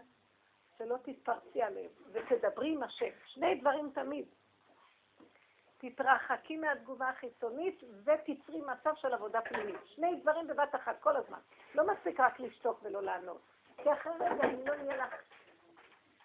שלא 0.77 0.97
תתפרצי 1.03 1.61
עליהם, 1.61 1.89
ותדברי 2.11 2.73
עם 2.73 2.83
השם. 2.83 3.11
שני 3.25 3.55
דברים 3.55 3.91
תמיד. 3.93 4.25
תתרחקי 5.77 6.57
מהתגובה 6.57 7.09
החיצונית 7.09 7.83
ותצרי 8.03 8.61
מצב 8.61 8.95
של 8.95 9.13
עבודה 9.13 9.41
פנימית. 9.41 9.79
שני 9.85 10.15
דברים 10.21 10.47
בבת 10.47 10.75
אחת, 10.75 11.01
כל 11.01 11.15
הזמן. 11.15 11.39
לא 11.75 11.87
מספיק 11.87 12.19
רק 12.19 12.39
לשתוק 12.39 12.79
ולא 12.83 13.01
לענות. 13.01 13.41
כי 13.77 13.93
אחרי 13.93 14.13
רגע, 14.19 14.47
אם 14.47 14.67
לא 14.67 14.73
יהיה 14.73 14.97
לך 14.97 15.13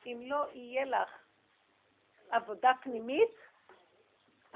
אם 0.06 0.20
לא 0.22 0.46
יהיה 0.52 0.84
לך 0.84 1.10
עבודה 2.30 2.72
פנימית, 2.82 3.30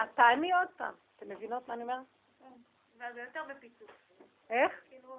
את 0.02 0.08
תעני 0.14 0.52
עוד 0.52 0.68
פעם. 0.76 0.94
אתם 1.16 1.28
מבינות 1.28 1.68
מה 1.68 1.74
אני 1.74 1.82
אומרת? 1.82 2.06
זה 2.98 3.20
יותר 3.20 3.44
בפיצוץ. 3.48 3.90
איך? 4.50 4.72
כאילו, 4.88 5.18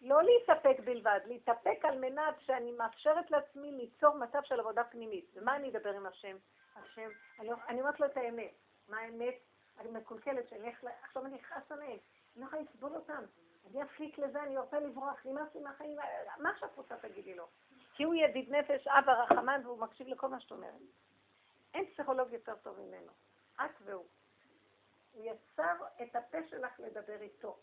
לא 0.00 0.22
להתאפק 0.22 0.80
בלבד, 0.84 1.20
להתאפק 1.26 1.84
על 1.84 1.98
מנת 1.98 2.34
שאני 2.40 2.72
מאפשרת 2.72 3.30
לעצמי 3.30 3.72
ליצור 3.72 4.14
מצב 4.14 4.42
של 4.44 4.60
עבודה 4.60 4.84
פנימית. 4.84 5.30
ומה 5.34 5.56
אני 5.56 5.70
אדבר 5.70 5.90
עם 5.90 6.06
השם? 6.06 6.36
השם, 6.76 7.10
אני, 7.38 7.50
אני 7.68 7.80
אומרת 7.80 8.00
לו 8.00 8.06
את 8.06 8.16
האמת. 8.16 8.52
מה 8.88 8.98
האמת? 8.98 9.34
אני 9.78 9.90
מקולקלת 9.90 10.48
שאני 10.48 10.60
הולך, 10.60 10.84
עכשיו 11.02 11.26
אני 11.26 11.36
אכעס 11.36 11.72
עליהם, 11.72 11.98
אני 12.36 12.42
לא 12.42 12.46
יכולה 12.46 12.62
לסבול 12.62 12.94
אותם. 12.94 13.24
אני 13.70 13.82
אפליק 13.82 14.18
לזה, 14.18 14.42
אני 14.42 14.58
רוצה 14.58 14.80
לברוח, 14.80 15.26
נמאס 15.26 15.54
לי 15.54 15.60
מהחיים, 15.60 15.98
מה 16.38 16.50
שאת 16.60 16.76
רוצה 16.76 16.96
תגידי 16.96 17.34
לו? 17.34 17.46
כי 17.94 18.04
הוא 18.04 18.14
ידיד 18.14 18.54
נפש, 18.54 18.86
אב 18.86 19.08
הרחמן, 19.08 19.60
והוא 19.64 19.78
מקשיב 19.78 20.08
לכל 20.08 20.28
מה 20.28 20.40
שאת 20.40 20.50
אומרת. 20.50 20.74
אין 21.74 21.86
פסיכולוג 21.86 22.32
יותר 22.32 22.56
טוב 22.56 22.80
ממנו. 22.80 23.12
את 23.56 23.82
והוא. 23.84 24.04
הוא 25.12 25.24
יצר 25.24 25.76
את 26.02 26.16
הפה 26.16 26.38
שלך 26.48 26.80
לדבר 26.80 27.22
איתו. 27.22 27.56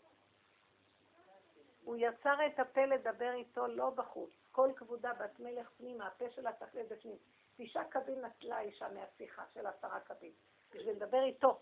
הוא 1.84 1.96
יצר 1.98 2.46
את 2.46 2.58
הפה 2.58 2.84
לדבר 2.84 3.32
איתו 3.32 3.66
לא 3.66 3.90
בחוץ. 3.90 4.30
כל 4.52 4.70
כבודה 4.76 5.12
בת 5.14 5.40
מלך 5.40 5.70
פנימה, 5.70 6.06
הפה 6.06 6.30
שלה 6.30 6.52
תחלה 6.52 6.82
בפנים. 6.90 7.16
תשעה 7.56 7.84
קבין 7.84 8.24
נטלה 8.24 8.60
אישה 8.60 8.88
מהשיחה 8.88 9.44
של 9.54 9.66
עשרה 9.66 10.00
קבין, 10.00 10.32
בשביל 10.70 10.96
לדבר 10.96 11.22
איתו. 11.22 11.60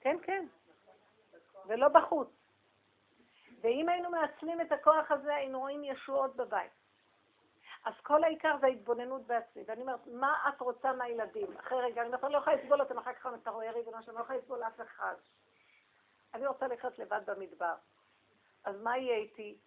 כן, 0.00 0.16
כן. 0.22 0.46
ולא 1.66 1.88
בחוץ. 1.88 2.28
ואם 3.60 3.88
היינו 3.88 4.10
מעצמים 4.10 4.60
את 4.60 4.72
הכוח 4.72 5.10
הזה, 5.10 5.34
היינו 5.34 5.60
רואים 5.60 5.84
ישועות 5.84 6.36
בבית. 6.36 6.72
אז 7.84 7.94
כל 8.02 8.24
העיקר 8.24 8.56
זה 8.60 8.66
ההתבוננות 8.66 9.26
בעצמי. 9.26 9.62
ואני 9.66 9.80
אומרת, 9.80 10.06
מה 10.06 10.48
את 10.48 10.60
רוצה 10.60 10.92
מהילדים? 10.92 11.56
אחרי 11.56 11.82
רגע, 11.82 12.02
אני 12.02 12.10
לא 12.10 12.38
יכולה 12.38 12.56
לסבול 12.56 12.80
אותם, 12.80 12.98
אחר 12.98 13.12
כך 13.12 13.26
אתה 13.42 13.50
רואה 13.50 13.70
ריבונו 13.70 14.02
שלום, 14.02 14.18
לא 14.18 14.22
יכולה 14.22 14.38
לסבול 14.38 14.62
אף 14.62 14.80
אחד. 14.80 15.14
אני 16.34 16.46
רוצה 16.46 16.66
לחיות 16.66 16.98
לבד 16.98 17.20
במדבר. 17.26 17.74
אז 18.64 18.80
מה 18.82 18.98
יהיה 18.98 19.16
איתי? 19.16 19.58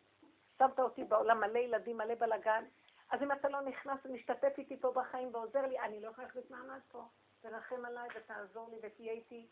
שמת 0.57 0.79
אותי 0.79 1.03
בעולם 1.03 1.39
מלא 1.39 1.57
ילדים, 1.57 1.97
מלא 1.97 2.15
בלאגן, 2.15 2.65
אז 3.11 3.21
אם 3.21 3.31
אתה 3.31 3.49
לא 3.49 3.61
נכנס 3.61 3.99
ומשתתף 4.05 4.53
איתי 4.57 4.79
פה 4.79 4.91
בחיים 4.91 5.29
ועוזר 5.33 5.65
לי, 5.67 5.79
אני 5.79 6.01
לא 6.01 6.09
יכולה 6.09 6.27
להחזיק 6.27 6.51
מעמד 6.51 6.79
פה. 6.87 7.03
תרחם 7.41 7.85
עליי 7.85 8.09
ותעזור 8.15 8.69
לי 8.69 8.77
ותהיה 8.81 9.11
איתי. 9.11 9.47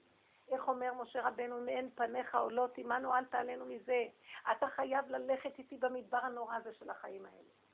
איך 0.51 0.67
אומר 0.67 0.93
משה 0.93 1.27
רבנו, 1.27 1.59
אם 1.59 1.69
אין 1.69 1.89
פניך 1.95 2.35
עולות 2.35 2.77
עמנו, 2.77 3.15
אל 3.15 3.25
תעלנו 3.25 3.65
מזה. 3.65 4.03
אתה 4.51 4.67
חייב 4.67 5.09
ללכת 5.09 5.59
איתי 5.59 5.77
במדבר 5.77 6.17
הנורא 6.17 6.55
הזה 6.55 6.73
של 6.73 6.89
החיים 6.89 7.25
האלה. 7.25 7.64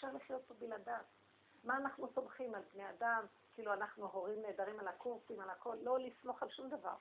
אפשר 0.00 0.12
לחיות 0.16 0.42
פה 0.48 0.54
בלעדיו. 0.54 1.02
מה 1.64 1.76
אנחנו 1.76 2.08
סומכים 2.14 2.54
על 2.54 2.62
בני 2.74 2.90
אדם? 2.90 3.26
כאילו 3.54 3.72
אנחנו 3.72 4.06
הורים 4.06 4.42
נהדרים 4.42 4.80
על 4.80 4.88
הקורסים, 4.88 5.40
על 5.40 5.50
הכל, 5.50 5.76
לא 5.82 5.98
לסמוך 5.98 6.42
על 6.42 6.48
שום 6.50 6.68
דבר. 6.68 6.94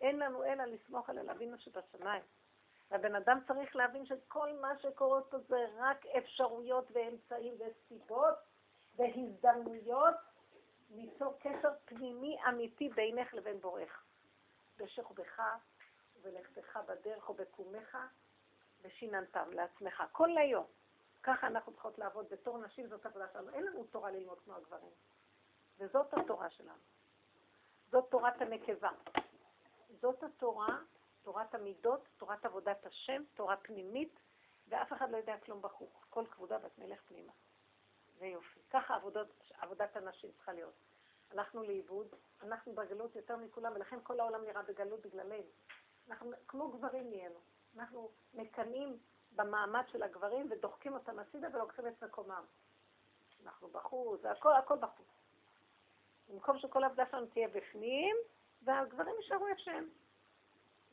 אין 0.00 0.18
לנו 0.18 0.44
אלא 0.44 0.64
לסמוך 0.64 1.10
על 1.10 1.30
אבינו 1.30 1.58
שבשמיים. 1.58 2.22
והבן 2.90 3.14
אדם 3.14 3.38
צריך 3.46 3.76
להבין 3.76 4.06
שכל 4.06 4.52
מה 4.60 4.78
שקורה 4.78 5.22
פה 5.22 5.38
זה 5.38 5.66
רק 5.76 6.06
אפשרויות 6.06 6.88
ואמצעים 6.92 7.54
וסיבות 7.58 8.34
והזדמנויות 8.96 10.14
ליצור 10.90 11.34
קשר 11.38 11.70
פנימי 11.84 12.36
אמיתי 12.48 12.88
בינך 12.88 13.34
לבין 13.34 13.60
בורך. 13.60 14.04
בשוכבך 14.76 15.42
ולכתך 16.22 16.78
בדרך 16.86 17.28
או 17.28 17.34
בקומך 17.34 17.98
ושיננתם 18.82 19.52
לעצמך. 19.52 20.02
כל 20.12 20.38
היום. 20.38 20.66
ככה 21.24 21.46
אנחנו 21.46 21.72
צריכות 21.72 21.98
לעבוד 21.98 22.28
בתור 22.30 22.58
נשים, 22.58 22.88
זאת 22.88 23.06
עבודה 23.06 23.28
שלנו. 23.32 23.50
אין 23.50 23.64
לנו 23.64 23.84
תורה 23.84 24.10
ללמוד 24.10 24.40
כמו 24.40 24.54
הגברים. 24.54 24.92
וזאת 25.78 26.14
התורה 26.14 26.50
שלנו. 26.50 26.82
זאת 27.90 28.10
תורת 28.10 28.40
הנקבה. 28.40 28.90
זאת 30.00 30.22
התורה, 30.22 30.78
תורת 31.22 31.54
המידות, 31.54 32.08
תורת 32.16 32.44
עבודת 32.44 32.86
השם, 32.86 33.22
תורה 33.34 33.56
פנימית, 33.56 34.20
ואף 34.68 34.92
אחד 34.92 35.10
לא 35.10 35.16
יודע 35.16 35.38
כלום 35.38 35.62
בחוץ. 35.62 35.90
כל 36.10 36.26
כבודה 36.26 36.58
בת 36.58 36.78
מלך 36.78 37.02
פנימה. 37.02 37.32
זה 38.18 38.26
יופי. 38.26 38.60
ככה 38.70 38.94
עבודת, 38.94 39.26
עבודת 39.58 39.96
הנשים 39.96 40.32
צריכה 40.32 40.52
להיות. 40.52 40.74
הלכנו 41.30 41.62
לאיבוד, 41.62 42.14
אנחנו 42.42 42.74
בגלות 42.74 43.16
יותר 43.16 43.36
מכולם, 43.36 43.72
ולכן 43.74 43.98
כל 44.02 44.20
העולם 44.20 44.44
נראה 44.44 44.62
בגלות 44.62 45.00
בגללנו. 45.00 45.50
אנחנו 46.08 46.32
כמו 46.48 46.70
גברים 46.70 47.10
נהיינו. 47.10 47.40
אנחנו 47.76 48.10
מקנאים 48.34 48.98
במעמד 49.36 49.84
של 49.92 50.02
הגברים 50.02 50.48
ודוחקים 50.50 50.94
אותם 50.94 51.18
הצידה 51.18 51.48
ולוקחים 51.52 51.86
את 51.86 52.02
מקומם. 52.02 52.44
אנחנו 53.44 53.68
בחוץ, 53.68 54.24
הכל, 54.24 54.52
הכל 54.52 54.76
בחוץ. 54.80 55.06
במקום 56.28 56.58
שכל 56.58 56.82
העבודה 56.82 57.04
שלנו 57.10 57.26
תהיה 57.26 57.48
בפנים, 57.48 58.16
והגברים 58.62 59.14
יישארו 59.20 59.48
איפה 59.48 59.60
שהם. 59.60 59.88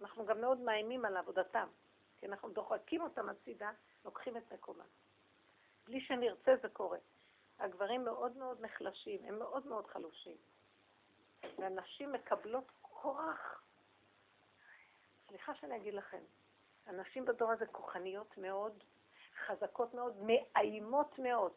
אנחנו 0.01 0.25
גם 0.25 0.41
מאוד 0.41 0.57
מאיימים 0.57 1.05
על 1.05 1.17
עבודתם, 1.17 1.67
כי 2.19 2.25
אנחנו 2.25 2.49
דוחקים 2.49 3.01
אותם 3.01 3.29
הצידה, 3.29 3.71
לוקחים 4.05 4.37
את 4.37 4.53
מקומם. 4.53 4.87
בלי 5.85 6.01
שנרצה 6.01 6.51
זה 6.61 6.69
קורה. 6.69 6.97
הגברים 7.59 8.05
מאוד 8.05 8.37
מאוד 8.37 8.61
נחלשים, 8.61 9.25
הם 9.25 9.39
מאוד 9.39 9.67
מאוד 9.67 9.87
חלושים. 9.87 10.37
והנשים 11.57 12.11
מקבלות 12.11 12.71
כוח. 12.81 13.63
סליחה 15.27 15.55
שאני 15.55 15.75
אגיד 15.75 15.93
לכם, 15.93 16.23
הנשים 16.87 17.25
בדור 17.25 17.51
הזה 17.51 17.65
כוחניות 17.65 18.37
מאוד, 18.37 18.83
חזקות 19.45 19.93
מאוד, 19.93 20.13
מאיימות 20.21 21.19
מאוד. 21.19 21.51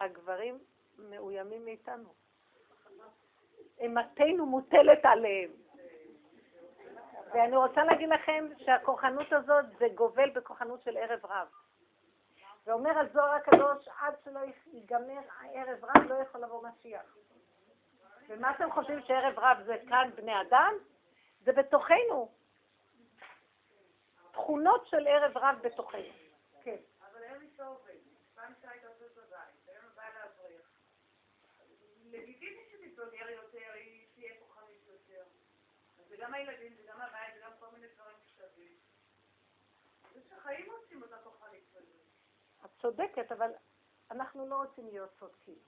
והגברים 0.00 0.58
מאוימים 0.98 1.64
מאיתנו. 1.64 2.14
אימתנו 3.78 4.46
מוטלת 4.46 5.04
עליהם. 5.04 5.50
ואני 7.32 7.56
רוצה 7.56 7.84
להגיד 7.84 8.08
לכם 8.08 8.48
שהכוחנות 8.58 9.32
הזאת 9.32 9.64
זה 9.78 9.86
גובל 9.94 10.30
בכוחנות 10.30 10.82
של 10.82 10.96
ערב 10.96 11.26
רב. 11.26 11.48
ואומר 12.66 12.98
הזוהר 12.98 13.34
הקדוש, 13.34 13.88
עד 14.00 14.14
שלא 14.24 14.40
ייגמר 14.72 15.20
ערב 15.52 15.84
רב 15.84 16.02
לא 16.08 16.14
יכול 16.14 16.40
לבוא 16.40 16.68
משיח. 16.68 17.16
ומה 18.28 18.50
אתם 18.50 18.72
חושבים 18.72 19.02
שערב 19.02 19.38
רב 19.38 19.58
זה 19.66 19.76
כאן 19.88 20.10
בני 20.16 20.40
אדם? 20.40 20.74
זה 21.44 21.52
בתוכנו. 21.52 22.32
תכונות 24.32 24.86
של 24.86 25.06
ערב 25.06 25.36
רב 25.36 25.58
בתוכנו. 25.62 26.12
כן. 26.62 26.76
אבל 27.00 27.22
היום 27.22 27.42
אישה 27.42 27.66
עובד. 27.66 27.98
פעם 28.34 28.52
אישה 28.56 28.70
הייתה 28.70 28.88
עובדת 28.88 29.14
בבית, 29.16 29.68
היום 29.68 29.84
הבאה 29.92 30.08
לאברך. 30.14 30.66
לגיטימי 32.10 32.60
שתתבגר 32.70 33.30
יותר, 33.30 33.72
היא 33.74 34.06
תהיה 34.14 34.32
כוחנית 34.40 34.86
יותר. 34.86 35.24
זה 36.08 36.16
גם 36.16 36.34
הילדים, 36.34 36.74
זה 36.74 36.82
גם 36.86 37.00
הבית, 37.00 37.34
זה 37.34 37.40
גם 37.40 37.50
כל 37.58 37.66
מיני 37.72 37.86
דברים 37.94 38.16
מסביב. 38.20 38.72
זה 40.14 40.20
שחיים 40.28 40.70
עושים 40.70 41.02
אותה 41.02 41.16
כוחנית 41.24 41.64
כזאת. 41.74 42.04
את 42.64 42.70
צודקת, 42.80 43.32
אבל 43.32 43.50
אנחנו 44.10 44.46
לא 44.48 44.54
רוצים 44.54 44.86
להיות 44.86 45.10
צודקים. 45.18 45.58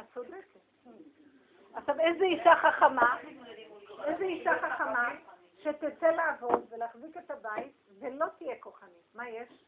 את 0.00 0.06
צודקת. 0.14 0.60
עכשיו, 1.76 2.00
איזה 2.00 2.24
אישה 2.24 2.52
חכמה, 2.62 3.18
איזה 4.04 4.24
אישה 4.24 4.52
חכמה, 4.60 5.10
שתצא 5.58 6.06
לעבוד 6.06 6.66
ולהחזיק 6.70 7.16
את 7.16 7.30
הבית 7.30 7.72
ולא 8.00 8.26
תהיה 8.38 8.54
כוחנית. 8.60 9.14
מה 9.14 9.28
יש? 9.28 9.64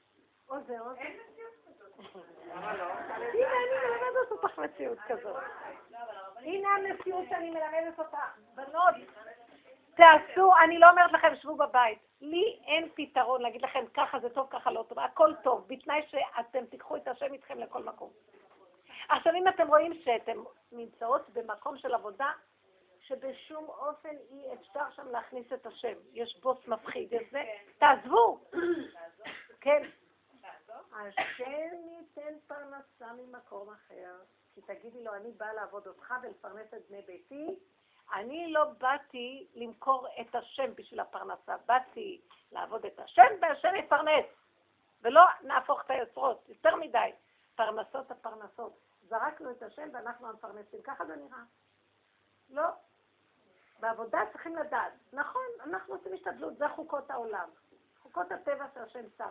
או 0.49 0.57
זה 0.67 0.81
או 0.81 0.95
זה. 0.95 1.01
אין 1.01 1.17
מציאות 1.31 1.53
כזאת. 1.67 1.99
הנה, 3.35 3.53
אני 3.53 3.77
מלמדת 3.85 4.31
אותך 4.31 4.59
מציאות 4.59 4.99
כזאת. 5.09 5.43
הנה 6.37 6.69
המציאות 6.69 7.25
שאני 7.29 7.51
מלמדת 7.51 7.99
אותך. 7.99 8.19
בנות, 8.55 8.95
תעשו, 9.97 10.53
אני 10.65 10.79
לא 10.79 10.91
אומרת 10.91 11.13
לכם, 11.13 11.37
שבו 11.37 11.57
בבית. 11.57 11.99
לי 12.21 12.59
אין 12.67 12.89
פתרון 12.95 13.43
להגיד 13.43 13.63
לכם, 13.63 13.85
ככה 13.95 14.19
זה 14.19 14.31
טוב, 14.31 14.47
ככה 14.51 14.71
לא 14.71 14.85
טוב. 14.89 14.99
הכל 14.99 15.35
טוב, 15.43 15.65
בתנאי 15.69 16.03
שאתם 16.07 16.67
תיקחו 16.67 16.97
את 16.97 17.09
השם 17.09 17.33
איתכם 17.33 17.59
לכל 17.59 17.83
מקום. 17.83 18.11
עכשיו, 19.09 19.35
אם 19.35 19.49
אתם 19.49 19.69
רואים 19.69 19.95
שאתם 19.95 20.43
נמצאות 20.73 21.31
במקום 21.31 21.79
של 21.79 21.95
עבודה, 21.95 22.31
שבשום 23.09 23.65
אופן 23.69 24.17
אי 24.31 24.55
אפשר 24.55 24.91
שם 24.91 25.09
להכניס 25.09 25.53
את 25.53 25.67
השם. 25.67 25.95
יש 26.13 26.41
בוס 26.43 26.59
מפחיד, 26.67 27.13
יש 27.13 27.31
זה, 27.31 27.43
תעזבו. 27.79 28.41
כן. 29.61 29.83
השם 30.93 31.71
ייתן 31.91 32.39
פרנסה 32.47 33.13
ממקום 33.13 33.71
אחר, 33.71 34.17
כי 34.55 34.61
תגידי 34.61 35.05
לו, 35.05 35.15
אני 35.15 35.33
באה 35.33 35.53
לעבוד 35.53 35.87
אותך 35.87 36.15
ולפרנס 36.23 36.75
את 36.75 36.89
בני 36.89 37.03
ביתי. 37.03 37.59
אני 38.15 38.53
לא 38.53 38.65
באתי 38.65 39.49
למכור 39.55 40.07
את 40.21 40.35
השם 40.35 40.75
בשביל 40.75 41.01
הפרנסה, 41.01 41.57
באתי 41.67 42.21
לעבוד 42.53 42.87
את 42.87 42.99
השם 42.99 43.29
והשם 43.41 43.75
יפרנס. 43.77 44.27
ולא 45.03 45.23
נהפוך 45.43 45.85
את 45.85 45.91
היוצרות, 45.91 46.49
יותר 46.49 46.77
מדי. 46.77 47.13
פרנסות 47.55 48.11
הפרנסות. 48.11 48.79
זרקנו 49.03 49.51
את 49.51 49.63
השם 49.63 49.89
ואנחנו 49.93 50.29
המפרנסים. 50.29 50.83
ככה 50.83 51.07
זה 51.07 51.17
נראה. 51.17 51.43
לא. 52.51 52.69
בעבודה 53.81 54.21
צריכים 54.33 54.57
לדעת. 54.57 54.93
נכון, 55.13 55.47
אנחנו 55.65 55.95
עושים 55.95 56.13
השתדלות, 56.13 56.59
זה 56.59 56.69
חוקות 56.69 57.11
העולם. 57.11 57.49
חוקות 58.03 58.33
הטבע 58.33 58.65
שהשם 58.75 59.05
שם. 59.19 59.31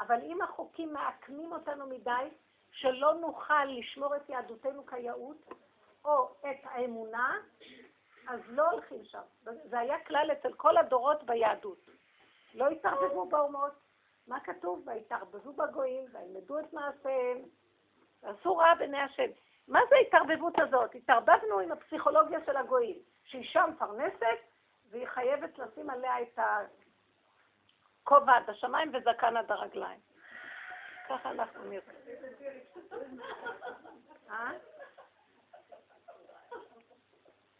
אבל 0.00 0.18
אם 0.22 0.42
החוקים 0.42 0.92
מעקמים 0.92 1.52
אותנו 1.52 1.86
מדי, 1.86 2.30
שלא 2.70 3.14
נוכל 3.14 3.64
לשמור 3.64 4.16
את 4.16 4.28
יהדותנו 4.28 4.86
כיאות, 4.86 5.36
או 6.04 6.34
את 6.40 6.58
האמונה, 6.64 7.38
אז 8.28 8.40
לא 8.48 8.70
הולכים 8.70 9.04
שם. 9.04 9.22
זה 9.42 9.78
היה 9.78 10.04
כלל 10.04 10.32
אצל 10.32 10.52
כל 10.52 10.76
הדורות 10.76 11.22
ביהדות. 11.22 11.78
לא 12.54 12.68
התערבבו 12.68 13.26
באומות. 13.26 13.72
מה 14.26 14.40
כתוב? 14.40 14.82
ויתערבבו 14.86 15.52
בגויים, 15.52 16.04
וילמדו 16.12 16.58
את 16.58 16.72
מעשיהם, 16.72 17.38
ועשו 18.22 18.56
רע 18.56 18.74
בעיני 18.74 19.00
השם. 19.00 19.30
מה 19.68 19.80
זה 19.90 19.96
ההתערבבות 19.96 20.58
הזאת? 20.58 20.94
התערבבנו 20.94 21.60
עם 21.60 21.72
הפסיכולוגיה 21.72 22.38
של 22.46 22.56
הגויים, 22.56 22.98
שאישה 23.30 23.66
מפרנסת, 23.66 24.38
והיא 24.90 25.06
חייבת 25.06 25.58
לשים 25.58 25.90
עליה 25.90 26.22
את 26.22 26.38
הכובע 28.02 28.36
עד 28.36 28.50
השמיים 28.50 28.92
וזקן 28.94 29.36
עד 29.36 29.50
הרגליים. 29.50 30.00
ככה 31.08 31.30
אנחנו 31.30 31.64
נראים. 31.64 31.82
אה? 34.30 34.52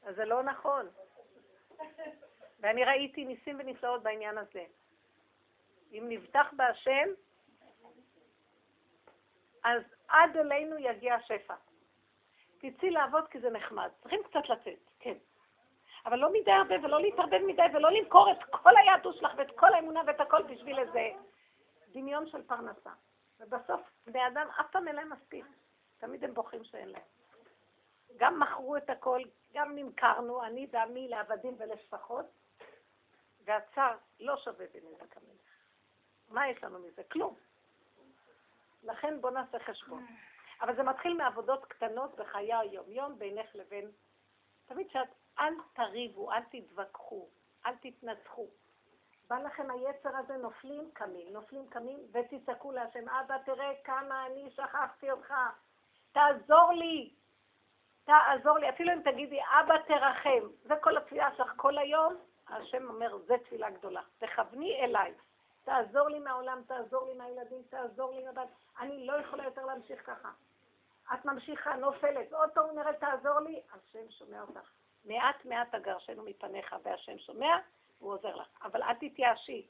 אז 0.02 0.16
זה 0.16 0.24
לא 0.24 0.42
נכון. 0.42 0.88
ואני 2.60 2.84
ראיתי 2.84 3.24
ניסים 3.24 3.56
ונפלאות 3.60 4.02
בעניין 4.02 4.38
הזה. 4.38 4.64
אם 5.92 6.04
נבטח 6.08 6.46
בהשם, 6.56 7.08
אז 9.64 9.82
עד 10.08 10.36
אלינו 10.36 10.78
יגיע 10.78 11.14
השפע. 11.14 11.54
תצאי 12.58 12.90
לעבוד 12.90 13.28
כי 13.28 13.40
זה 13.40 13.50
נחמד. 13.50 13.90
צריכים 14.00 14.20
קצת 14.22 14.48
לצאת, 14.48 14.78
כן. 15.00 15.16
אבל 16.06 16.18
לא 16.18 16.32
מדי 16.32 16.52
הרבה 16.52 16.74
ולא 16.82 17.00
להתערבב 17.00 17.40
מדי 17.46 17.62
ולא 17.74 17.90
למכור 17.90 18.32
את 18.32 18.44
כל 18.50 18.76
היהדות 18.76 19.16
שלך 19.16 19.32
ואת 19.36 19.50
כל 19.56 19.74
האמונה 19.74 20.00
ואת 20.06 20.20
הכל 20.20 20.42
בשביל 20.42 20.78
איזה 20.78 21.10
דמיון 21.92 22.26
של 22.26 22.42
פרנסה. 22.42 22.90
ובסוף 23.40 23.80
בני 24.06 24.26
אדם 24.26 24.46
אף 24.60 24.70
פעם 24.70 24.88
אין 24.88 24.96
להם 24.96 25.12
מספיק. 25.12 25.44
תמיד 25.98 26.24
הם 26.24 26.34
בוכים 26.34 26.64
שאין 26.64 26.88
להם. 26.88 27.02
גם 28.16 28.40
מכרו 28.40 28.76
את 28.76 28.90
הכל, 28.90 29.20
גם 29.52 29.74
נמכרנו, 29.74 30.44
אני 30.44 30.66
ועמי 30.72 31.08
לעבדים 31.08 31.56
ולשפחות, 31.58 32.26
והצר 33.44 33.96
לא 34.20 34.36
שווה 34.36 34.66
בנזק 34.72 35.16
המלך. 35.16 35.50
מה 36.28 36.48
יש 36.48 36.64
לנו 36.64 36.78
מזה? 36.78 37.02
כלום. 37.12 37.36
לכן 38.82 39.20
בואו 39.20 39.32
נעשה 39.32 39.58
חשבון. 39.58 40.06
אבל 40.60 40.76
זה 40.76 40.82
מתחיל 40.82 41.14
מעבודות 41.14 41.64
קטנות 41.64 42.16
בחיי 42.16 42.54
היום-יום 42.54 43.18
בינך 43.18 43.54
לבין... 43.54 43.90
תמיד 44.66 44.90
שאת, 44.90 45.08
אל 45.40 45.54
תריבו, 45.72 46.32
אל 46.32 46.42
תתווכחו, 46.50 47.28
אל 47.66 47.74
תתנצחו. 47.80 48.46
בא 49.28 49.38
לכם 49.38 49.70
היצר 49.70 50.16
הזה, 50.16 50.36
נופלים, 50.36 50.90
קמים, 50.92 51.32
נופלים, 51.32 51.68
קמים, 51.68 51.98
ותצעקו 52.12 52.72
להשם, 52.72 53.08
אבא, 53.08 53.38
תראה 53.38 53.72
כמה 53.84 54.26
אני 54.26 54.50
שכחתי 54.50 55.10
אותך, 55.10 55.34
תעזור 56.12 56.72
לי, 56.72 57.14
תעזור 58.04 58.58
לי, 58.58 58.68
אפילו 58.68 58.92
אם 58.92 59.02
תגידי, 59.02 59.40
אבא, 59.60 59.74
תרחם. 59.78 60.48
זה 60.62 60.74
כל 60.80 60.96
התפילה 60.96 61.36
שלך 61.36 61.52
כל 61.56 61.78
היום, 61.78 62.16
השם 62.48 62.88
אומר, 62.88 63.18
זה 63.26 63.34
תפילה 63.44 63.70
גדולה. 63.70 64.02
תכווני 64.18 64.84
אליי. 64.84 65.14
תעזור 65.64 66.08
לי 66.08 66.18
מהעולם, 66.18 66.62
תעזור 66.66 67.06
לי 67.06 67.14
מהילדים, 67.14 67.62
תעזור 67.68 68.14
לי 68.14 68.24
מהבת. 68.24 68.48
אני 68.80 69.06
לא 69.06 69.12
יכולה 69.12 69.44
יותר 69.44 69.66
להמשיך 69.66 70.06
ככה. 70.06 70.30
את 71.14 71.24
ממשיכה, 71.24 71.74
נופלת, 71.74 72.32
עוד 72.32 72.50
פעם 72.50 72.64
אומרת, 72.64 73.00
תעזור 73.00 73.40
לי, 73.40 73.60
השם 73.72 74.10
שומע 74.10 74.40
אותך. 74.40 74.79
מעט 75.04 75.44
מעט 75.44 75.74
אגרשנו 75.74 76.22
מפניך, 76.22 76.76
והשם 76.82 77.18
שומע, 77.18 77.58
הוא 77.98 78.12
עוזר 78.12 78.36
לך. 78.36 78.48
אבל 78.62 78.82
אל 78.82 78.94
תתייאשי. 78.94 79.66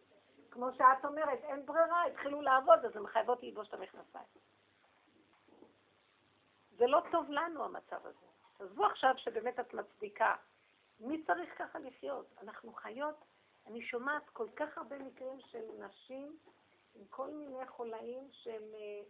כמו 0.51 0.73
שאת 0.73 1.05
אומרת, 1.05 1.39
אין 1.45 1.67
ברירה, 1.67 2.07
התחילו 2.07 2.43
לעבוד, 2.43 2.85
אז 2.85 2.97
הן 2.97 3.07
חייבות 3.07 3.43
ללבוש 3.43 3.69
את 3.69 3.75
המכנסיים. 3.75 4.25
זה 6.71 6.87
לא 6.87 7.03
טוב 7.13 7.31
לנו 7.31 7.65
המצב 7.65 8.07
הזה. 8.07 8.27
עזבו 8.61 8.87
עכשיו 8.87 9.15
שבאמת 9.17 9.61
את 9.61 9.75
מצדיקה. 9.75 10.35
מי 11.01 11.25
צריך 11.25 11.59
ככה 11.59 11.79
לחיות? 11.79 12.27
אנחנו 12.43 12.73
חיות, 12.73 13.25
אני 13.67 13.83
שומעת 13.83 14.31
כל 14.31 14.49
כך 14.57 14.79
הרבה 14.79 14.99
מקרים 14.99 15.41
של 15.41 15.65
נשים 15.79 16.39
עם 16.95 17.05
כל 17.11 17.31
מיני 17.31 17.67
חולאים 17.67 18.29
שהם 18.33 18.63
אה, 18.75 19.03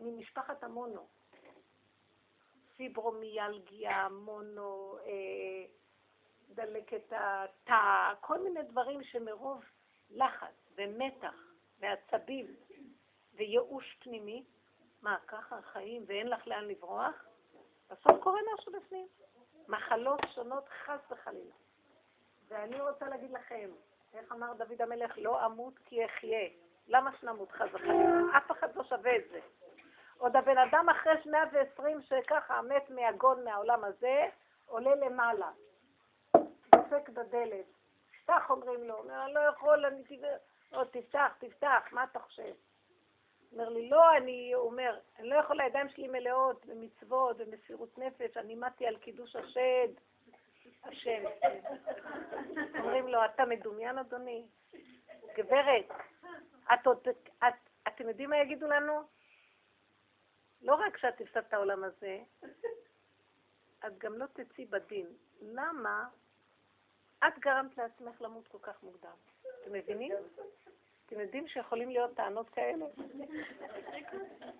ממשפחת 0.00 0.64
המונו. 0.64 1.06
פיברומיאלגיה, 2.82 4.08
מונו, 4.08 4.96
אה, 5.06 5.64
דלקת 6.48 7.12
התא, 7.12 8.12
כל 8.20 8.42
מיני 8.42 8.62
דברים 8.62 9.02
שמרוב 9.02 9.64
לחץ 10.10 10.54
ומתח 10.74 11.34
ועצבים 11.80 12.46
וייאוש 13.34 13.96
פנימי, 14.00 14.44
מה, 15.02 15.16
ככה 15.26 15.58
החיים 15.58 16.04
ואין 16.06 16.26
לך 16.26 16.46
לאן 16.46 16.64
לברוח? 16.64 17.24
בסוף 17.90 18.22
קורה 18.22 18.40
משהו 18.54 18.72
בפנים. 18.72 19.06
מחלות 19.68 20.20
שונות 20.34 20.64
חס 20.68 21.10
וחלילה. 21.10 21.54
ואני 22.48 22.80
רוצה 22.80 23.08
להגיד 23.08 23.30
לכם, 23.30 23.70
איך 24.14 24.32
אמר 24.32 24.52
דוד 24.52 24.82
המלך, 24.82 25.12
לא 25.18 25.46
אמות 25.46 25.78
כי 25.84 26.04
אחיה. 26.04 26.48
למה 26.88 27.10
שנמות 27.20 27.52
חס 27.52 27.68
וחלילה? 27.72 28.36
אף 28.36 28.50
אחד 28.50 28.76
לא 28.76 28.84
שווה 28.84 29.16
את 29.16 29.24
זה. 29.30 29.40
עוד 30.22 30.36
הבן 30.36 30.58
אדם 30.58 30.88
אחרי 30.88 31.12
120 31.26 32.02
שככה 32.02 32.62
מת 32.62 32.90
מהגון 32.90 33.44
מהעולם 33.44 33.84
הזה, 33.84 34.24
עולה 34.66 34.94
למעלה. 34.94 35.50
דופק 36.74 37.08
בדלת. 37.08 37.66
פתח 38.22 38.50
אומרים 38.50 38.84
לו, 38.84 38.94
אומר, 38.94 39.24
אני 39.24 39.34
לא 39.34 39.40
יכול, 39.40 39.86
אני 39.86 40.02
תפתח, 40.02 40.26
או 40.72 40.84
תפתח, 40.84 41.32
תפתח, 41.38 41.88
מה 41.92 42.04
אתה 42.04 42.18
חושב? 42.18 42.52
אומר 43.52 43.68
לי, 43.68 43.88
לא, 43.88 44.16
אני 44.16 44.54
אומר, 44.54 44.98
אני 45.18 45.28
לא 45.28 45.34
יכול, 45.34 45.60
הידיים 45.60 45.88
שלי 45.88 46.08
מלאות 46.08 46.66
במצוות, 46.66 47.36
במסירות 47.36 47.98
נפש, 47.98 48.36
אני 48.36 48.54
מתי 48.54 48.86
על 48.86 48.96
קידוש 48.96 49.36
השד, 49.36 49.88
השם. 50.84 51.22
אומרים 52.78 53.08
לו, 53.08 53.24
אתה 53.24 53.44
מדומיין, 53.44 53.98
אדוני? 53.98 54.46
גברת, 55.36 55.88
את 56.74 56.86
עוד, 56.86 57.08
את, 57.48 57.54
אתם 57.88 58.08
יודעים 58.08 58.30
מה 58.30 58.36
יגידו 58.36 58.66
לנו? 58.66 59.21
לא 60.62 60.74
רק 60.74 60.98
שאת 60.98 61.16
תפסד 61.16 61.36
את 61.36 61.54
העולם 61.54 61.84
הזה, 61.84 62.18
את 63.86 63.98
גם 63.98 64.18
לא 64.18 64.26
תצאי 64.26 64.66
בדין. 64.66 65.06
למה 65.40 66.08
את 67.28 67.38
גרמת 67.38 67.78
לעצמך 67.78 68.22
למות 68.22 68.48
כל 68.48 68.58
כך 68.62 68.82
מוקדם. 68.82 69.16
אתם 69.62 69.72
מבינים? 69.72 70.12
אתם 71.06 71.20
יודעים 71.20 71.48
שיכולים 71.48 71.90
להיות 71.90 72.14
טענות 72.14 72.50
כאלה? 72.50 72.86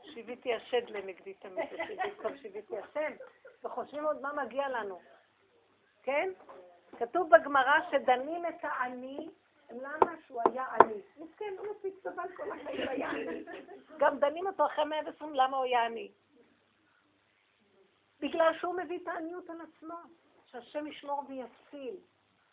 שיוויתי 0.02 0.54
השד 0.54 0.90
לנגדי 0.90 1.34
תמיד, 1.34 1.68
במקום 2.04 2.36
שיוויתי 2.36 2.78
השם, 2.78 3.12
וחושבים 3.64 4.04
עוד 4.04 4.20
מה 4.20 4.44
מגיע 4.44 4.68
לנו. 4.68 5.00
כן? 6.02 6.30
כתוב 6.98 7.30
בגמרא 7.36 7.90
שדנים 7.90 8.46
את 8.46 8.64
העני, 8.64 9.30
למה 9.80 10.12
שהוא 10.26 10.42
היה 10.44 10.64
עני? 10.64 11.02
מסכן, 11.16 11.54
הוא 11.58 11.66
מספיק 11.74 11.94
סבל 12.02 12.36
כל 12.36 12.52
החיים 12.52 12.88
היה 12.88 13.10
עני. 13.10 13.44
גם 13.98 14.18
דנים 14.18 14.46
אותו 14.46 14.66
אחרי 14.66 14.84
מאה 14.84 15.00
ועשרים, 15.06 15.34
למה 15.34 15.56
הוא 15.56 15.64
היה 15.64 15.86
עני? 15.86 16.12
בגלל 18.20 18.58
שהוא 18.60 18.74
מביא 18.74 18.98
את 19.02 19.08
העניות 19.08 19.50
על 19.50 19.60
עצמו, 19.60 19.94
שהשם 20.46 20.86
ישמור 20.86 21.22
ויציל. 21.28 21.96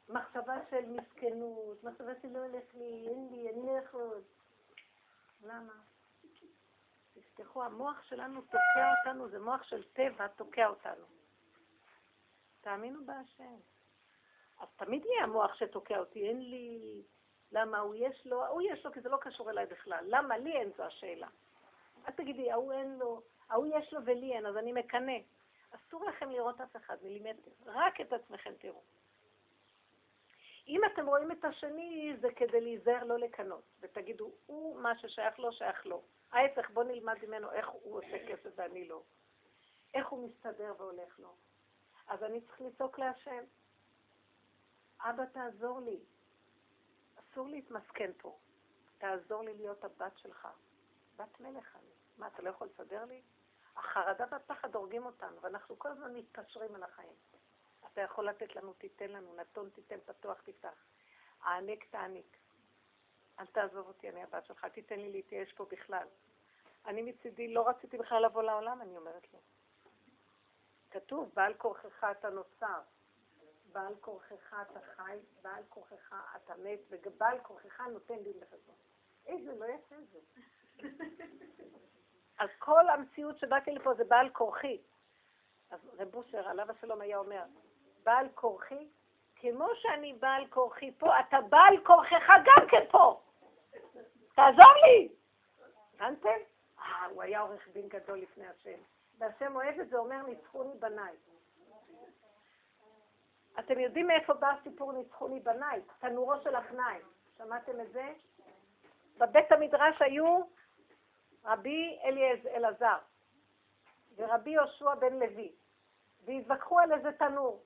מחשבה 0.09 0.55
של 0.70 0.86
מסכנות, 0.86 1.84
מחשבה 1.84 2.11
שלא 2.22 2.39
הולך 2.39 2.63
לי, 2.74 3.07
אין 3.07 3.28
לי, 3.32 3.49
אני 3.49 3.65
לא 3.65 3.72
יכול. 3.72 4.22
למה? 5.43 5.74
תפתחו, 7.13 7.63
המוח 7.63 8.03
שלנו 8.03 8.41
תוקע 8.41 8.93
אותנו, 8.99 9.30
זה 9.30 9.39
מוח 9.39 9.63
של 9.63 9.84
טבע 9.84 10.28
תוקע 10.28 10.67
אותנו. 10.67 11.05
תאמינו 12.61 13.05
בהשם. 13.05 13.55
אז 14.60 14.68
תמיד 14.76 15.05
יהיה 15.05 15.24
המוח 15.24 15.55
שתוקע 15.55 15.99
אותי, 15.99 16.30
אין 16.30 16.49
לי... 16.49 17.01
למה 17.51 17.80
הוא 17.80 17.95
יש 17.97 18.26
לו? 18.26 18.47
הוא 18.47 18.62
יש 18.62 18.86
לו 18.86 18.91
כי 18.91 19.01
זה 19.01 19.10
לא 19.10 19.18
קשור 19.18 19.49
אליי 19.49 19.66
בכלל. 19.66 20.05
למה 20.07 20.38
לי 20.38 20.51
אין 20.51 20.72
זו 20.78 20.84
השאלה. 20.84 21.28
אל 22.07 22.12
תגידי, 22.12 22.51
ההוא 22.51 22.74
אין 22.74 22.97
לו, 22.97 23.22
ההוא 23.49 23.68
יש 23.78 23.93
לו 23.93 23.99
ולי 24.05 24.34
אין, 24.34 24.45
אז 24.45 24.57
אני 24.57 24.74
מקנא. 24.74 25.18
אסור 25.72 26.05
לכם 26.05 26.30
לראות 26.30 26.62
אף 26.62 26.76
אחד 26.76 26.97
מילימטר, 27.03 27.51
רק 27.66 28.01
את 28.01 28.14
עצמכם 28.14 28.53
תראו. 28.60 28.82
אם 30.68 30.82
אתם 30.93 31.07
רואים 31.07 31.32
את 31.32 31.45
השני, 31.45 32.14
זה 32.22 32.28
כדי 32.36 32.62
להיזהר 32.62 33.03
לא 33.03 33.20
לקנות, 33.20 33.64
ותגידו, 33.80 34.32
הוא 34.45 34.80
מה 34.80 34.97
ששייך 34.97 35.39
לו, 35.39 35.51
שייך 35.51 35.86
לו. 35.86 36.01
ההפך, 36.32 36.70
בוא 36.70 36.84
נלמד 36.84 37.16
ממנו 37.28 37.51
איך 37.51 37.68
הוא 37.68 37.97
עושה 37.97 38.28
כסף 38.28 38.49
ואני 38.55 38.88
לא. 38.88 39.01
איך 39.93 40.07
הוא 40.07 40.30
מסתדר 40.30 40.74
והולך 40.78 41.20
לו. 41.20 41.34
אז 42.07 42.24
אני 42.24 42.41
צריך 42.41 42.62
לצעוק 42.62 42.99
להשם, 42.99 43.43
אבא 45.02 45.26
תעזור 45.26 45.80
לי. 45.80 46.00
אסור 47.16 47.47
להתמסכן 47.47 48.12
פה. 48.18 48.38
תעזור 48.97 49.43
לי 49.43 49.54
להיות 49.54 49.84
הבת 49.84 50.18
שלך. 50.18 50.47
בת 51.16 51.39
מלך 51.39 51.76
אני. 51.76 51.93
מה, 52.18 52.28
אתה 52.28 52.41
לא 52.41 52.50
יכול 52.50 52.68
לסדר 52.68 53.06
לי? 53.06 53.22
החרדה 53.76 54.26
והפחד 54.32 54.76
הורגים 54.76 55.06
אותנו, 55.06 55.41
ואנחנו 55.41 55.80
כל 55.80 55.89
הזמן 55.89 56.16
מתפשרים 56.16 56.76
על 56.76 56.84
החיים. 56.84 57.14
אתה 57.93 58.02
יכול 58.02 58.30
לתת 58.30 58.56
לנו, 58.56 58.74
תיתן 58.74 59.10
לנו, 59.10 59.36
נתון 59.36 59.70
תיתן, 59.70 60.00
פתוח 60.06 60.41
תפתח. 60.41 60.86
הענק 61.41 61.86
תעניק. 61.89 62.38
אל 63.39 63.45
תעזוב 63.45 63.88
אותי, 63.88 64.10
אני 64.10 64.24
הבת 64.24 64.45
שלך, 64.45 64.66
תיתן 64.66 65.00
לי 65.00 65.12
להתייאש 65.12 65.54
פה 65.54 65.66
בכלל. 65.66 66.08
אני 66.86 67.02
מצידי 67.02 67.54
לא 67.54 67.70
רציתי 67.70 67.97
בכלל 67.97 68.26
לבוא 68.26 68.43
לעולם, 68.43 68.82
אני 68.82 68.97
אומרת 68.97 69.34
לו. 69.34 69.39
כתוב, 70.91 71.32
בעל 71.34 71.54
כורכך 71.54 72.04
אתה 72.12 72.30
נוצר, 72.30 72.82
בעל 73.74 73.95
כורכך 74.01 74.55
אתה 74.61 74.80
חי, 74.95 75.17
בעל 75.41 75.63
כורכך 75.70 76.13
אתה 76.36 76.53
מת, 76.63 76.80
ובעל 76.89 77.39
כורכך 77.39 77.82
נותן 77.82 78.24
דין 78.24 78.34
וחשבון. 78.41 78.76
איזה 79.26 79.55
לא 79.59 79.65
יפה 79.65 79.95
זה. 80.11 80.20
אז 82.39 82.49
כל 82.59 82.89
המציאות 82.89 83.38
שבאתי 83.38 83.72
לפה 83.72 83.93
זה 83.93 84.03
בעל 84.03 84.30
כורחי. 84.30 84.82
אז 85.70 85.80
רב 85.97 86.07
בוסר, 86.09 86.47
עליו 86.47 86.72
השלום, 86.72 87.01
היה 87.01 87.17
אומר, 87.17 87.43
בעל 88.03 88.28
כורחי, 88.36 88.88
כמו 89.36 89.67
שאני 89.76 90.13
בעל 90.13 90.47
כורחי 90.47 90.91
פה, 90.91 91.20
אתה 91.20 91.38
בעל 91.41 91.84
כורכך 91.86 92.30
גם 92.45 92.67
כן 92.70 92.86
פה. 92.91 93.22
תעזור 94.36 94.74
לי! 94.86 95.09
הבנתם? 95.93 96.30
אה, 96.80 97.05
הוא 97.05 97.22
היה 97.22 97.39
עורך 97.39 97.67
דין 97.74 97.89
גדול 97.89 98.20
לפני 98.20 98.47
השם. 98.47 98.80
והשם 99.17 99.55
אוהב 99.55 99.80
את 99.80 99.89
זה, 99.89 99.97
אומר, 99.97 100.22
ניצחוני 100.22 100.74
בניי. 100.80 101.15
אתם 103.60 103.80
יודעים 103.80 104.07
מאיפה 104.07 104.34
בא 104.34 104.51
הסיפור 104.51 104.93
ניצחוני 104.93 105.39
בניי? 105.39 105.82
תנורו 105.99 106.34
של 106.43 106.55
אחנאי. 106.55 106.99
שמעתם 107.38 107.82
את 107.82 107.91
זה? 107.91 108.14
בבית 109.18 109.51
המדרש 109.51 110.01
היו 110.01 110.39
רבי 111.45 111.99
אלעזר 112.55 112.97
ורבי 114.16 114.49
יהושע 114.49 114.95
בן 114.95 115.14
לוי, 115.14 115.51
והתווכחו 116.26 116.80
על 116.80 116.91
איזה 116.93 117.12
תנור. 117.12 117.64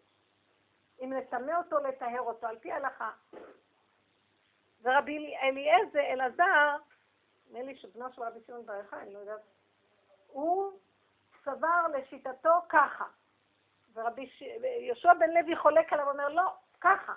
אם 1.01 1.13
לטמא 1.13 1.51
אותו, 1.57 1.77
לטהר 1.77 2.21
אותו, 2.21 2.47
על 2.47 2.59
פי 2.59 2.71
ההלכה. 2.71 3.11
ורבי 4.81 5.35
אליעזר, 5.37 5.99
אלעזר, 5.99 6.77
נדמה 7.47 7.61
לי 7.61 7.75
שבנו 7.75 8.13
של 8.13 8.23
רבי 8.23 8.41
ציון 8.41 8.65
בר 8.65 8.79
יחי, 8.79 8.95
אני 8.95 9.13
לא 9.13 9.19
יודעת, 9.19 9.41
הוא 10.27 10.71
סבר 11.43 11.87
לשיטתו 11.93 12.53
ככה. 12.69 13.05
ורבי 13.95 14.27
ש... 14.27 14.41
יהושע 14.79 15.13
בן 15.13 15.29
לוי 15.29 15.55
חולק 15.55 15.93
עליו 15.93 16.05
ואומר, 16.05 16.29
לא, 16.29 16.53
ככה. 16.81 17.13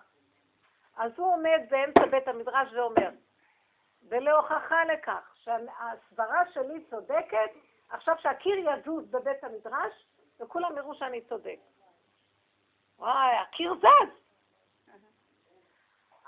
אז 0.97 1.12
הוא 1.16 1.33
עומד 1.33 1.61
באמצע 1.70 2.07
בית 2.11 2.29
המדרש 2.29 2.72
ואומר, 2.72 3.11
ולהוכחה 4.09 4.85
לכך 4.85 5.35
שהסברה 5.35 6.43
שלי 6.53 6.85
צודקת, 6.91 7.51
עכשיו 7.89 8.14
שהקיר 8.18 8.57
יזוז 8.59 9.11
בבית 9.11 9.45
המדרש, 9.45 10.07
וכולם 10.41 10.77
יראו 10.77 10.95
שאני 10.95 11.20
צודק. 11.20 11.59
וואי, 12.99 13.37
הקיר 13.37 13.74
זז. 13.74 14.27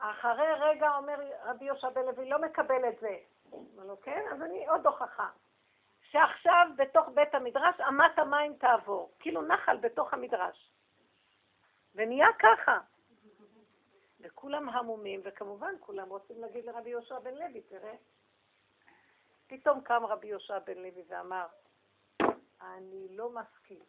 אחרי 0.00 0.52
רגע 0.52 0.96
אומר 0.96 1.20
רבי 1.44 1.64
יהושע 1.64 1.88
בן 1.88 2.04
לוי, 2.04 2.28
לא 2.28 2.38
מקבל 2.38 2.88
את 2.88 3.00
זה. 3.00 3.16
אומר 3.52 3.84
לו, 3.84 4.00
כן? 4.00 4.24
אז 4.32 4.42
אני 4.42 4.68
עוד 4.68 4.86
הוכחה. 4.86 5.28
שעכשיו 6.10 6.66
בתוך 6.76 7.08
בית 7.14 7.34
המדרש 7.34 7.80
אמת 7.88 8.18
המים 8.18 8.56
תעבור, 8.56 9.12
כאילו 9.18 9.42
נחל 9.42 9.76
בתוך 9.76 10.14
המדרש. 10.14 10.72
ונהיה 11.94 12.28
ככה. 12.38 12.78
וכולם 14.20 14.68
המומים, 14.68 15.20
וכמובן 15.24 15.74
כולם 15.80 16.08
רוצים 16.08 16.40
להגיד 16.40 16.64
לרבי 16.64 16.90
יהושע 16.90 17.18
בן 17.18 17.34
לוי, 17.34 17.62
תראה. 17.62 17.94
פתאום 19.46 19.80
קם 19.80 20.06
רבי 20.06 20.26
יהושע 20.26 20.58
בן 20.58 20.78
לוי 20.78 21.02
ואמר, 21.08 21.46
אני 22.60 23.08
לא 23.10 23.30
מסכים. 23.30 23.82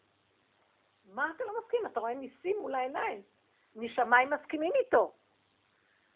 מה 1.06 1.32
אתה 1.36 1.44
לא 1.44 1.54
מסכים? 1.60 1.86
אתה 1.86 2.00
רואה 2.00 2.14
ניסים 2.14 2.58
מול 2.62 2.76
העיניים. 2.76 3.22
משמיים 3.76 4.30
מסכימים 4.30 4.72
איתו. 4.76 5.14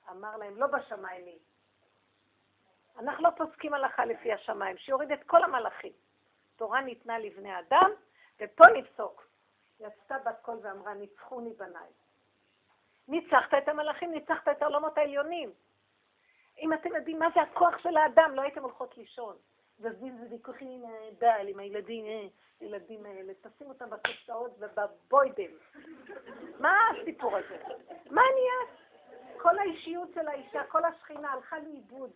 אמר 0.10 0.38
להם, 0.38 0.58
לא 0.58 0.68
בשמיים 0.68 1.26
היא. 1.26 1.39
אנחנו 3.00 3.24
לא 3.24 3.30
פוסקים 3.30 3.74
הלכה 3.74 4.06
לפי 4.06 4.34
השמיים, 4.34 4.78
שיוריד 4.78 5.12
את 5.12 5.24
כל 5.24 5.44
המלאכים. 5.44 5.91
תורה 6.56 6.82
ניתנה 6.82 7.20
לבני 7.20 7.60
אדם, 7.60 7.91
ופה 8.39 8.66
נפסוק. 8.68 9.28
יצתה 9.80 10.16
בת 10.26 10.39
קול 10.41 10.60
ואמרה, 10.62 10.94
ניצחוני 10.94 11.54
בניי. 11.54 11.89
ניצחת 13.08 13.54
את 13.58 13.68
המלאכים, 13.68 14.12
ניצחת 14.12 14.48
את 14.48 14.62
העולמות 14.62 14.98
העליונים. 14.98 15.52
אם 16.60 16.74
אתם 16.74 16.96
יודעים 16.96 17.20
מה 17.20 17.28
זה 17.36 17.41
הכוח 17.41 17.78
של 17.78 17.98
האדם, 17.98 18.32
לא 18.36 18.41
הייתם 18.41 18.64
הולכות 18.64 18.98
לישון. 18.98 19.36
זזים 19.78 20.24
וויכוחים 20.24 20.84
הבעל, 21.08 21.48
עם 21.48 21.60
הילדים, 21.60 22.06
אה, 22.06 22.28
ילדים 22.62 23.06
האלה, 23.06 23.34
תשים 23.34 23.68
אותם 23.68 23.89
בקופסאות 23.89 24.52
ובבוידם. 24.60 25.52
מה 26.60 26.78
הסיפור 26.91 27.38
הזה? 27.38 27.58
מה 28.12 28.22
נהיה? 28.36 28.78
כל 29.38 29.60
האישיות 29.60 30.10
של 30.14 30.28
האישה, 30.28 30.64
כל 30.64 30.86
השכינה 30.86 31.32
הלכה 31.32 31.60
לאיבוד 31.60 32.12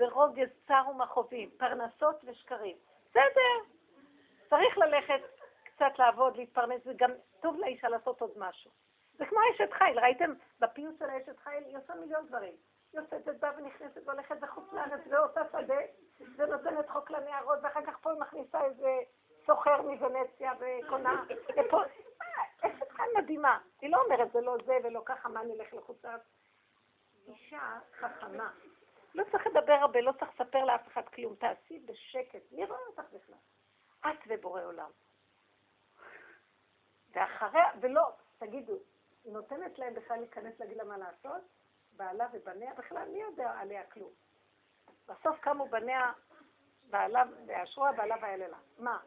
ברוגז, 0.00 0.48
צר 0.66 0.82
ומכאובים, 0.90 1.50
פרנסות 1.58 2.16
ושקרים. 2.24 2.76
בסדר, 3.10 3.74
צריך 4.48 4.78
ללכת 4.78 5.20
קצת 5.64 5.98
לעבוד, 5.98 6.36
להתפרנס, 6.36 6.82
וגם 6.86 7.10
טוב 7.40 7.56
לאישה 7.56 7.88
לעשות 7.88 8.20
עוד 8.20 8.30
משהו. 8.36 8.70
זה 9.14 9.26
כמו 9.26 9.38
אשת 9.54 9.72
חיל, 9.72 9.98
ראיתם 9.98 10.32
בפיוט 10.60 10.98
של 10.98 11.04
האשת 11.04 11.38
חיל, 11.38 11.64
היא 11.64 11.78
עושה 11.78 11.94
מיליון 11.94 12.26
דברים. 12.26 12.54
היא 12.92 13.00
יוצאת 13.00 13.28
את 13.28 13.40
באה 13.40 13.50
ונכנסת 13.58 14.06
והולכת 14.06 14.42
לחוץ 14.42 14.72
לארץ 14.72 15.00
ועושה 15.10 15.40
שדה, 15.52 15.74
ונותנת 16.36 16.88
חוק 16.88 17.10
לנערות, 17.10 17.58
ואחר 17.62 17.80
כך 17.86 17.98
פה 17.98 18.10
היא 18.10 18.20
מכניסה 18.20 18.64
איזה 18.64 18.98
סוחר 19.46 19.82
מוונציה 19.82 20.52
וקונה, 20.60 21.24
ופה, 21.56 21.82
אשת 22.60 22.90
חיל 22.90 23.04
מדהימה. 23.18 23.58
היא 23.80 23.90
לא 23.90 24.02
אומרת 24.02 24.32
זה 24.32 24.40
לא 24.40 24.56
זה 24.66 24.78
ולא 24.84 25.02
ככה, 25.04 25.28
מה 25.28 25.42
נלך 25.42 25.74
לחוץ 25.74 26.04
לארץ. 26.04 26.22
אישה 27.28 27.78
חכמה. 28.00 28.50
לא 29.14 29.24
צריך 29.30 29.46
לדבר 29.46 29.72
הרבה, 29.72 30.00
לא 30.00 30.12
צריך 30.12 30.40
לספר 30.40 30.64
לאף 30.64 30.88
אחד 30.88 31.08
כלום. 31.08 31.34
תעשי 31.34 31.78
בשקט, 31.78 32.52
מי 32.52 32.64
רואה 32.64 32.80
אותך 32.86 33.12
בכלל? 33.12 33.38
את 34.00 34.18
ובורא 34.28 34.62
עולם. 34.62 34.90
ואחריה, 37.12 37.70
ולא, 37.80 38.02
תגידו, 38.38 38.78
היא 39.24 39.32
נותנת 39.32 39.78
להם 39.78 39.94
בכלל 39.94 40.16
להיכנס 40.16 40.60
להגיד 40.60 40.76
לה 40.76 40.84
מה 40.84 40.98
לעשות? 40.98 41.42
בעלה 41.92 42.26
ובניה, 42.32 42.74
בכלל 42.74 43.08
מי 43.08 43.20
יודע 43.20 43.50
עליה 43.50 43.86
כלום. 43.86 44.12
בסוף 45.08 45.40
קמו 45.40 45.68
בניה, 45.68 46.12
בעלה, 46.90 47.24
ואשרוה 47.46 47.92
בעלה 47.92 48.16
ואלה 48.22 48.58
מה? 48.78 49.00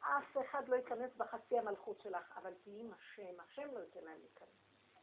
אף 0.00 0.36
אחד 0.40 0.68
לא 0.68 0.76
ייכנס 0.76 1.10
בחצי 1.16 1.58
המלכות 1.58 2.00
שלך, 2.00 2.38
אבל 2.38 2.54
תהיי 2.62 2.80
עם 2.80 2.92
השם, 2.92 3.40
השם 3.40 3.74
לא 3.74 3.80
ייתן 3.80 4.00
להם 4.04 4.18
להיכנס. 4.20 4.48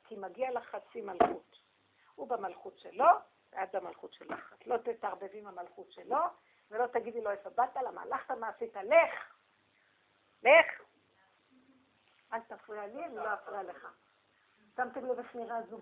כי 0.04 0.16
מגיע 0.16 0.52
לך 0.52 0.64
חצי 0.64 1.02
מלכות. 1.02 1.58
הוא 2.16 2.28
במלכות 2.28 2.80
שלו, 2.80 3.06
ואת 3.58 3.76
במלכות 3.76 4.14
שלך. 4.14 4.54
את 4.54 4.68
לא 4.68 4.78
תתערבבי 4.78 5.40
עם 5.40 5.48
המלכות 5.48 5.92
שלו, 5.92 6.18
ולא 6.72 6.88
תגידי 6.88 7.22
לו 7.22 7.32
איפה 7.32 7.50
באת, 7.50 7.76
למה 7.76 8.02
הלכת, 8.02 8.32
מה 8.32 8.48
עשית, 8.48 8.76
לך. 8.76 9.36
לך. 10.44 10.82
אל 12.34 12.40
תפריע 12.40 12.88
לי, 12.88 13.06
אני 13.06 13.16
לא 13.16 13.34
אפריע 13.34 13.64
לך. 13.64 13.88
שמתם 14.76 15.06
לב 15.06 15.20
איך 15.20 15.36
נראה 15.36 15.62
זוג 15.62 15.76